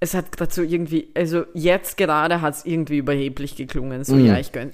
es 0.00 0.14
hat 0.14 0.36
gerade 0.36 0.52
so 0.52 0.62
irgendwie, 0.62 1.08
also 1.14 1.44
jetzt 1.54 1.96
gerade 1.96 2.40
hat 2.40 2.54
es 2.54 2.64
irgendwie 2.64 2.98
überheblich 2.98 3.56
geklungen. 3.56 4.04
So, 4.04 4.14
Mhm. 4.14 4.26
ja, 4.26 4.38
ich 4.38 4.52
gönne. 4.52 4.72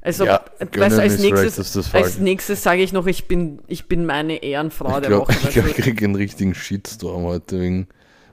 Also, 0.00 0.24
Ja, 0.24 0.44
weißt 0.60 0.98
als 0.98 1.18
nächstes, 1.18 1.92
als 1.92 2.18
nächstes 2.18 2.62
sage 2.62 2.82
ich 2.82 2.92
noch, 2.92 3.06
ich 3.06 3.26
bin, 3.26 3.60
ich 3.66 3.86
bin 3.88 4.06
meine 4.06 4.42
Ehrenfrau 4.42 4.88
Ich 4.94 5.00
der 5.00 5.08
glaube, 5.10 5.22
Woche. 5.28 5.32
ich, 5.32 5.50
glaub, 5.50 5.64
weißt 5.66 5.78
ich 5.78 5.84
du. 5.84 5.90
krieg 5.90 6.02
einen 6.02 6.14
richtigen 6.14 6.54
Shitstorm 6.54 7.24
heute 7.24 7.60
wegen, 7.60 7.88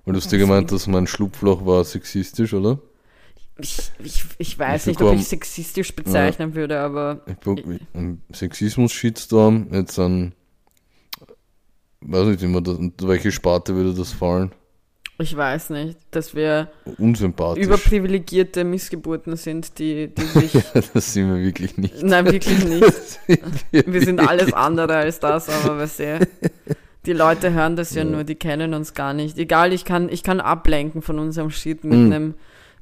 weil 0.06 0.14
du 0.14 0.20
hast 0.20 0.32
dir 0.32 0.38
gemeint, 0.38 0.72
dass 0.72 0.88
mein 0.88 1.08
Schlupfloch 1.08 1.66
war 1.66 1.84
sexistisch, 1.84 2.54
oder? 2.54 2.80
ich, 3.58 3.92
ich, 4.04 4.26
ich 4.38 4.60
weiß 4.60 4.82
Ich 4.82 4.88
nicht, 4.88 5.02
ob 5.02 5.10
bekomm- 5.14 5.20
ich 5.20 5.28
sexistisch 5.28 5.96
bezeichnen 5.96 6.56
würde, 6.56 6.80
aber 6.80 7.22
Ich 7.26 7.38
Sexismus-Shitstorm, 8.38 9.68
jetzt 9.72 9.98
an, 9.98 10.34
weiß 12.02 12.28
nicht 12.28 12.44
immer, 12.44 12.62
welche 13.02 13.32
Sparte 13.32 13.74
würde 13.76 13.94
das 13.94 14.12
fallen? 14.12 14.52
Ich 15.18 15.36
weiß 15.36 15.70
nicht, 15.72 15.98
dass 16.12 16.36
wir 16.36 16.70
überprivilegierte 17.56 18.64
Missgeburten 18.64 19.36
sind, 19.38 19.80
die, 19.80 20.08
die 20.14 20.22
sich. 20.40 20.52
das 20.94 21.14
sind 21.14 21.34
wir 21.34 21.42
wirklich 21.42 21.78
nicht. 21.78 22.04
Nein, 22.04 22.26
wirklich 22.26 22.64
nicht. 22.66 22.94
Sind 22.94 23.40
Wir 23.72 24.02
sind 24.02 24.18
wirklich 24.20 24.30
alles 24.30 24.54
andere 24.54 24.98
als 24.98 25.20
das, 25.20 25.50
aber 25.50 25.80
weißt 25.80 26.00
du, 26.00 26.28
die 27.06 27.14
Leute 27.14 27.54
hören 27.54 27.76
das 27.76 27.94
ja, 27.94 28.04
Ja. 28.04 28.10
nur, 28.10 28.24
die 28.24 28.36
kennen 28.36 28.74
uns 28.74 28.94
gar 28.94 29.14
nicht. 29.14 29.38
Egal, 29.38 29.74
ich 29.74 29.86
kann, 29.86 30.10
ich 30.10 30.24
kann 30.24 30.40
ablenken 30.42 31.02
von 31.02 31.20
unserem 31.20 31.50
Shit 31.52 31.84
mit 31.84 32.00
Mhm. 32.00 32.12
einem 32.12 32.34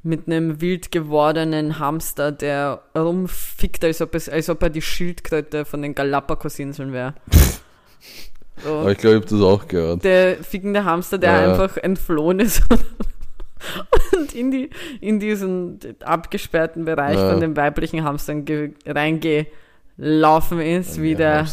mit 0.05 0.27
einem 0.27 0.59
wild 0.59 0.91
gewordenen 0.91 1.79
Hamster, 1.79 2.34
der 2.34 2.81
rumfickt, 2.93 3.86
als 3.86 4.01
ob, 4.01 4.13
es, 4.15 4.27
als 4.27 4.49
ob 4.49 4.61
er 4.61 4.69
die 4.69 4.81
Schildkröte 4.81 5.63
von 5.63 5.81
den 5.81 5.95
Galapagos-Inseln 5.95 6.91
wäre. 6.91 7.13
So. 8.64 8.80
Aber 8.80 8.91
ich 8.91 8.97
glaube, 8.97 9.18
ich 9.18 9.22
habe 9.24 9.30
das 9.36 9.41
auch 9.41 9.68
gehört. 9.68 10.04
Der 10.04 10.38
fickende 10.43 10.86
Hamster, 10.86 11.18
der 11.18 11.32
Ja. 11.32 11.51
einfach 11.51 11.78
entflohen 11.78 12.39
ist 12.39 12.62
und 14.18 14.34
in, 14.36 14.51
die, 14.51 14.70
in 15.01 15.20
diesen 15.20 15.80
abgesperrten 16.04 16.86
Bereich 16.86 17.18
Ja. 17.18 17.32
von 17.32 17.39
den 17.39 17.56
weiblichen 17.58 18.04
Hamstern 18.04 18.45
ge- 18.45 18.74
reingelaufen 18.86 20.60
ist, 20.62 21.01
wie 21.01 21.16
der, 21.16 21.45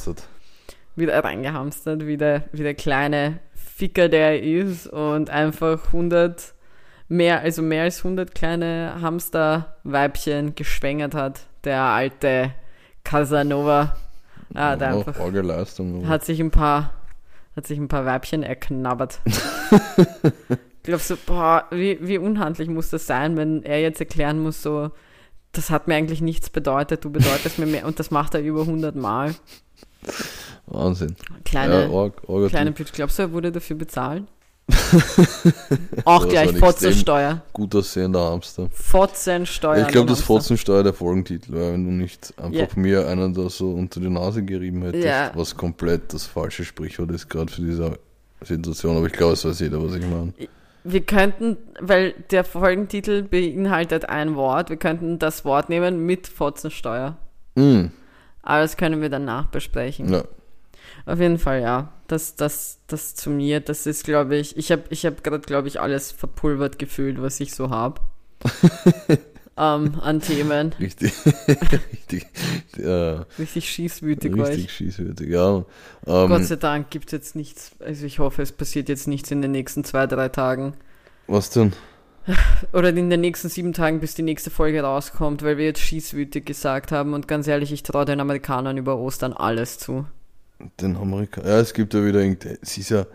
wieder 0.97 1.23
reingehamstert, 1.25 2.07
wie 2.07 2.17
der, 2.17 2.45
wie 2.53 2.63
der 2.63 2.75
kleine 2.75 3.39
Ficker, 3.55 4.09
der 4.09 4.33
er 4.33 4.43
ist 4.43 4.87
und 4.89 5.31
einfach 5.31 5.87
100, 5.87 6.53
mehr, 7.09 7.41
also 7.41 7.63
mehr 7.63 7.85
als 7.85 7.99
100 8.05 8.35
kleine 8.35 8.97
Hamsterweibchen 9.01 10.55
geschwängert 10.55 11.15
hat. 11.15 11.41
Der 11.65 11.81
alte 11.83 12.51
Casanova. 13.05 13.97
Ah, 14.55 14.77
der 14.77 14.91
Ja, 14.91 14.97
einfach 14.99 15.19
arge 15.21 15.43
Leistung. 15.43 15.99
aber- 16.01 16.09
hat 16.09 16.25
sich 16.25 16.41
ein 16.41 16.51
paar, 16.51 16.93
hat 17.57 17.67
sich 17.67 17.79
ein 17.79 17.89
paar 17.89 18.05
Weibchen 18.07 18.43
erknabbert. 18.43 19.21
ich 19.27 20.83
glaube 20.83 21.03
so, 21.03 21.17
boah, 21.27 21.65
wie, 21.71 21.99
wie 22.01 22.19
unhandlich 22.19 22.69
muss 22.69 22.91
das 22.91 23.07
sein, 23.07 23.37
wenn 23.37 23.63
er 23.63 23.81
jetzt 23.81 24.01
erklären 24.01 24.41
muss, 24.43 24.63
so, 24.63 24.91
das 25.53 25.71
hat 25.71 25.89
mir 25.89 25.95
eigentlich 25.97 26.21
nichts 26.21 26.51
bedeutet, 26.51 27.05
du 27.05 27.11
bedeutest 27.11 27.59
mir 27.59 27.67
mehr, 27.67 27.87
und 27.87 27.99
das 27.99 28.11
macht 28.11 28.35
er 28.35 28.41
über 28.43 28.63
100 28.63 28.95
Mal. 28.97 29.35
Wahnsinn. 30.67 31.17
Kleine, 31.45 31.83
ja, 31.83 31.91
arger 31.91 32.49
kleine. 32.49 32.73
Pitch, 32.73 32.93
glaubst 32.93 33.19
du, 33.19 33.23
er 33.25 33.33
wurde 33.33 33.53
dafür 33.53 33.77
bezahlt? 33.77 34.25
Auch 36.05 36.29
gleich 36.29 36.57
Fotzensteuer. 36.57 37.43
Gut 37.53 37.75
aussehender 37.75 38.21
Hamster. 38.21 38.69
Fotzensteuer. 38.73 39.83
ich 39.87 39.89
glaube, 39.89 40.09
das. 40.09 40.21
Fotzensteuer 40.21 40.83
der 40.83 40.93
Folgentitel 40.93 41.53
wäre, 41.53 41.73
wenn 41.73 41.85
du 41.85 41.91
nicht 41.93 42.33
einfach 42.37 42.53
Ja. 42.59 42.67
mir 42.77 43.07
einen 43.07 43.35
da 43.35 43.49
so 43.49 43.71
unter 43.73 44.01
die 44.01 44.09
Nase 44.11 44.43
gerieben 44.43 44.83
hättest, 44.83 45.05
Ja. 45.05 45.31
was 45.35 45.57
komplett 45.57 46.13
das 46.13 46.27
falsche 46.27 46.65
Sprichwort 46.65 47.11
ist, 47.11 47.29
gerade 47.29 47.51
für 47.53 47.63
diese 47.63 47.99
Situation. 48.43 48.97
Aber 48.97 49.07
ich 49.07 49.13
glaube, 49.13 49.35
es 49.35 49.45
weiß 49.45 49.61
jeder, 49.61 49.83
was 49.83 49.95
ich 49.95 50.05
meine. 50.07 50.33
Wir 50.83 51.03
könnten, 51.03 51.59
weil 51.81 52.15
der 52.31 52.43
Folgentitel 52.45 53.23
beinhaltet 53.23 54.09
ein 54.09 54.35
Wort, 54.35 54.71
wir 54.71 54.79
könnten 54.79 55.19
das 55.19 55.45
Wort 55.45 55.69
nehmen 55.69 56.07
mit 56.07 56.27
Fotzensteuer. 56.27 57.17
Mm, 57.55 57.87
Aber 58.43 58.61
das 58.63 58.77
können 58.79 59.03
wir 59.03 59.11
danach 59.11 59.47
besprechen. 59.47 60.11
ja. 60.13 60.25
Auf 61.07 61.19
jeden 61.21 61.39
Fall, 61.39 61.61
ja. 61.63 61.93
Das, 62.11 62.35
das, 62.35 62.79
das 62.89 63.15
zu 63.15 63.31
mir, 63.31 63.61
das 63.61 63.87
ist, 63.87 64.05
glaube 64.05 64.37
ich, 64.37 64.57
ich 64.57 64.73
habe 64.73 64.83
ich 64.91 65.07
hab 65.07 65.23
gerade, 65.23 65.41
glaube 65.41 65.69
ich, 65.69 65.81
alles 65.81 66.11
verpulvert 66.11 66.79
gefühlt, 66.79 67.23
was 67.23 67.39
ich 67.39 67.55
so 67.55 67.71
habe. 67.71 68.01
ähm, 69.57 70.01
an 70.01 70.21
Themen. 70.21 70.75
Richtig, 70.81 71.13
richtig, 71.93 72.27
ja, 72.77 73.27
Richtig 73.39 73.69
schießwütig 73.71 74.37
war 74.37 74.49
richtig 74.49 74.65
ich. 74.67 74.73
schießwürdig, 74.73 75.29
ja. 75.29 75.65
Gott 76.05 76.31
Ähm, 76.31 76.45
sei 76.45 76.57
Dank 76.57 76.91
gibt 76.91 77.07
es 77.07 77.13
jetzt 77.13 77.37
nichts. 77.37 77.73
Also 77.81 78.07
ich 78.07 78.19
hoffe, 78.19 78.43
es 78.43 78.53
passiert 78.53 78.89
jetzt 78.89 79.07
nichts 79.07 79.31
in 79.31 79.43
den 79.43 79.53
nächsten 79.53 79.85
zwei, 79.85 80.07
drei 80.07 80.29
Tagen. 80.29 80.75
was 81.27 81.51
denn? 81.51 81.73
Oder 82.73 82.91
in 82.91 83.11
den 83.11 83.21
nächsten 83.21 83.49
sieben 83.49 83.73
Tagen, 83.73 84.01
bis 84.01 84.15
die 84.15 84.23
nächste 84.23 84.51
Folge 84.51 84.83
rauskommt, 84.83 85.43
weil 85.43 85.59
wir 85.59 85.65
jetzt 85.67 85.81
schießwütig 85.81 86.45
gesagt 86.45 86.93
haben. 86.93 87.15
Und 87.15 87.29
ganz 87.29 87.47
ehrlich, 87.47 87.73
ich 87.73 87.83
traue 87.83 88.05
den 88.05 88.21
Amerikanern 88.21 88.77
über 88.77 88.97
Ostern 88.99 89.33
alles 89.33 89.79
zu. 89.79 90.07
Den 90.81 90.97
Amerikaner. 90.97 91.49
Ja, 91.49 91.61
es 91.61 91.73
gibt 91.73 91.95
ja 91.95 92.05
wieder 92.05 92.21
es 92.63 92.77
ist 92.79 92.91
ja, 92.91 93.07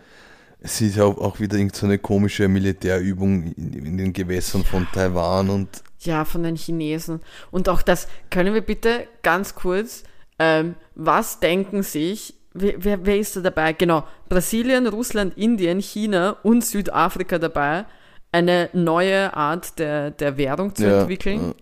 es 0.60 0.82
ist 0.82 0.96
ja 0.96 1.04
auch, 1.04 1.40
wieder 1.40 1.58
irgendeine 1.58 1.80
so 1.80 1.86
eine 1.86 1.98
komische 2.00 2.48
Militärübung 2.48 3.54
in, 3.54 3.74
in 3.74 3.98
den 3.98 4.14
Gewässern 4.14 4.64
von 4.64 4.88
Taiwan 4.94 5.50
und 5.50 5.70
Ja, 6.00 6.26
von 6.26 6.44
den 6.44 6.56
Chinesen. 6.56 7.22
Und 7.52 7.70
auch 7.70 7.82
das, 7.82 8.08
können 8.30 8.54
wir 8.54 8.62
bitte 8.62 9.08
ganz 9.22 9.54
kurz, 9.56 10.04
ähm, 10.40 10.76
was 10.96 11.40
denken 11.40 11.84
sich, 11.84 12.34
wer, 12.54 12.74
wer, 12.84 13.06
wer 13.06 13.18
ist 13.20 13.36
da 13.36 13.42
dabei? 13.42 13.74
Genau, 13.74 14.04
Brasilien, 14.30 14.88
Russland, 14.88 15.38
Indien, 15.38 15.80
China 15.80 16.32
und 16.44 16.66
Südafrika 16.66 17.38
dabei, 17.38 17.86
eine 18.32 18.70
neue 18.74 19.34
Art 19.36 19.78
der, 19.80 20.12
der 20.12 20.38
Währung 20.38 20.74
zu 20.76 20.84
Ja, 20.86 21.02
entwickeln. 21.02 21.54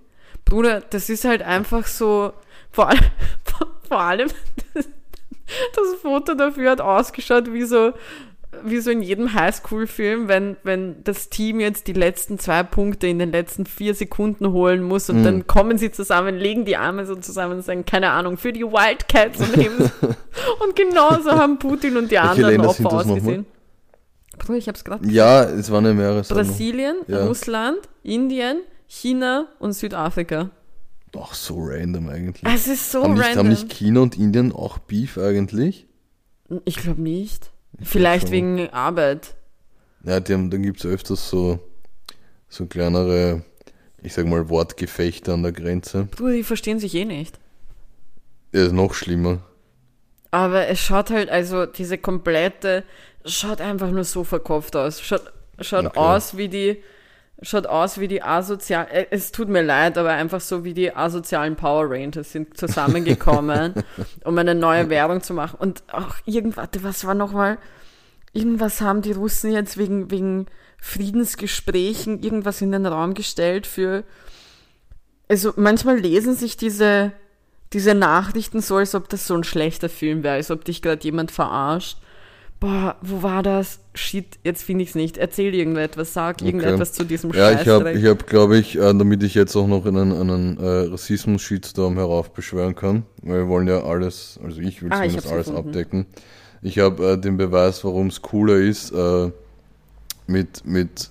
Bruder, 0.45 0.81
das 0.81 1.09
ist 1.09 1.23
halt 1.25 1.41
einfach 1.41 1.85
so, 1.87 2.33
vor, 2.71 2.89
allem- 2.89 2.99
vor 3.87 3.99
allem, 3.99 4.29
das 5.75 6.01
Foto 6.01 6.33
dafür 6.35 6.71
hat 6.71 6.81
ausgeschaut 6.81 7.51
wie 7.53 7.63
so, 7.63 7.91
wie 8.63 8.79
so 8.79 8.91
in 8.91 9.01
jedem 9.01 9.33
Highschool-Film, 9.33 10.27
wenn, 10.27 10.57
wenn 10.63 11.03
das 11.03 11.29
Team 11.29 11.59
jetzt 11.59 11.87
die 11.87 11.93
letzten 11.93 12.37
zwei 12.37 12.61
Punkte 12.63 13.07
in 13.07 13.17
den 13.17 13.31
letzten 13.31 13.65
vier 13.65 13.95
Sekunden 13.95 14.51
holen 14.51 14.83
muss 14.83 15.09
und 15.09 15.21
Mhm. 15.21 15.23
dann 15.23 15.47
kommen 15.47 15.77
sie 15.79 15.91
zusammen, 15.91 16.35
legen 16.37 16.63
die 16.65 16.77
Arme 16.77 17.05
so 17.05 17.15
zusammen 17.15 17.55
und 17.57 17.61
sagen, 17.63 17.83
keine 17.85 18.11
Ahnung, 18.11 18.37
für 18.37 18.53
die 18.53 18.63
Wildcats 18.63 19.39
und 19.39 19.57
heben 19.57 19.77
Und 20.63 20.75
genauso 20.75 21.31
haben 21.31 21.57
Putin 21.59 21.97
und 21.97 22.11
die 22.11 22.19
anderen 22.19 22.61
Opfer 22.65 22.93
ausgesehen. 22.93 23.45
Bruder, 24.37 24.57
ich 24.57 24.67
hab's 24.67 24.83
gerade 24.83 25.07
ja, 25.07 25.43
es 25.43 25.71
waren 25.71 25.85
ja 25.85 25.93
mehrere. 25.93 26.21
Brasilien, 26.23 26.97
Ja. 27.07 27.25
Russland, 27.25 27.77
Indien, 28.03 28.61
China 28.87 29.47
und 29.59 29.73
Südafrika. 29.73 30.49
Ach, 31.15 31.33
so 31.33 31.55
random 31.59 32.09
eigentlich. 32.09 32.43
Es 32.51 32.67
ist 32.67 32.91
so 32.91 33.03
haben, 33.03 33.13
nicht, 33.13 33.23
random. 33.23 33.39
haben 33.39 33.49
nicht 33.49 33.71
China 33.71 34.01
und 34.01 34.17
Indien 34.17 34.51
auch 34.51 34.79
Beef 34.79 35.17
eigentlich? 35.17 35.85
Ich 36.65 36.77
glaube 36.77 37.01
nicht. 37.01 37.51
Ich 37.79 37.87
Vielleicht 37.87 38.25
glaub 38.25 38.33
wegen 38.33 38.69
Arbeit. 38.69 39.35
Ja, 40.03 40.19
die 40.19 40.33
haben, 40.33 40.49
dann 40.49 40.63
gibt 40.63 40.79
es 40.79 40.85
öfters 40.85 41.29
so, 41.29 41.59
so 42.49 42.65
kleinere, 42.65 43.43
ich 44.01 44.13
sag 44.13 44.27
mal, 44.27 44.49
Wortgefechte 44.49 45.33
an 45.33 45.43
der 45.43 45.51
Grenze. 45.53 46.05
Bruder, 46.05 46.33
die 46.33 46.43
verstehen 46.43 46.79
sich 46.79 46.93
eh 46.95 47.05
nicht. 47.05 47.39
Ja, 48.53 48.65
ist 48.65 48.73
noch 48.73 48.93
schlimmer. 48.93 49.39
Aber 50.31 50.67
es 50.67 50.79
schaut 50.79 51.09
halt, 51.11 51.29
also 51.29 51.65
diese 51.65 51.97
komplette, 51.97 52.83
schaut 53.23 53.61
einfach 53.61 53.91
nur 53.91 54.03
so 54.03 54.23
verkopft 54.23 54.75
aus. 54.75 54.99
Schaut, 55.01 55.31
schaut 55.61 55.85
Okay. 55.85 55.99
aus 55.99 56.37
wie 56.37 56.49
die, 56.49 56.83
schaut 57.41 57.67
aus 57.67 57.99
wie 57.99 58.07
die 58.07 58.23
asozialen, 58.23 58.87
äh, 58.89 59.07
es 59.09 59.31
tut 59.31 59.49
mir 59.49 59.61
leid, 59.61 59.97
aber 59.97 60.11
einfach 60.11 60.41
so 60.41 60.63
wie 60.63 60.73
die 60.73 60.95
asozialen 60.95 61.55
Power 61.55 61.89
Rangers 61.89 62.31
sind 62.31 62.57
zusammengekommen, 62.57 63.73
um 64.23 64.37
eine 64.37 64.55
neue 64.55 64.89
Währung 64.89 65.21
zu 65.21 65.33
machen. 65.33 65.57
Und 65.59 65.83
auch 65.91 66.15
irgendwas, 66.25 66.69
was 66.81 67.05
war 67.05 67.15
nochmal, 67.15 67.57
irgendwas 68.31 68.81
haben 68.81 69.01
die 69.01 69.11
Russen 69.11 69.51
jetzt 69.51 69.77
wegen, 69.77 70.11
wegen 70.11 70.47
Friedensgesprächen 70.79 72.21
irgendwas 72.21 72.61
in 72.61 72.71
den 72.71 72.85
Raum 72.85 73.13
gestellt 73.13 73.67
für, 73.67 74.03
also 75.29 75.53
manchmal 75.55 75.97
lesen 75.97 76.35
sich 76.35 76.57
diese, 76.57 77.13
diese 77.71 77.95
Nachrichten 77.95 78.61
so, 78.61 78.77
als 78.77 78.93
ob 78.93 79.09
das 79.09 79.25
so 79.25 79.35
ein 79.35 79.43
schlechter 79.43 79.89
Film 79.89 80.23
wäre, 80.23 80.35
als 80.35 80.51
ob 80.51 80.65
dich 80.65 80.81
gerade 80.81 81.03
jemand 81.03 81.31
verarscht. 81.31 81.97
Boah, 82.59 82.97
wo 83.01 83.23
war 83.23 83.43
das? 83.43 83.79
Shit, 83.95 84.39
jetzt 84.43 84.63
finde 84.63 84.83
ich 84.83 84.89
es 84.89 84.95
nicht. 84.95 85.17
Erzähl 85.17 85.53
irgendetwas, 85.53 86.13
sag 86.13 86.37
Okay. 86.37 86.45
irgendetwas 86.45 86.93
zu 86.93 87.03
diesem 87.03 87.31
Ja, 87.31 87.51
ich 87.61 87.67
habe, 87.67 87.91
ich 87.91 88.05
hab, 88.05 88.25
glaube 88.25 88.57
ich, 88.57 88.75
äh, 88.75 88.79
damit 88.79 89.21
ich 89.21 89.35
jetzt 89.35 89.55
auch 89.55 89.67
noch 89.67 89.85
einen, 89.85 90.11
einen 90.11 90.57
äh, 90.57 90.89
Rassismus-Shitstorm 90.89 91.95
heraufbeschwören 91.97 92.73
kann, 92.75 93.03
weil 93.21 93.39
wir 93.41 93.47
wollen 93.47 93.67
ja 93.67 93.83
alles, 93.83 94.39
also 94.43 94.59
ich 94.61 94.81
will 94.81 94.89
Ah, 94.91 95.01
zumindest 95.01 95.27
alles 95.31 95.47
gefunden. 95.47 95.67
abdecken. 95.69 96.05
Ich 96.63 96.79
habe 96.79 97.11
äh, 97.11 97.17
den 97.19 97.37
Beweis, 97.37 97.83
warum 97.83 98.07
es 98.07 98.21
cooler 98.21 98.55
ist, 98.57 98.91
äh, 98.91 99.29
mit, 100.27 100.65
mit 100.65 101.09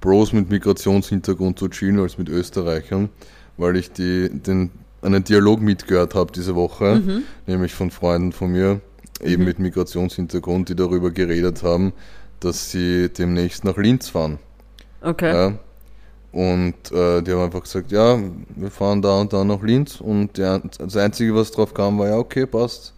Bros 0.00 0.32
mit 0.32 0.50
Migrationshintergrund 0.50 1.58
zu 1.58 1.68
chillen 1.68 1.98
als 2.00 2.18
mit 2.18 2.28
Österreichern, 2.28 3.08
weil 3.56 3.76
ich 3.76 3.92
die, 3.92 4.30
den, 4.30 4.70
einen 5.02 5.22
Dialog 5.22 5.60
mitgehört 5.60 6.14
habe 6.14 6.32
diese 6.32 6.54
Woche, 6.54 6.96
Mhm. 7.04 7.22
nämlich 7.46 7.74
von 7.74 7.90
Freunden 7.90 8.32
von 8.32 8.52
mir, 8.52 8.80
eben 9.22 9.44
mit 9.44 9.58
Migrationshintergrund, 9.58 10.68
die 10.70 10.74
darüber 10.76 11.10
geredet 11.10 11.62
haben, 11.62 11.92
dass 12.44 12.70
sie 12.70 13.08
demnächst 13.08 13.64
nach 13.64 13.76
Linz 13.76 14.08
fahren. 14.08 14.38
Okay. 15.00 15.32
Ja. 15.32 15.58
Und 16.32 16.90
äh, 16.92 17.20
die 17.22 17.30
haben 17.32 17.42
einfach 17.42 17.62
gesagt, 17.62 17.92
ja, 17.92 18.18
wir 18.56 18.70
fahren 18.70 19.02
da 19.02 19.20
und 19.20 19.32
da 19.32 19.44
nach 19.44 19.62
Linz. 19.62 20.00
Und 20.00 20.38
der, 20.38 20.60
das 20.78 20.96
Einzige, 20.96 21.34
was 21.34 21.50
drauf 21.50 21.74
kam, 21.74 21.98
war, 21.98 22.08
ja, 22.08 22.16
okay, 22.16 22.46
passt. 22.46 22.94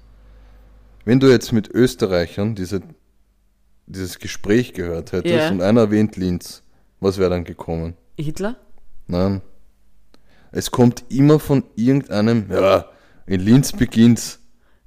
Wenn 1.05 1.21
du 1.21 1.29
jetzt 1.29 1.53
mit 1.53 1.69
Österreichern 1.69 2.55
diese, 2.55 2.81
dieses 3.87 4.19
Gespräch 4.19 4.73
gehört 4.73 5.13
hättest 5.13 5.35
Ja. 5.35 5.51
und 5.51 5.63
einer 5.63 5.83
erwähnt 5.83 6.17
Linz, 6.17 6.63
was 7.01 7.19
wäre 7.19 7.31
dann 7.31 7.45
gekommen? 7.45 7.95
Hitler? 8.17 8.57
Nein. 9.09 9.43
Es 10.53 10.71
kommt 10.71 11.05
immer 11.09 11.41
von 11.41 11.65
irgendeinem, 11.75 12.47
ja, 12.51 12.87
in 13.27 13.41
Linz 13.41 13.73
beginnt's. 13.73 14.39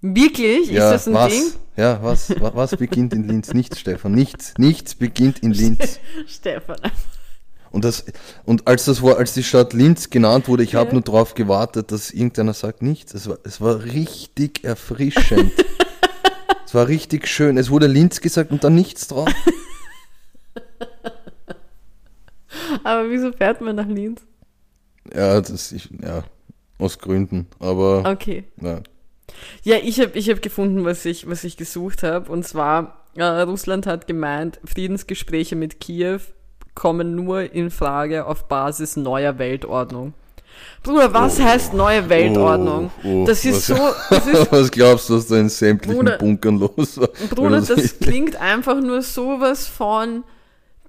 Wirklich? 0.02 0.70
Ja, 0.70 0.94
ist 0.94 1.06
das 1.06 1.08
ein 1.08 1.14
was? 1.14 1.32
Ding? 1.34 1.44
Ja, 1.76 2.02
was, 2.04 2.30
wa- 2.40 2.52
was 2.54 2.76
beginnt 2.76 3.14
in 3.14 3.28
Linz? 3.28 3.54
Nichts, 3.54 3.80
Stefan, 3.80 4.12
nichts. 4.14 4.54
Nichts 4.58 4.96
beginnt 4.96 5.40
in 5.40 5.52
Linz. 5.52 6.00
Stefan. 6.28 6.78
Und, 7.72 7.84
das, 7.84 8.06
und 8.46 8.68
als 8.68 8.86
das 8.86 9.02
war, 9.04 9.18
als 9.18 9.34
die 9.34 9.44
Stadt 9.44 9.74
Linz 9.74 10.10
genannt 10.10 10.48
wurde, 10.48 10.64
ich 10.64 10.76
habe 10.76 10.88
Ja. 10.90 10.94
nur 10.94 11.02
darauf 11.02 11.34
gewartet, 11.36 11.92
dass 11.92 12.12
irgendeiner 12.12 12.54
sagt 12.54 12.82
nichts. 12.82 13.14
Es 13.14 13.28
war, 13.28 13.38
es 13.44 13.60
war 13.60 13.84
richtig 13.84 14.64
erfrischend. 14.64 15.52
es 16.66 16.74
war 16.74 16.88
richtig 16.88 17.28
schön. 17.28 17.58
Es 17.58 17.70
wurde 17.70 17.88
Linz 17.88 18.22
gesagt 18.22 18.52
und 18.52 18.64
dann 18.64 18.76
nichts 18.76 19.08
drauf. 19.08 19.30
Aber 22.84 23.10
wieso 23.10 23.32
fährt 23.32 23.62
man 23.62 23.76
nach 23.76 23.88
Linz? 23.88 24.22
Ja, 25.14 25.40
das 25.42 25.72
ich, 25.72 25.90
ja, 26.02 26.24
aus 26.78 27.00
Gründen. 27.00 27.48
Aber 27.60 28.04
Okay. 28.10 28.46
ja. 28.62 28.82
Ja, 29.64 29.78
ich 29.84 30.00
habe 30.00 30.18
ich 30.18 30.30
hab 30.30 30.42
gefunden, 30.42 30.86
was 30.86 31.06
ich, 31.06 31.30
was 31.30 31.44
ich 31.44 31.58
gesucht 31.58 32.04
habe. 32.04 32.32
Und 32.32 32.48
zwar, 32.48 33.04
äh, 33.16 33.24
Russland 33.24 33.86
hat 33.86 34.08
gemeint, 34.08 34.60
Friedensgespräche 34.66 35.56
mit 35.56 35.80
Kiew 35.80 36.20
kommen 36.76 37.16
nur 37.16 37.54
in 37.54 37.70
Frage 37.72 38.26
auf 38.26 38.48
Basis 38.48 38.96
neuer 38.98 39.38
Weltordnung. 39.40 40.14
Bruder, 40.84 41.14
was 41.14 41.40
Oh. 41.40 41.44
heißt 41.44 41.74
neue 41.74 42.10
Weltordnung? 42.10 42.90
Oh, 43.04 43.08
oh, 43.08 43.26
das 43.26 43.46
ist 43.46 43.70
was- 43.70 43.78
so, 43.78 43.94
das 44.10 44.26
ist, 44.42 44.52
Was 44.52 44.72
glaubst 44.72 45.10
du, 45.10 45.16
was 45.16 45.28
da 45.28 45.38
in 45.38 45.50
sämtlichen 45.50 45.98
Bruder- 46.00 46.18
Bunkern 46.18 46.60
los 46.60 46.98
war? 47.00 47.10
Bruder, 47.30 47.62
du 47.62 47.76
das 47.76 48.00
klingt 48.00 48.36
einfach 48.38 48.80
nur 48.80 49.02
sowas 49.02 49.68
von 49.68 50.24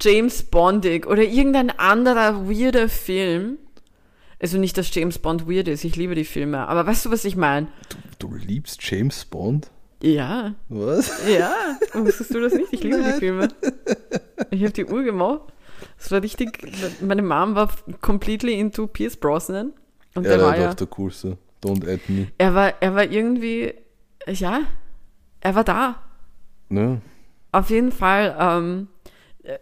James 0.01 0.43
Bondig 0.45 1.07
oder 1.07 1.23
irgendein 1.23 1.71
anderer 1.71 2.49
weirder 2.49 2.89
Film. 2.89 3.59
Also 4.41 4.59
nicht, 4.59 4.79
dass 4.79 4.95
James 4.95 5.19
Bond 5.19 5.49
weird 5.49 5.67
ist, 5.69 5.85
ich 5.85 5.97
liebe 5.97 6.15
die 6.15 6.25
Filme, 6.25 6.69
aber 6.69 6.87
weißt 6.87 7.07
du, 7.07 7.11
was 7.11 7.25
ich 7.25 7.37
meine? 7.37 7.67
Du 8.19 8.33
liebst 8.35 8.81
James 8.89 9.25
Bond? 9.25 9.71
Ja, 10.01 10.55
Was? 10.69 11.11
ja, 11.29 11.53
wusstest 11.95 12.33
du 12.33 12.41
das 12.41 12.53
nicht? 12.55 12.73
Ich 12.73 12.85
liebe 12.85 13.03
die 13.03 13.19
Filme. 13.19 13.49
Ich 14.51 14.63
habe 14.63 14.73
die 14.73 14.85
Uhr 14.87 15.03
gemacht. 15.03 15.41
Das 15.99 16.13
war 16.13 16.23
richtig, 16.23 16.57
meine 17.01 17.23
Mom 17.23 17.57
war 17.57 17.69
completely 18.01 18.59
into 18.59 18.87
Pierce 18.87 19.17
Brosnan. 19.17 19.73
Und 20.15 20.23
Ja, 20.25 20.31
der 20.31 20.39
der 20.39 20.47
war 20.47 20.59
ja, 20.59 20.71
auch 20.71 20.75
der 20.75 20.87
coolste. 20.87 21.37
Don't 21.63 21.83
add 21.93 22.01
me. 22.07 22.29
er 22.39 22.55
war, 22.55 22.75
er 22.81 22.95
war 22.95 23.05
irgendwie, 23.05 23.75
ja, 24.29 24.61
er 25.41 25.55
war 25.57 25.65
da. 25.65 25.97
Ne? 26.69 27.01
Auf 27.51 27.71
jeden 27.71 27.91
Fall, 27.91 28.37
ähm, 28.39 28.89
äh, 29.43 29.59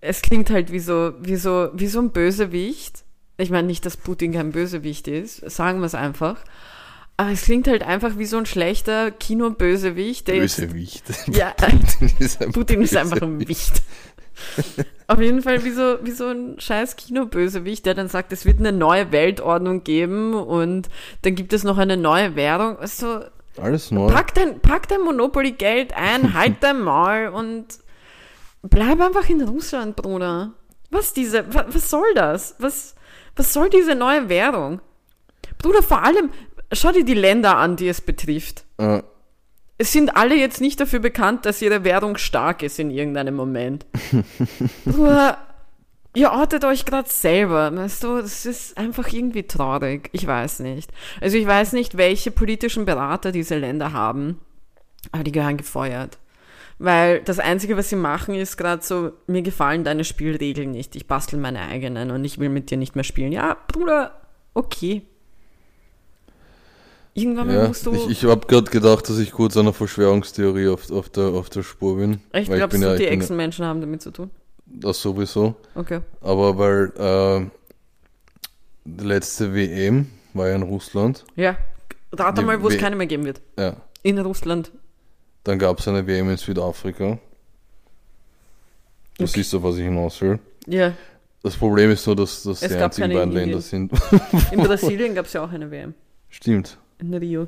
es 0.00 0.22
klingt 0.22 0.48
halt 0.48 0.72
wie 0.72 0.78
so, 0.80 1.12
wie 1.20 1.36
so, 1.36 1.68
wie 1.74 1.88
so 1.88 2.00
ein 2.00 2.10
Bösewicht. 2.10 3.03
Ich 3.36 3.50
meine 3.50 3.66
nicht, 3.66 3.84
dass 3.84 3.96
Putin 3.96 4.32
kein 4.32 4.52
Bösewicht 4.52 5.08
ist, 5.08 5.50
sagen 5.50 5.80
wir 5.80 5.86
es 5.86 5.94
einfach. 5.94 6.36
Aber 7.16 7.30
es 7.30 7.42
klingt 7.42 7.68
halt 7.68 7.82
einfach 7.84 8.18
wie 8.18 8.26
so 8.26 8.38
ein 8.38 8.46
schlechter 8.46 9.12
Kinobösewicht, 9.12 10.26
Bösewicht. 10.26 11.04
ja, 11.28 11.50
Putin 11.56 12.10
ist 12.18 12.42
ein 12.42 12.52
Putin 12.52 12.82
ist 12.82 12.96
einfach 12.96 13.22
ein. 13.22 13.46
Wicht. 13.46 13.82
Auf 15.06 15.20
jeden 15.20 15.42
Fall 15.42 15.64
wie 15.64 15.70
so, 15.70 15.98
wie 16.02 16.10
so 16.10 16.28
ein 16.28 16.58
scheiß 16.58 16.96
Kinobösewicht, 16.96 17.86
der 17.86 17.94
dann 17.94 18.08
sagt, 18.08 18.32
es 18.32 18.44
wird 18.44 18.58
eine 18.58 18.72
neue 18.72 19.12
Weltordnung 19.12 19.84
geben 19.84 20.34
und 20.34 20.88
dann 21.22 21.34
gibt 21.36 21.52
es 21.52 21.62
noch 21.62 21.78
eine 21.78 21.96
neue 21.96 22.34
Währung. 22.34 22.78
Also, 22.78 23.20
Alles 23.60 23.92
neu. 23.92 24.08
Pack 24.08 24.34
dein, 24.34 24.58
pack 24.60 24.88
dein 24.88 25.02
Monopoly-Geld 25.02 25.94
ein, 25.94 26.34
halt 26.34 26.56
dein 26.60 26.80
Maul 26.80 27.28
und 27.28 27.66
bleib 28.62 29.00
einfach 29.00 29.28
in 29.28 29.42
Russland, 29.42 29.94
Bruder. 29.94 30.52
Was 30.90 31.12
diese, 31.12 31.44
was, 31.54 31.66
was 31.68 31.90
soll 31.90 32.14
das? 32.14 32.56
Was, 32.58 32.94
was 33.36 33.52
soll 33.52 33.70
diese 33.70 33.94
neue 33.94 34.28
Währung? 34.28 34.80
Bruder, 35.58 35.82
vor 35.82 36.02
allem, 36.02 36.30
schau 36.72 36.92
dir 36.92 37.04
die 37.04 37.14
Länder 37.14 37.56
an, 37.56 37.76
die 37.76 37.88
es 37.88 38.00
betrifft. 38.00 38.64
Äh, 38.78 39.02
Es 39.78 39.92
sind 39.92 40.16
alle 40.16 40.36
jetzt 40.36 40.60
nicht 40.60 40.78
dafür 40.80 41.00
bekannt, 41.00 41.46
dass 41.46 41.60
ihre 41.62 41.84
Währung 41.84 42.16
stark 42.16 42.62
ist 42.62 42.78
in 42.78 42.90
irgendeinem 42.90 43.34
Moment. 43.34 43.86
Bruder, 44.84 45.38
ihr 46.14 46.30
ortet 46.30 46.64
euch 46.64 46.84
gerade 46.84 47.08
selber, 47.10 47.74
weißt 47.74 48.04
du, 48.04 48.20
das 48.20 48.46
ist 48.46 48.78
einfach 48.78 49.12
irgendwie 49.12 49.42
traurig. 49.44 50.10
Ich 50.12 50.26
weiß 50.26 50.60
nicht. 50.60 50.90
Also 51.20 51.36
ich 51.36 51.46
weiß 51.46 51.72
nicht, 51.72 51.96
welche 51.96 52.30
politischen 52.30 52.84
Berater 52.84 53.32
diese 53.32 53.58
Länder 53.58 53.92
haben, 53.92 54.40
aber 55.12 55.24
die 55.24 55.32
gehören 55.32 55.56
gefeuert. 55.56 56.18
Weil 56.78 57.20
das 57.20 57.38
Einzige, 57.38 57.76
was 57.76 57.88
sie 57.88 57.96
machen, 57.96 58.34
ist 58.34 58.56
gerade 58.56 58.82
so, 58.82 59.12
mir 59.26 59.42
gefallen 59.42 59.84
deine 59.84 60.04
Spielregeln 60.04 60.72
nicht. 60.72 60.96
Ich 60.96 61.06
bastel 61.06 61.38
meine 61.38 61.60
eigenen 61.60 62.10
und 62.10 62.24
ich 62.24 62.38
will 62.38 62.48
mit 62.48 62.70
dir 62.70 62.78
nicht 62.78 62.94
mehr 62.94 63.04
spielen. 63.04 63.32
Ja, 63.32 63.56
Bruder, 63.68 64.20
okay. 64.54 65.02
Irgendwann 67.16 67.46
mal 67.46 67.56
ja, 67.56 67.68
musst 67.68 67.86
du. 67.86 67.94
ich 67.94 68.08
ich 68.08 68.24
habe 68.24 68.44
gerade 68.48 68.68
gedacht, 68.68 69.08
dass 69.08 69.18
ich 69.18 69.30
kurz 69.30 69.56
einer 69.56 69.72
Verschwörungstheorie 69.72 70.66
auf, 70.68 70.90
auf, 70.90 71.08
der, 71.10 71.26
auf 71.26 71.48
der 71.48 71.62
Spur 71.62 71.96
bin. 71.96 72.20
Echt, 72.32 72.50
Weil 72.50 72.60
ich 72.60 72.66
bin 72.66 72.80
du, 72.80 72.88
ja, 72.88 72.96
die 72.96 73.06
Echsenmenschen 73.06 73.64
haben 73.64 73.80
damit 73.80 74.02
zu 74.02 74.10
tun? 74.10 74.30
Das 74.66 75.00
sowieso. 75.00 75.54
Okay. 75.76 76.00
Aber 76.20 76.58
weil 76.58 76.92
äh, 76.98 77.46
die 78.84 79.04
letzte 79.04 79.54
WM 79.54 80.08
war 80.32 80.48
ja 80.48 80.56
in 80.56 80.62
Russland. 80.62 81.24
Ja. 81.36 81.56
Rate 82.12 82.40
Die 82.40 82.46
mal, 82.46 82.60
wo 82.60 82.68
es 82.68 82.78
keine 82.78 82.96
mehr 82.96 83.06
geben 83.06 83.24
wird. 83.24 83.40
Ja. 83.56 83.76
In 84.02 84.18
Russland. 84.18 84.72
Dann 85.44 85.58
gab 85.58 85.78
es 85.78 85.88
eine 85.88 86.06
WM 86.06 86.30
in 86.30 86.36
Südafrika. 86.36 87.18
Du 89.18 89.24
Okay. 89.24 89.26
siehst 89.26 89.54
auf 89.54 89.62
was 89.62 89.76
ich 89.76 89.84
hinaus 89.84 90.20
will. 90.20 90.38
Ja. 90.66 90.92
Das 91.42 91.56
Problem 91.56 91.90
ist 91.90 92.06
nur, 92.06 92.16
dass 92.16 92.42
das 92.42 92.62
Es 92.62 92.70
die 92.72 92.76
einzigen 92.78 93.12
beiden 93.12 93.32
Länder 93.32 93.60
sind. 93.60 93.92
In 94.50 94.60
Brasilien 94.62 95.14
gab 95.14 95.26
es 95.26 95.34
ja 95.34 95.44
auch 95.44 95.52
eine 95.52 95.70
WM. 95.70 95.92
Stimmt. 96.30 96.78
In 96.98 97.12
Rio. 97.12 97.46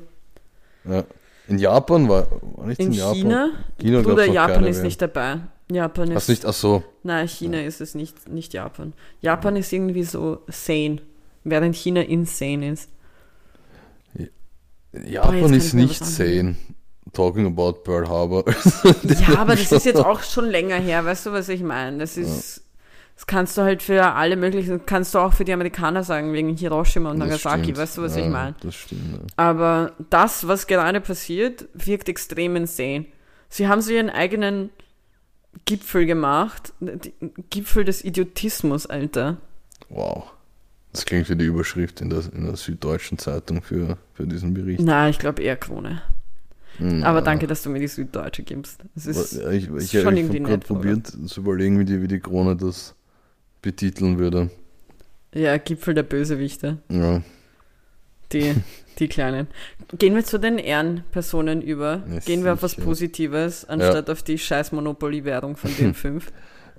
Ja. 0.85 1.03
In 1.47 1.57
Japan 1.57 2.07
war, 2.07 2.27
war 2.55 2.67
nicht 2.67 2.79
in, 2.79 2.87
In 2.87 2.93
Japan. 2.93 3.15
China? 3.15 3.49
China 3.79 4.01
Bruder, 4.01 4.25
Japan 4.25 4.65
ist 4.65 4.77
WM. 4.77 4.85
nicht 4.85 5.01
dabei. 5.01 5.39
Japan 5.71 6.11
ist. 6.11 6.29
nicht, 6.29 6.45
ach 6.45 6.53
so. 6.53 6.83
Nein, 7.03 7.27
China 7.27 7.59
ist 7.61 7.81
es 7.81 7.95
nicht, 7.95 8.29
nicht 8.29 8.53
Japan. 8.53 8.93
Japan 9.21 9.55
ist 9.55 9.73
irgendwie 9.73 10.03
so 10.03 10.41
sane, 10.47 11.01
während 11.43 11.75
China 11.75 12.01
insane 12.01 12.69
ist. 12.71 12.89
Japan 15.05 15.41
kann 15.41 15.53
ist 15.53 15.73
nicht 15.73 16.05
sane. 16.05 16.55
Talking 17.17 17.47
about 17.47 17.83
Pearl 17.83 18.07
Harbor. 18.07 18.43
Ja, 19.27 19.39
aber 19.39 19.55
das 19.55 19.71
ist 19.71 19.85
jetzt 19.85 19.99
auch 20.05 20.21
schon 20.21 20.45
länger 20.45 20.75
her, 20.75 21.03
weißt 21.03 21.25
du, 21.25 21.31
was 21.31 21.49
ich 21.49 21.63
meine? 21.63 21.97
Das 21.97 22.15
ist. 22.15 22.63
Das 23.15 23.25
kannst 23.25 23.57
du 23.57 23.63
halt 23.63 23.81
für 23.81 24.13
alle 24.13 24.35
möglichen, 24.35 24.85
kannst 24.85 25.15
du 25.15 25.17
auch 25.17 25.33
für 25.33 25.43
die 25.43 25.51
Amerikaner 25.51 26.03
sagen, 26.03 26.33
wegen 26.33 26.55
Hiroshima 26.55 27.09
und 27.09 27.19
Das 27.19 27.27
Nagasaki, 27.27 27.63
stimmt. 27.63 27.77
weißt 27.79 27.97
du, 27.97 28.01
was 28.03 28.15
ja, 28.15 28.23
ich 28.23 28.29
meine? 28.29 28.55
Das 28.61 28.75
stimmt. 28.75 29.01
Ja. 29.11 29.19
Aber 29.37 29.93
das, 30.11 30.47
was 30.47 30.67
gerade 30.67 31.01
passiert, 31.01 31.65
wirkt 31.73 32.09
extrem 32.09 32.55
insane. 32.55 33.05
Sie 33.49 33.67
haben 33.67 33.81
so 33.81 33.91
ihren 33.91 34.11
eigenen 34.11 34.69
Gipfel 35.65 36.05
gemacht. 36.05 36.73
Gipfel 37.49 37.85
des 37.85 38.03
Idiotismus, 38.03 38.85
Alter. 38.85 39.37
Wow. 39.89 40.25
Das 40.91 41.05
klingt 41.05 41.27
wie 41.31 41.35
die 41.35 41.45
Überschrift 41.45 42.01
in 42.01 42.11
der, 42.11 42.21
in 42.31 42.45
der 42.45 42.55
Süddeutschen 42.55 43.17
Zeitung 43.17 43.63
für, 43.63 43.97
für 44.13 44.27
diesen 44.27 44.53
Bericht. 44.53 44.81
Na, 44.83 45.09
ich 45.09 45.17
glaube 45.17 45.41
eher 45.41 45.57
Krone. 45.57 46.03
Hm, 46.77 47.03
Aber 47.03 47.19
ja. 47.19 47.21
danke, 47.21 47.47
dass 47.47 47.63
du 47.63 47.69
mir 47.69 47.79
die 47.79 47.87
Süddeutsche 47.87 48.43
gibst. 48.43 48.81
Es 48.95 49.05
ist, 49.07 49.33
Ja, 49.33 49.49
ich 49.51 49.67
ich, 49.67 49.69
ist 49.69 49.93
ich, 49.93 50.01
schon 50.01 50.15
ich 50.15 50.23
irgendwie 50.23 50.37
habe 50.37 50.45
gerade 50.45 50.59
nett, 50.59 50.71
oder? 50.71 50.79
probiert 50.79 51.07
zu 51.29 51.39
überlegen, 51.41 51.79
wie 51.79 51.85
die, 51.85 52.01
wie 52.01 52.07
die 52.07 52.19
Krone 52.19 52.55
das 52.55 52.95
betiteln 53.61 54.17
würde. 54.19 54.49
ja, 55.33 55.57
Gipfel 55.57 55.93
der 55.93 56.03
Bösewichte. 56.03 56.77
Ja. 56.89 57.21
Die, 58.33 58.53
die 58.99 59.07
Kleinen. 59.07 59.47
Gehen 59.97 60.13
wir 60.15 60.23
zu 60.25 60.37
den 60.37 60.57
Ehrenpersonen 60.57 61.61
über. 61.61 62.03
Ja, 62.11 62.19
Gehen 62.19 62.43
wir 62.43 62.53
auf 62.53 62.63
was. 62.63 62.75
Positives, 62.75 63.65
anstatt 63.65 64.09
auf 64.09 64.21
die 64.23 64.37
scheiß 64.37 64.71
Monopoly-Währung 64.73 65.55
von 65.55 65.71
den 65.77 65.93
fünf. 65.95 66.31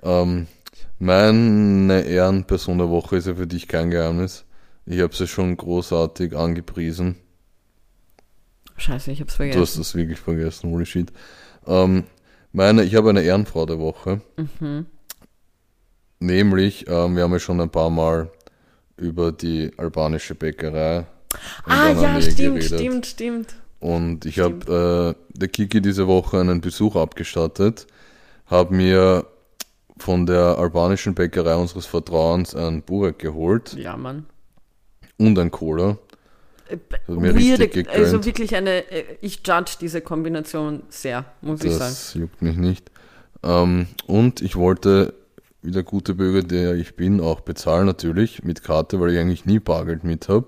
Ähm, 0.03 0.47
meine 0.99 2.03
Ehrenperson 2.03 2.77
der 2.77 2.89
Woche 2.89 3.17
ist 3.17 3.27
ja 3.27 3.35
für 3.35 3.47
dich 3.47 3.67
kein 3.67 3.89
Geheimnis. 3.89 4.45
Ich 4.85 4.99
habe 5.01 5.15
sie 5.15 5.27
schon 5.27 5.55
großartig 5.57 6.35
angepriesen. 6.35 7.15
Scheiße, 8.79 9.11
ich 9.11 9.21
hab's 9.21 9.35
Du 9.37 9.43
hast 9.43 9.51
vergessen. 9.53 9.79
das 9.79 9.95
wirklich 9.95 10.19
vergessen, 10.19 10.69
holy 10.71 10.85
shit. 10.85 11.11
Ähm, 11.67 12.03
meine, 12.53 12.83
ich 12.83 12.95
habe 12.95 13.09
eine 13.09 13.21
Ehrenfrau 13.21 13.65
der 13.65 13.79
Woche. 13.79 14.21
Mhm. 14.59 14.85
Nämlich, 16.19 16.85
ähm, 16.87 17.15
wir 17.15 17.23
haben 17.23 17.31
ja 17.31 17.39
schon 17.39 17.61
ein 17.61 17.69
paar 17.69 17.89
Mal 17.89 18.29
über 18.97 19.31
die 19.31 19.71
albanische 19.77 20.35
Bäckerei 20.35 21.05
Ah, 21.65 21.89
ja, 21.91 22.21
stimmt, 22.21 22.59
geredet. 22.59 22.79
stimmt, 22.79 23.05
stimmt. 23.05 23.55
Und 23.79 24.25
ich 24.25 24.39
habe 24.39 25.15
äh, 25.15 25.37
der 25.37 25.47
Kiki 25.47 25.81
diese 25.81 26.07
Woche 26.07 26.39
einen 26.39 26.59
Besuch 26.59 26.95
abgestattet, 26.97 27.87
habe 28.47 28.73
mir 28.75 29.25
von 29.97 30.25
der 30.25 30.57
albanischen 30.57 31.13
Bäckerei 31.13 31.55
unseres 31.55 31.85
Vertrauens 31.85 32.55
einen 32.55 32.81
Burek 32.81 33.19
geholt 33.19 33.73
Ja, 33.75 33.95
Mann. 33.95 34.25
und 35.17 35.37
ein 35.39 35.51
Cola. 35.51 35.97
Äh, 36.69 36.77
mir 37.11 37.33
richtig 37.33 37.59
Weird, 37.59 37.73
gegönnt. 37.73 37.95
also 37.95 38.25
wirklich 38.25 38.55
eine, 38.55 38.91
äh, 38.91 39.03
ich 39.21 39.41
judge 39.45 39.73
diese 39.81 40.01
Kombination 40.01 40.83
sehr, 40.89 41.25
muss 41.41 41.63
ich 41.63 41.71
sagen. 41.71 41.91
Das 41.91 42.13
juckt 42.13 42.41
mich 42.41 42.57
nicht. 42.57 42.91
Ähm, 43.43 43.87
und 44.07 44.41
ich 44.41 44.55
wollte, 44.55 45.13
wie 45.61 45.71
der 45.71 45.83
gute 45.83 46.13
Bürger, 46.13 46.43
der 46.43 46.75
ich 46.75 46.95
bin, 46.95 47.21
auch 47.21 47.41
bezahlen 47.41 47.85
natürlich 47.85 48.43
mit 48.43 48.63
Karte, 48.63 48.99
weil 48.99 49.11
ich 49.11 49.19
eigentlich 49.19 49.45
nie 49.45 49.59
Bargeld 49.59 50.03
mit 50.03 50.29
habe. 50.29 50.47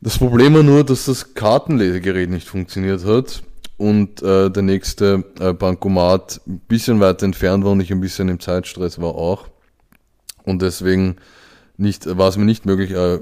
Das 0.00 0.18
Problem 0.18 0.54
war 0.54 0.62
nur, 0.62 0.84
dass 0.84 1.04
das 1.04 1.34
Kartenlesegerät 1.34 2.28
nicht 2.28 2.48
funktioniert 2.48 3.04
hat 3.04 3.42
und 3.76 4.22
äh, 4.22 4.50
der 4.50 4.62
nächste 4.62 5.24
äh, 5.38 5.52
Bankomat 5.52 6.40
ein 6.46 6.60
bisschen 6.68 7.00
weiter 7.00 7.24
entfernt 7.24 7.64
war 7.64 7.72
und 7.72 7.80
ich 7.80 7.92
ein 7.92 8.00
bisschen 8.00 8.28
im 8.28 8.40
Zeitstress 8.40 9.00
war 9.00 9.14
auch. 9.14 9.48
Und 10.44 10.62
deswegen 10.62 11.16
nicht, 11.76 12.06
war 12.18 12.28
es 12.28 12.36
mir 12.36 12.44
nicht 12.44 12.66
möglich, 12.66 12.90
äh, 12.90 13.20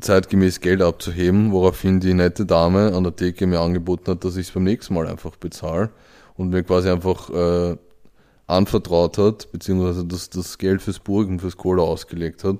zeitgemäß 0.00 0.60
Geld 0.60 0.82
abzuheben, 0.82 1.52
woraufhin 1.52 2.00
die 2.00 2.14
nette 2.14 2.46
Dame 2.46 2.94
an 2.94 3.04
der 3.04 3.16
Theke 3.16 3.46
mir 3.46 3.60
angeboten 3.60 4.10
hat, 4.10 4.24
dass 4.24 4.36
ich 4.36 4.48
es 4.48 4.52
beim 4.52 4.64
nächsten 4.64 4.94
Mal 4.94 5.06
einfach 5.06 5.36
bezahle 5.36 5.90
und 6.36 6.50
mir 6.50 6.62
quasi 6.62 6.88
einfach 6.90 7.30
äh, 7.30 7.76
anvertraut 8.46 9.18
hat, 9.18 9.50
beziehungsweise 9.52 10.04
das, 10.04 10.30
das 10.30 10.58
Geld 10.58 10.82
fürs 10.82 10.98
Burgen, 10.98 11.40
fürs 11.40 11.56
Cola 11.56 11.82
ausgelegt 11.82 12.44
hat. 12.44 12.58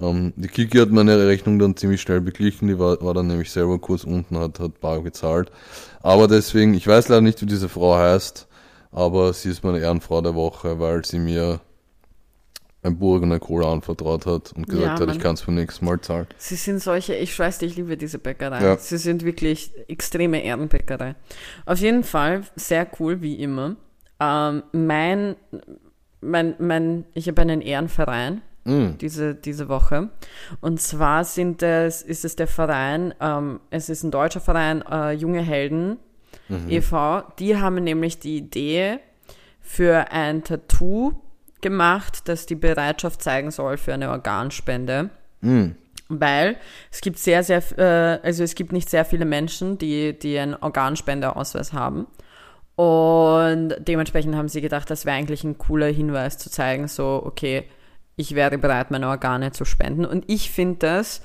Ähm, 0.00 0.32
die 0.36 0.48
Kiki 0.48 0.78
hat 0.78 0.90
meine 0.90 1.26
Rechnung 1.26 1.58
dann 1.58 1.76
ziemlich 1.76 2.00
schnell 2.00 2.20
beglichen, 2.20 2.68
die 2.68 2.78
war, 2.78 3.00
war 3.02 3.14
dann 3.14 3.26
nämlich 3.26 3.50
selber 3.50 3.78
kurz 3.78 4.04
unten, 4.04 4.38
hat, 4.38 4.60
hat 4.60 4.80
bar 4.80 5.02
gezahlt. 5.02 5.50
Aber 6.02 6.28
deswegen, 6.28 6.74
ich 6.74 6.86
weiß 6.86 7.08
leider 7.08 7.20
nicht, 7.20 7.40
wie 7.42 7.46
diese 7.46 7.68
Frau 7.68 7.96
heißt, 7.96 8.46
aber 8.92 9.32
sie 9.32 9.50
ist 9.50 9.64
meine 9.64 9.80
Ehrenfrau 9.80 10.20
der 10.20 10.34
Woche, 10.34 10.80
weil 10.80 11.04
sie 11.04 11.18
mir 11.18 11.60
ein 12.86 12.98
Burg 12.98 13.22
und 13.22 13.32
ein 13.32 13.40
Cola 13.40 13.72
anvertraut 13.72 14.26
hat 14.26 14.52
und 14.56 14.68
gesagt 14.68 15.00
Ja, 15.00 15.06
hat, 15.06 15.14
ich 15.14 15.20
kann 15.20 15.34
es 15.34 15.42
beim 15.42 15.56
nächsten 15.56 15.84
Mal 15.84 16.00
zahlen. 16.00 16.26
Sie 16.38 16.56
sind 16.56 16.82
solche, 16.82 17.14
ich 17.14 17.34
schwör's 17.34 17.58
dir, 17.58 17.66
ich 17.66 17.76
liebe 17.76 17.96
diese 17.96 18.18
Bäckerei. 18.18 18.62
Ja. 18.62 18.76
Sie 18.76 18.98
sind 18.98 19.24
wirklich 19.24 19.72
extreme 19.88 20.42
Ehrenbäckerei. 20.42 21.14
Auf 21.64 21.78
jeden 21.78 22.04
Fall 22.04 22.42
sehr 22.54 22.86
cool, 22.98 23.20
wie 23.22 23.34
immer. 23.34 23.76
Ähm, 24.20 24.62
mein, 24.72 25.36
mein, 26.20 26.54
mein, 26.58 27.04
ich 27.14 27.28
habe 27.28 27.42
einen 27.42 27.60
Ehrenverein 27.60 28.42
Mm, 28.66 28.98
diese, 29.00 29.36
diese 29.36 29.68
Woche. 29.68 30.10
Und 30.60 30.80
zwar 30.80 31.24
sind 31.24 31.62
es, 31.62 32.02
ist 32.02 32.24
es 32.24 32.34
der 32.34 32.48
Verein, 32.48 33.14
ähm, 33.20 33.60
es 33.70 33.88
ist 33.88 34.02
ein 34.02 34.10
deutscher 34.10 34.40
Verein, 34.40 34.82
äh, 34.90 35.12
Junge 35.12 35.40
Helden 35.40 35.98
e.V. 36.68 37.22
Die 37.38 37.56
haben 37.56 37.82
nämlich 37.82 38.18
die 38.18 38.36
Idee 38.36 38.98
für 39.60 40.10
ein 40.10 40.44
Tattoo 40.44 41.12
gemacht, 41.66 42.28
das 42.28 42.46
die 42.46 42.54
Bereitschaft 42.54 43.20
zeigen 43.20 43.50
soll 43.50 43.76
für 43.76 43.92
eine 43.92 44.10
Organspende. 44.10 45.10
mm, 45.40 45.70
Weil 46.08 46.56
es 46.92 47.00
gibt 47.00 47.18
sehr, 47.18 47.42
sehr, 47.42 47.60
äh, 47.76 48.24
also 48.24 48.44
es 48.44 48.54
gibt 48.54 48.70
nicht 48.72 48.88
sehr 48.88 49.04
viele 49.04 49.24
Menschen, 49.24 49.78
die, 49.78 50.16
die 50.16 50.38
einen 50.38 50.54
Organspendeausweis 50.54 51.72
haben. 51.72 52.06
Und 52.76 53.74
dementsprechend 53.80 54.36
haben 54.36 54.48
sie 54.48 54.60
gedacht, 54.60 54.88
das 54.90 55.06
wäre 55.06 55.16
eigentlich 55.16 55.42
ein 55.42 55.58
cooler 55.58 55.88
Hinweis 55.88 56.38
zu 56.38 56.50
zeigen, 56.50 56.86
so, 56.86 57.22
okay, 57.24 57.64
ich 58.14 58.34
wäre 58.36 58.58
bereit, 58.58 58.92
meine 58.92 59.08
Organe 59.08 59.50
zu 59.50 59.64
spenden. 59.64 60.04
Und 60.04 60.24
ich 60.28 60.50
finde 60.52 60.76
das, 60.78 61.22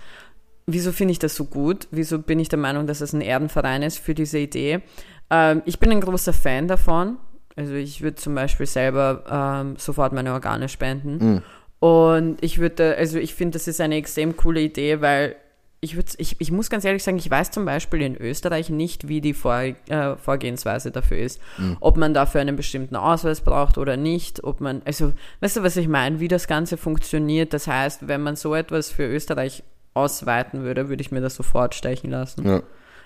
wieso 0.65 0.91
finde 0.91 1.11
ich 1.11 1.19
das 1.19 1.35
so 1.35 1.45
gut? 1.45 1.87
Wieso 1.91 2.17
bin 2.17 2.39
ich 2.39 2.49
der 2.49 2.59
Meinung, 2.59 2.87
dass 2.87 3.01
es 3.01 3.13
ein 3.13 3.21
Erdenverein 3.21 3.83
ist 3.83 3.99
für 3.99 4.15
diese 4.15 4.39
Idee? 4.39 4.81
Ähm, 5.29 5.61
ich 5.65 5.77
bin 5.77 5.91
ein 5.91 6.01
großer 6.01 6.33
Fan 6.33 6.67
davon. 6.67 7.17
Also 7.55 7.73
ich 7.73 8.01
würde 8.01 8.15
zum 8.15 8.35
Beispiel 8.35 8.65
selber 8.65 9.23
ähm, 9.29 9.75
sofort 9.77 10.13
meine 10.13 10.33
Organe 10.33 10.69
spenden. 10.69 11.43
Und 11.79 12.37
ich 12.43 12.59
würde, 12.59 12.95
also 12.95 13.17
ich 13.17 13.33
finde, 13.33 13.57
das 13.57 13.67
ist 13.67 13.81
eine 13.81 13.95
extrem 13.95 14.37
coole 14.37 14.61
Idee, 14.61 15.01
weil 15.01 15.35
ich 15.83 15.95
würde, 15.95 16.11
ich, 16.17 16.35
ich 16.37 16.51
muss 16.51 16.69
ganz 16.69 16.85
ehrlich 16.85 17.03
sagen, 17.03 17.17
ich 17.17 17.29
weiß 17.29 17.49
zum 17.49 17.65
Beispiel 17.65 18.03
in 18.03 18.15
Österreich 18.15 18.69
nicht, 18.69 19.07
wie 19.07 19.19
die 19.19 19.33
Vor, 19.33 19.59
äh, 19.61 20.15
Vorgehensweise 20.15 20.91
dafür 20.91 21.17
ist. 21.17 21.41
Ob 21.79 21.97
man 21.97 22.13
dafür 22.13 22.39
einen 22.39 22.55
bestimmten 22.55 22.95
Ausweis 22.95 23.41
braucht 23.41 23.79
oder 23.79 23.97
nicht, 23.97 24.43
ob 24.43 24.61
man, 24.61 24.83
also, 24.85 25.11
weißt 25.39 25.57
du, 25.57 25.63
was 25.63 25.75
ich 25.77 25.87
meine, 25.87 26.19
wie 26.19 26.27
das 26.27 26.45
Ganze 26.47 26.77
funktioniert? 26.77 27.51
Das 27.51 27.65
heißt, 27.65 28.07
wenn 28.07 28.21
man 28.21 28.35
so 28.35 28.53
etwas 28.53 28.91
für 28.91 29.07
Österreich 29.07 29.63
ausweiten 29.95 30.61
würde, 30.61 30.87
würde 30.87 31.01
ich 31.01 31.11
mir 31.11 31.19
das 31.19 31.35
sofort 31.35 31.73
stechen 31.73 32.11
lassen. 32.11 32.47
ja. 32.47 32.61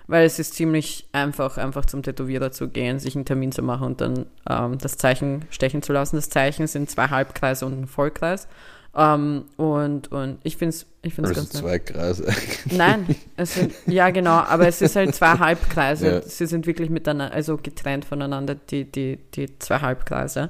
Weil 0.08 0.26
es 0.26 0.38
ist 0.38 0.54
ziemlich 0.54 1.08
einfach, 1.14 1.58
einfach 1.58 1.86
zum 1.86 2.04
Tätowierer 2.04 2.52
zu 2.52 2.68
gehen, 2.68 3.00
sich 3.00 3.16
einen 3.16 3.26
Termin 3.26 3.52
zu 3.52 3.64
machen 3.64 3.88
und 3.88 4.02
dann 4.02 4.26
ähm, 4.48 4.78
das 4.78 4.98
Zeichen 4.98 5.46
stechen 5.50 5.82
zu 5.82 5.94
lassen. 5.94 6.16
Das 6.16 6.30
Zeichen 6.30 6.68
sind 6.68 6.90
zwei 6.90 7.08
Halbkreise 7.08 7.66
und 7.66 7.82
ein 7.82 7.88
Vollkreis. 7.88 8.48
Ähm, 8.96 9.46
und, 9.58 10.12
und 10.12 10.38
ich 10.44 10.58
finde 10.58 10.76
es 10.76 10.86
ich 11.02 11.14
find's 11.14 11.30
Also 11.30 11.42
ganz 11.42 11.54
nett. 11.54 11.64
zwei 11.64 11.80
Kreise. 11.80 12.28
Nein, 12.72 13.16
es 13.36 13.56
sind, 13.56 13.74
ja 13.86 14.10
genau, 14.10 14.38
aber 14.38 14.68
es 14.68 14.82
ist 14.82 14.96
halt 14.96 15.14
zwei 15.14 15.32
Halbkreise. 15.40 16.08
Ja. 16.08 16.22
Sie 16.22 16.46
sind 16.46 16.66
wirklich 16.66 16.90
miteinander, 16.90 17.34
also 17.34 17.58
getrennt 17.58 18.06
voneinander, 18.06 18.56
die, 18.56 18.92
die, 18.92 19.18
die 19.34 19.60
zwei 19.60 19.80
Halbkreise. 19.82 20.50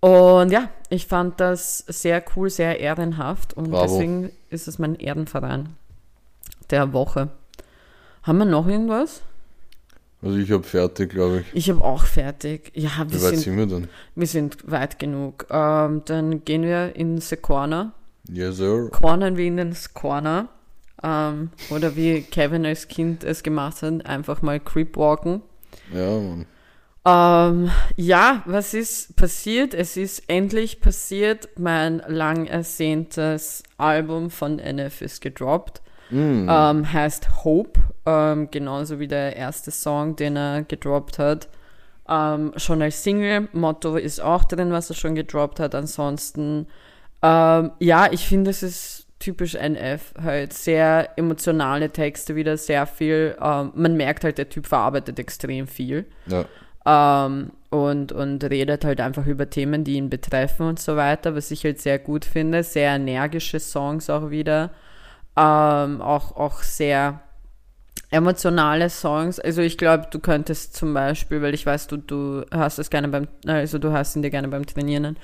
Und 0.00 0.50
ja, 0.50 0.68
ich 0.88 1.06
fand 1.06 1.38
das 1.40 1.78
sehr 1.78 2.24
cool, 2.34 2.50
sehr 2.50 2.80
ehrenhaft 2.80 3.54
und 3.54 3.70
Bravo. 3.70 3.82
deswegen 3.84 4.32
ist 4.50 4.66
es 4.66 4.80
mein 4.80 4.96
Ehrenverein 4.96 5.76
der 6.70 6.92
Woche. 6.92 7.28
Haben 8.22 8.38
wir 8.38 8.44
noch 8.44 8.66
irgendwas? 8.66 9.22
Also 10.22 10.38
ich 10.38 10.50
habe 10.52 10.62
fertig, 10.62 11.10
glaube 11.10 11.40
ich. 11.40 11.46
Ich 11.54 11.70
habe 11.70 11.82
auch 11.82 12.04
fertig. 12.04 12.70
Ja, 12.74 12.90
wir 12.98 13.18
Wie 13.18 13.24
weit 13.24 13.30
sind, 13.30 13.38
sind 13.40 13.56
wir 13.56 13.66
denn? 13.66 13.88
wir 14.14 14.26
sind 14.26 14.70
weit 14.70 14.98
genug. 15.00 15.46
Ähm, 15.50 16.02
dann 16.04 16.44
gehen 16.44 16.62
wir 16.62 16.94
in 16.94 17.20
the 17.20 17.36
Corner. 17.36 17.92
Yes, 18.28 18.58
sir. 18.58 18.88
Cornern 18.92 19.36
wir 19.36 19.46
in 19.46 19.56
den 19.56 19.76
Corner. 19.94 20.48
Ähm, 21.02 21.50
oder 21.70 21.96
wie 21.96 22.22
Kevin 22.22 22.64
als 22.64 22.86
Kind 22.86 23.24
es 23.24 23.42
gemacht 23.42 23.82
hat, 23.82 24.06
einfach 24.06 24.40
mal 24.42 24.60
Creepwalken. 24.60 25.42
Ja, 25.92 26.20
Mann. 26.20 26.46
Ähm, 27.04 27.70
ja, 27.96 28.44
was 28.46 28.74
ist 28.74 29.16
passiert? 29.16 29.74
Es 29.74 29.96
ist 29.96 30.22
endlich 30.28 30.80
passiert. 30.80 31.48
Mein 31.58 32.00
lang 32.06 32.46
ersehntes 32.46 33.64
Album 33.76 34.30
von 34.30 34.60
NF 34.60 35.02
ist 35.02 35.20
gedroppt. 35.20 35.82
Mm. 36.12 36.46
Ähm, 36.48 36.92
heißt 36.92 37.44
Hope, 37.44 37.80
ähm, 38.04 38.50
genauso 38.50 39.00
wie 39.00 39.08
der 39.08 39.34
erste 39.34 39.70
Song, 39.70 40.14
den 40.14 40.36
er 40.36 40.62
gedroppt 40.62 41.18
hat. 41.18 41.48
Ähm, 42.08 42.52
schon 42.56 42.82
als 42.82 43.02
Single. 43.02 43.48
Motto 43.52 43.96
ist 43.96 44.20
auch 44.20 44.44
drin, 44.44 44.72
was 44.72 44.90
er 44.90 44.96
schon 44.96 45.14
gedroppt 45.14 45.58
hat. 45.58 45.74
Ansonsten, 45.74 46.66
ähm, 47.22 47.72
ja, 47.78 48.12
ich 48.12 48.26
finde, 48.26 48.50
es 48.50 48.62
ist 48.62 49.06
typisch 49.18 49.54
NF. 49.54 50.12
Halt 50.20 50.52
sehr 50.52 51.16
emotionale 51.16 51.90
Texte 51.90 52.36
wieder, 52.36 52.58
sehr 52.58 52.86
viel. 52.86 53.36
Ähm, 53.40 53.72
man 53.74 53.96
merkt 53.96 54.24
halt, 54.24 54.36
der 54.36 54.50
Typ 54.50 54.66
verarbeitet 54.66 55.18
extrem 55.18 55.66
viel. 55.66 56.06
Ja. 56.26 56.44
Ähm, 56.84 57.52
und, 57.70 58.12
und 58.12 58.44
redet 58.44 58.84
halt 58.84 59.00
einfach 59.00 59.26
über 59.26 59.48
Themen, 59.48 59.84
die 59.84 59.94
ihn 59.94 60.10
betreffen 60.10 60.66
und 60.66 60.78
so 60.78 60.96
weiter, 60.96 61.34
was 61.34 61.50
ich 61.50 61.64
halt 61.64 61.80
sehr 61.80 61.98
gut 61.98 62.26
finde. 62.26 62.62
Sehr 62.64 62.90
energische 62.90 63.60
Songs 63.60 64.10
auch 64.10 64.28
wieder. 64.28 64.72
Ähm, 65.36 66.02
auch, 66.02 66.36
auch 66.36 66.62
sehr 66.62 67.20
emotionale 68.10 68.90
Songs. 68.90 69.40
Also 69.40 69.62
ich 69.62 69.78
glaube, 69.78 70.08
du 70.10 70.18
könntest 70.18 70.76
zum 70.76 70.92
Beispiel, 70.92 71.40
weil 71.40 71.54
ich 71.54 71.64
weiß, 71.64 71.86
du, 71.86 71.96
du 71.96 72.44
hast 72.50 72.78
es 72.78 72.90
gerne 72.90 73.08
beim, 73.08 73.26
also 73.46 73.78
du 73.78 73.92
hast 73.92 74.14
ihn 74.14 74.22
dir 74.22 74.30
gerne 74.30 74.48
beim 74.48 74.66
Trainieren, 74.66 75.16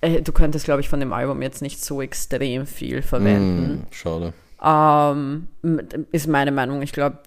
äh, 0.00 0.22
du 0.22 0.32
könntest, 0.32 0.64
glaube 0.64 0.80
ich, 0.80 0.88
von 0.88 1.00
dem 1.00 1.12
Album 1.12 1.42
jetzt 1.42 1.62
nicht 1.62 1.84
so 1.84 2.00
extrem 2.00 2.66
viel 2.66 3.02
verwenden. 3.02 3.80
Mm, 3.80 3.92
schade. 3.92 4.32
Ähm, 4.62 5.48
ist 6.12 6.28
meine 6.28 6.52
Meinung. 6.52 6.82
Ich 6.82 6.92
glaube, 6.92 7.18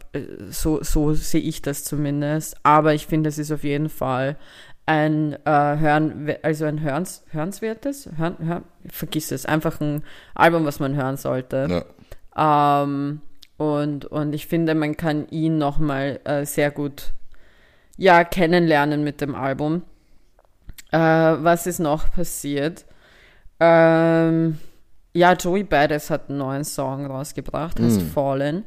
so, 0.49 0.81
so 0.81 1.13
sehe 1.13 1.41
ich 1.41 1.61
das 1.61 1.83
zumindest. 1.83 2.57
Aber 2.63 2.93
ich 2.93 3.05
finde, 3.07 3.29
es 3.29 3.37
ist 3.37 3.51
auf 3.51 3.63
jeden 3.63 3.89
Fall 3.89 4.37
ein 4.85 5.33
äh, 5.45 5.77
Hören, 5.77 6.33
also 6.41 6.65
ein 6.65 6.81
Hörens, 6.81 7.23
Hörenswertes, 7.29 8.09
Hören, 8.17 8.37
Hör, 8.39 8.63
vergiss 8.89 9.31
es, 9.31 9.45
einfach 9.45 9.79
ein 9.81 10.03
Album, 10.33 10.65
was 10.65 10.79
man 10.79 10.95
hören 10.95 11.17
sollte. 11.17 11.67
Ja. 11.69 11.85
Ähm, 12.39 13.21
und, 13.57 14.05
und 14.05 14.33
ich 14.33 14.47
finde, 14.47 14.73
man 14.73 14.95
kann 14.95 15.27
ihn 15.27 15.57
nochmal 15.57 16.21
äh, 16.23 16.45
sehr 16.45 16.71
gut 16.71 17.11
ja, 17.97 18.23
kennenlernen 18.23 19.03
mit 19.03 19.19
dem 19.19 19.35
Album. 19.35 19.83
Äh, 20.91 20.97
was 20.97 21.67
ist 21.67 21.79
noch 21.79 22.11
passiert? 22.11 22.85
Ähm, 23.59 24.57
ja, 25.13 25.33
Joey 25.33 25.63
Badass 25.63 26.09
hat 26.09 26.29
einen 26.29 26.37
neuen 26.37 26.63
Song 26.63 27.05
rausgebracht, 27.05 27.79
heißt 27.79 28.01
Fallen. 28.01 28.63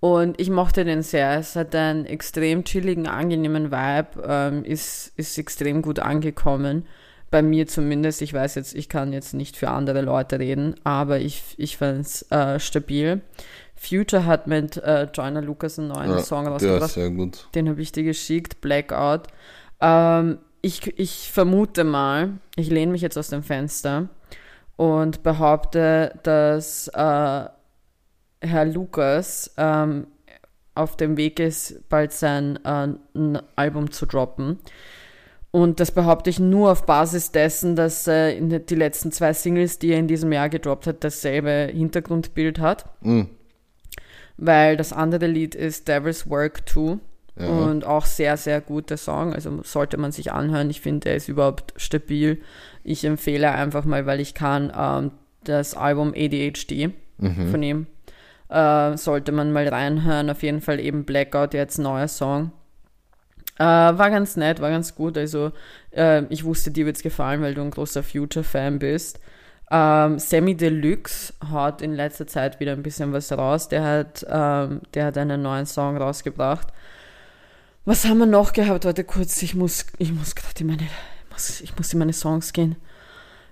Und 0.00 0.40
ich 0.40 0.48
mochte 0.48 0.84
den 0.84 1.02
sehr. 1.02 1.38
Es 1.38 1.56
hat 1.56 1.74
einen 1.74 2.06
extrem 2.06 2.62
chilligen, 2.62 3.08
angenehmen 3.08 3.72
Vibe, 3.72 4.22
ähm, 4.24 4.64
ist, 4.64 5.12
ist 5.16 5.36
extrem 5.38 5.82
gut 5.82 5.98
angekommen. 5.98 6.86
Bei 7.30 7.42
mir 7.42 7.66
zumindest. 7.66 8.22
Ich 8.22 8.32
weiß 8.32 8.54
jetzt, 8.54 8.74
ich 8.74 8.88
kann 8.88 9.12
jetzt 9.12 9.34
nicht 9.34 9.56
für 9.56 9.68
andere 9.68 10.00
Leute 10.00 10.38
reden, 10.38 10.74
aber 10.84 11.18
ich, 11.18 11.42
ich 11.58 11.76
fand 11.76 12.00
es 12.00 12.22
äh, 12.30 12.58
stabil. 12.58 13.20
Future 13.76 14.24
hat 14.26 14.46
mit 14.46 14.76
äh, 14.78 15.04
Joyner 15.04 15.42
Lucas 15.42 15.78
einen 15.78 15.88
neuen 15.88 16.10
ja 16.10 16.18
Song 16.18 16.46
rausgebracht. 16.46 16.82
ist 16.82 16.94
sehr 16.94 17.10
gut. 17.10 17.48
Den 17.54 17.68
habe 17.68 17.80
ich 17.80 17.92
dir 17.92 18.02
geschickt, 18.02 18.60
Blackout. 18.60 19.28
Ähm, 19.80 20.38
ich, 20.62 20.98
ich 20.98 21.30
vermute 21.30 21.84
mal, 21.84 22.38
ich 22.56 22.70
lehne 22.70 22.92
mich 22.92 23.02
jetzt 23.02 23.16
aus 23.16 23.28
dem 23.28 23.42
Fenster 23.42 24.08
und 24.76 25.22
behaupte, 25.22 26.18
dass 26.24 26.88
äh, 26.88 27.44
Herr 28.40 28.64
Lukas 28.64 29.52
ähm, 29.56 30.06
auf 30.74 30.96
dem 30.96 31.16
Weg 31.16 31.40
ist, 31.40 31.88
bald 31.88 32.12
sein 32.12 32.58
äh, 32.64 33.40
Album 33.56 33.90
zu 33.90 34.06
droppen. 34.06 34.58
Und 35.50 35.80
das 35.80 35.90
behaupte 35.92 36.28
ich 36.28 36.38
nur 36.38 36.70
auf 36.72 36.84
Basis 36.84 37.32
dessen, 37.32 37.74
dass 37.74 38.06
äh, 38.06 38.36
in 38.36 38.50
die 38.66 38.74
letzten 38.74 39.12
zwei 39.12 39.32
Singles, 39.32 39.78
die 39.78 39.92
er 39.92 39.98
in 39.98 40.06
diesem 40.06 40.30
Jahr 40.30 40.48
gedroppt 40.50 40.86
hat, 40.86 41.02
dasselbe 41.04 41.70
Hintergrundbild 41.72 42.58
hat. 42.58 42.84
Mhm. 43.00 43.28
Weil 44.36 44.76
das 44.76 44.92
andere 44.92 45.26
Lied 45.26 45.54
ist 45.54 45.88
Devil's 45.88 46.28
Work 46.28 46.68
2 46.68 46.98
Ja. 47.40 47.46
und 47.48 47.84
auch 47.84 48.04
sehr, 48.04 48.36
sehr 48.36 48.60
guter 48.60 48.96
Song. 48.96 49.32
Also 49.32 49.62
sollte 49.62 49.96
man 49.96 50.12
sich 50.12 50.32
anhören. 50.32 50.70
Ich 50.70 50.80
finde, 50.80 51.08
er 51.10 51.16
ist 51.16 51.28
überhaupt 51.28 51.72
stabil. 51.76 52.40
Ich 52.84 53.04
empfehle 53.04 53.50
einfach 53.50 53.84
mal, 53.84 54.06
weil 54.06 54.20
ich 54.20 54.34
kann, 54.34 54.72
ähm, 54.76 55.12
das 55.44 55.74
Album 55.74 56.12
ADHD 56.14 56.90
Mhm. 57.18 57.50
von 57.50 57.62
ihm. 57.62 57.86
Äh, 58.50 58.96
sollte 58.96 59.32
man 59.32 59.52
mal 59.52 59.66
reinhören. 59.66 60.30
Auf 60.30 60.42
jeden 60.42 60.60
Fall 60.60 60.78
eben 60.78 61.04
Blackout, 61.04 61.54
jetzt 61.54 61.78
neuer 61.78 62.08
Song. 62.08 62.52
Äh, 63.58 63.64
war 63.64 64.10
ganz 64.10 64.36
nett, 64.36 64.60
war 64.60 64.70
ganz 64.70 64.94
gut. 64.94 65.18
Also 65.18 65.52
äh, 65.90 66.22
ich 66.30 66.44
wusste, 66.44 66.70
dir 66.70 66.86
wird's 66.86 67.02
gefallen, 67.02 67.42
weil 67.42 67.54
du 67.54 67.62
ein 67.62 67.70
großer 67.70 68.02
Future-Fan 68.02 68.78
bist. 68.78 69.20
Ähm, 69.70 70.18
Sammy 70.18 70.56
Deluxe 70.56 71.34
hat 71.52 71.82
in 71.82 71.94
letzter 71.94 72.26
Zeit 72.26 72.60
wieder 72.60 72.72
ein 72.72 72.82
bisschen 72.82 73.12
was 73.12 73.30
raus. 73.32 73.68
Der 73.68 73.82
hat, 73.82 74.26
ähm, 74.28 74.80
der 74.94 75.06
hat 75.06 75.18
einen 75.18 75.42
neuen 75.42 75.66
Song 75.66 75.96
rausgebracht. 75.96 76.68
Was 77.84 78.04
haben 78.04 78.18
wir 78.18 78.26
noch 78.26 78.52
gehabt? 78.52 78.84
Warte 78.84 79.04
kurz, 79.04 79.42
ich 79.42 79.54
muss, 79.54 79.86
ich 79.98 80.12
muss 80.12 80.34
gerade 80.34 80.60
in 80.60 80.66
meine, 80.68 80.82
ich 80.82 81.30
muss, 81.32 81.60
ich 81.60 81.76
muss 81.76 81.92
in 81.92 81.98
meine 81.98 82.12
Songs 82.12 82.52
gehen. 82.52 82.76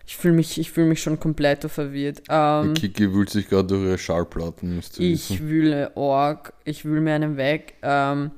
Ich 0.06 0.16
fühle 0.16 0.34
mich, 0.34 0.58
ich 0.60 0.70
fühle 0.70 0.86
mich 0.86 1.02
schon 1.02 1.18
komplett 1.18 1.64
verwirrt. 1.64 2.22
Ähm, 2.28 2.74
Kiki 2.74 3.12
wühlt 3.12 3.28
sich 3.28 3.48
gerade 3.48 3.66
durch 3.66 3.82
ihre 3.82 3.98
Schallplatten, 3.98 4.76
müsst 4.76 5.00
ihr 5.00 5.12
ich 5.12 5.40
wühle 5.40 5.90
Org, 5.96 6.52
ich 6.64 6.84
wühle 6.84 7.00
mir 7.00 7.14
einen 7.14 7.36
weg. 7.36 7.74
Ähm, 7.82 8.30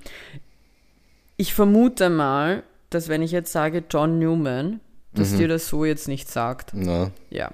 ich 1.39 1.55
vermute 1.55 2.11
mal, 2.11 2.63
dass 2.91 3.09
wenn 3.09 3.23
ich 3.23 3.31
jetzt 3.31 3.53
sage 3.53 3.85
John 3.89 4.19
Newman, 4.19 4.81
dass 5.15 5.35
dir 5.35 5.49
das 5.49 5.69
so 5.69 5.85
jetzt 5.85 6.07
nicht 6.07 6.29
sagt. 6.29 6.73
Na, 6.75 7.11
Ja. 7.31 7.51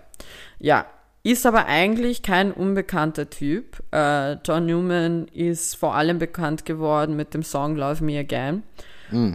Ja. 0.59 0.87
Ist 1.23 1.47
aber 1.47 1.65
eigentlich 1.65 2.23
kein 2.23 2.53
unbekannter 2.53 3.31
Typ. 3.31 3.83
Äh, 3.93 4.35
John 4.45 4.67
Newman 4.67 5.27
ist 5.29 5.75
vor 5.77 5.95
allem 5.95 6.19
bekannt 6.19 6.67
geworden 6.67 7.17
mit 7.17 7.33
dem 7.33 7.43
Song 7.43 7.77
Love 7.77 8.05
Me 8.05 8.19
Again. 8.19 8.63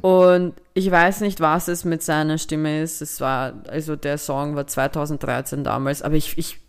Und 0.01 0.53
ich 0.75 0.91
weiß 0.91 1.21
nicht, 1.21 1.39
was 1.39 1.67
es 1.67 1.85
mit 1.85 2.03
seiner 2.03 2.37
Stimme 2.37 2.81
ist. 2.81 3.01
Es 3.01 3.21
war, 3.21 3.53
also 3.67 3.95
der 3.95 4.17
Song 4.19 4.55
war 4.55 4.67
2013 4.67 5.63
damals, 5.63 6.01
aber 6.03 6.15
ich, 6.15 6.37
ich, 6.37 6.59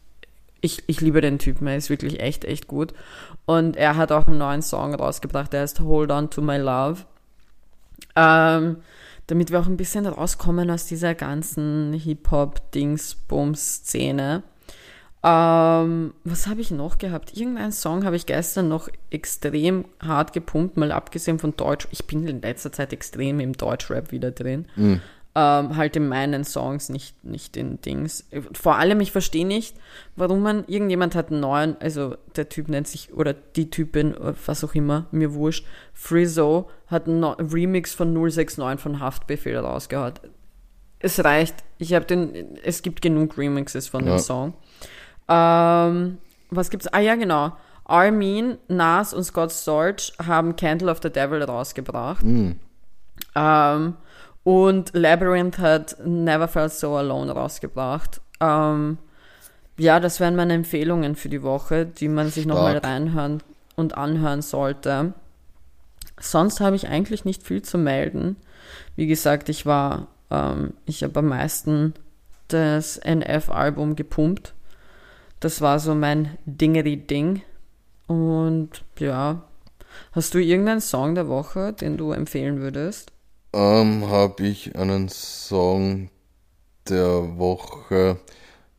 ich, 0.61 0.85
ich 0.87 1.01
liebe 1.01 1.21
den 1.21 1.39
Typen, 1.39 1.67
er 1.67 1.77
ist 1.77 1.91
wirklich 1.91 2.21
echt, 2.21 2.45
echt 2.45 2.67
gut. 2.67 2.95
Und 3.47 3.77
er 3.77 3.97
hat 3.97 4.13
auch 4.13 4.27
einen 4.27 4.39
neuen 4.39 4.63
Song 4.63 4.95
rausgebracht, 4.95 5.53
der 5.53 5.63
heißt 5.63 5.81
Hold 5.81 6.11
On 6.13 6.31
to 6.31 6.41
My 6.41 6.57
Love. 6.57 7.03
Ähm, 8.17 8.79
damit 9.27 9.51
wir 9.51 9.61
auch 9.61 9.67
ein 9.67 9.77
bisschen 9.77 10.07
rauskommen 10.07 10.71
aus 10.71 10.87
dieser 10.87 11.15
ganzen 11.15 11.93
Hip-Hop-Dings-Bums-Szene. 11.93 14.43
Ähm, 15.23 16.15
was 16.25 16.47
habe 16.47 16.63
ich 16.63 16.71
noch 16.71 16.97
gehabt? 16.99 17.37
Irgendeinen 17.37 17.73
Song 17.73 18.05
habe 18.05 18.17
ich 18.17 18.25
gestern 18.27 18.69
noch 18.69 18.89
extrem 19.11 19.85
hart 20.03 20.33
gepumpt, 20.33 20.79
mal 20.79 20.93
abgesehen 20.93 21.39
von 21.39 21.55
Deutsch. 21.57 21.87
Ich 21.91 22.07
bin 22.07 22.27
in 22.27 22.41
letzter 22.41 22.73
Zeit 22.73 22.93
extrem 22.93 23.39
im 23.39 23.53
Deutschrap 23.53 24.13
wieder 24.13 24.31
drin. 24.31 24.67
Ähm, 25.43 25.77
halt 25.77 25.95
in 25.97 26.09
meinen 26.09 26.45
Songs, 26.45 26.89
nicht, 26.89 27.25
nicht 27.25 27.57
in 27.57 27.81
Dings. 27.81 28.27
Vor 28.53 28.77
allem, 28.77 29.01
ich 29.01 29.13
verstehe 29.13 29.47
nicht, 29.47 29.77
warum 30.17 30.43
man, 30.43 30.65
irgendjemand 30.67 31.15
hat 31.15 31.31
einen 31.31 31.41
neuen, 31.41 31.77
also 31.81 32.17
der 32.37 32.49
Typ 32.49 32.69
nennt 32.69 32.89
sich, 32.89 33.15
oder 33.15 33.33
die 33.33 33.71
Typin, 33.71 34.15
was 34.45 34.65
auch 34.65 34.75
immer, 34.75 35.07
mir 35.13 35.33
wurscht, 35.33 35.65
Frizzo 35.95 36.69
hat 36.89 37.07
einen 37.07 37.23
Remix 37.25 37.95
von 37.95 38.13
069 38.13 38.81
von 38.83 38.99
Haftbefehl 39.01 39.57
rausgehauen. 39.57 40.15
Es 40.99 41.25
reicht. 41.25 41.55
Ich 41.79 41.95
habe 41.95 42.05
den, 42.05 42.59
es 42.63 42.83
gibt 42.83 43.01
genug 43.01 43.39
Remixes 43.39 43.89
von 43.89 44.05
Ja. 44.05 44.17
dem 44.17 44.19
Song. 44.19 44.55
Ähm, 45.29 46.19
was 46.51 46.69
gibt's? 46.71 46.89
Ah 46.89 46.99
ja, 47.01 47.15
genau. 47.15 47.53
Armin, 47.85 48.59
Nas 48.69 49.15
und 49.15 49.23
Scott 49.25 49.53
Storch 49.53 50.13
haben 50.23 50.57
Candle 50.57 50.91
of 50.91 50.99
the 51.03 51.11
Devil 51.11 51.43
rausgebracht. 51.43 52.23
Ähm, 52.25 53.95
und 54.43 54.91
Labyrinth 54.95 55.59
hat 55.59 55.97
Never 56.05 56.49
Felt 56.49 56.73
So 56.73 56.97
Alone 56.97 57.33
rausgebracht. 57.33 58.21
Ähm, 58.41 58.99
ja, 59.77 60.01
das 60.01 60.21
wären 60.21 60.37
meine 60.37 60.55
Empfehlungen 60.55 61.15
für 61.15 61.29
die 61.29 61.43
Woche, 61.43 61.87
die 61.87 62.09
man 62.09 62.31
sich 62.31 62.47
nochmal 62.47 62.79
reinhören 62.79 63.43
und 63.77 63.97
anhören 63.97 64.43
sollte. 64.43 65.15
Sonst 66.19 66.61
habe 66.61 66.77
ich 66.77 66.89
eigentlich 66.89 67.25
nicht 67.25 67.43
viel 67.43 67.63
zu 67.63 67.79
melden. 67.79 68.37
Wie 68.97 69.07
gesagt, 69.07 69.49
ich 69.49 69.67
war, 69.67 70.09
ähm, 70.31 70.75
ich 70.85 71.03
habe 71.03 71.19
am 71.19 71.27
meisten 71.27 71.95
das 72.49 72.99
NF-Album 72.99 73.97
gepumpt. 73.97 74.55
Das 75.41 75.61
war 75.61 75.79
so 75.79 75.95
mein 75.95 76.37
Dingeri-Ding. 76.45 77.43
Und 78.07 78.85
ja, 78.99 79.45
hast 80.13 80.35
du 80.35 80.39
irgendeinen 80.39 80.81
Song 80.81 81.15
der 81.15 81.29
Woche, 81.29 81.73
den 81.73 81.97
du 81.97 82.13
empfehlen 82.13 82.61
würdest? 82.61 83.13
Ähm, 83.53 84.09
habe 84.09 84.47
ich 84.47 84.77
einen 84.77 85.09
Song 85.09 86.11
der 86.89 87.39
Woche. 87.39 88.19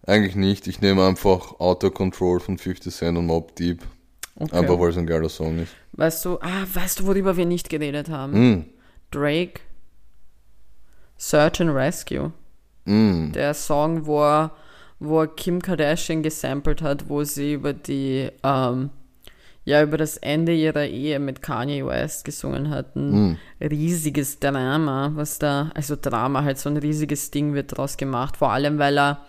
Eigentlich 0.06 0.36
nicht. 0.36 0.68
Ich 0.68 0.82
nehme 0.82 1.06
einfach 1.06 1.60
Auto 1.60 1.90
Control 1.92 2.40
von 2.40 2.58
50 2.58 2.94
Cent 2.94 3.18
und 3.18 3.26
Mob 3.28 3.56
Deep. 3.56 3.84
Okay. 4.36 4.56
Einfach 4.58 4.80
weil 4.80 4.90
es 4.90 4.98
ein 4.98 5.06
geiler 5.06 5.30
Song 5.30 5.60
ist. 5.60 5.74
Weißt 5.94 6.26
du, 6.26 6.40
ah, 6.42 6.66
weißt 6.74 7.00
du, 7.02 7.06
worüber 7.06 7.38
wir 7.38 7.46
nicht 7.46 7.70
geredet 7.70 8.10
haben? 8.10 8.34
Mm, 8.54 8.66
Drake, 9.12 9.62
Search 11.18 11.62
and 11.62 11.72
Rescue. 11.72 12.32
mm, 12.86 13.32
Der 13.34 13.54
Song, 13.54 14.06
wo 14.06 14.24
er, 14.24 14.52
wo 15.00 15.22
er 15.22 15.28
Kim 15.28 15.62
Kardashian 15.62 16.24
gesampelt 16.24 16.82
hat, 16.82 17.08
wo 17.10 17.24
sie 17.24 17.54
über 17.54 17.74
die, 17.74 18.30
ähm, 18.44 18.90
ja, 19.64 19.84
über 19.84 19.97
das 19.97 20.18
Ende 20.18 20.53
ihrer 20.53 20.86
Ehe 20.86 21.20
mit 21.20 21.41
Kanye 21.41 21.86
West 21.86 22.26
gesungen 22.26 22.70
hat. 22.70 22.95
Ein 22.95 23.38
riesiges 23.62 24.39
Drama, 24.39 25.12
was 25.16 25.38
da, 25.39 25.72
also 25.76 25.95
Drama, 25.99 26.43
halt 26.43 26.57
so 26.57 26.70
ein 26.70 26.78
riesiges 26.78 27.30
Ding 27.32 27.53
wird 27.53 27.72
daraus 27.74 27.97
gemacht. 27.97 28.38
Vor 28.38 28.51
allem, 28.51 28.80
weil 28.80 28.97
er 28.97 29.20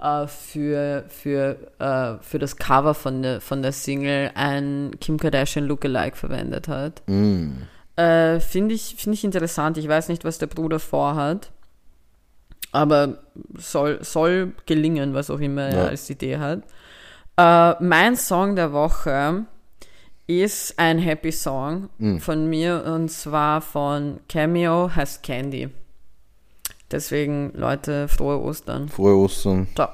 äh, 0.00 0.26
für, 0.26 1.04
für, 1.08 1.56
äh, 1.78 2.22
für 2.22 2.38
das 2.38 2.56
Cover 2.56 2.94
von 2.94 3.20
der, 3.22 3.40
von 3.42 3.60
der 3.62 3.72
Single 3.72 4.30
ein 4.34 4.92
Kim 5.00 5.18
Kardashian 5.18 5.66
Lookalike 5.66 6.16
verwendet 6.16 6.68
hat. 6.68 7.02
mm. 7.06 7.50
Äh, 7.96 8.40
Finde 8.40 8.74
ich, 8.74 8.94
find 8.96 9.14
ich 9.14 9.24
interessant. 9.24 9.76
Ich 9.76 9.86
weiß 9.86 10.08
nicht, 10.08 10.24
was 10.24 10.38
der 10.38 10.46
Bruder 10.46 10.78
vorhat. 10.78 11.50
Aber 12.72 13.18
soll, 13.58 14.02
soll 14.02 14.52
gelingen, 14.64 15.12
was 15.12 15.28
auch 15.28 15.40
immer 15.40 15.68
Ja. 15.70 15.76
er 15.82 15.88
als 15.88 16.08
Idee 16.08 16.38
hat. 16.38 16.62
Äh, 17.40 17.82
mein 17.82 18.16
Song 18.16 18.54
der 18.54 18.72
Woche 18.72 19.46
ist 20.26 20.78
ein 20.78 20.98
Happy 20.98 21.32
Song 21.32 21.88
von 22.18 22.48
mir 22.48 22.84
und 22.84 23.10
zwar 23.10 23.62
von 23.62 24.20
Cameo 24.28 24.90
heißt 24.94 25.22
Candy. 25.22 25.70
Deswegen, 26.90 27.52
Leute, 27.54 28.08
frohe 28.08 28.38
Ostern. 28.40 28.88
Frohe 28.88 29.16
Ostern. 29.16 29.68
Ciao. 29.74 29.88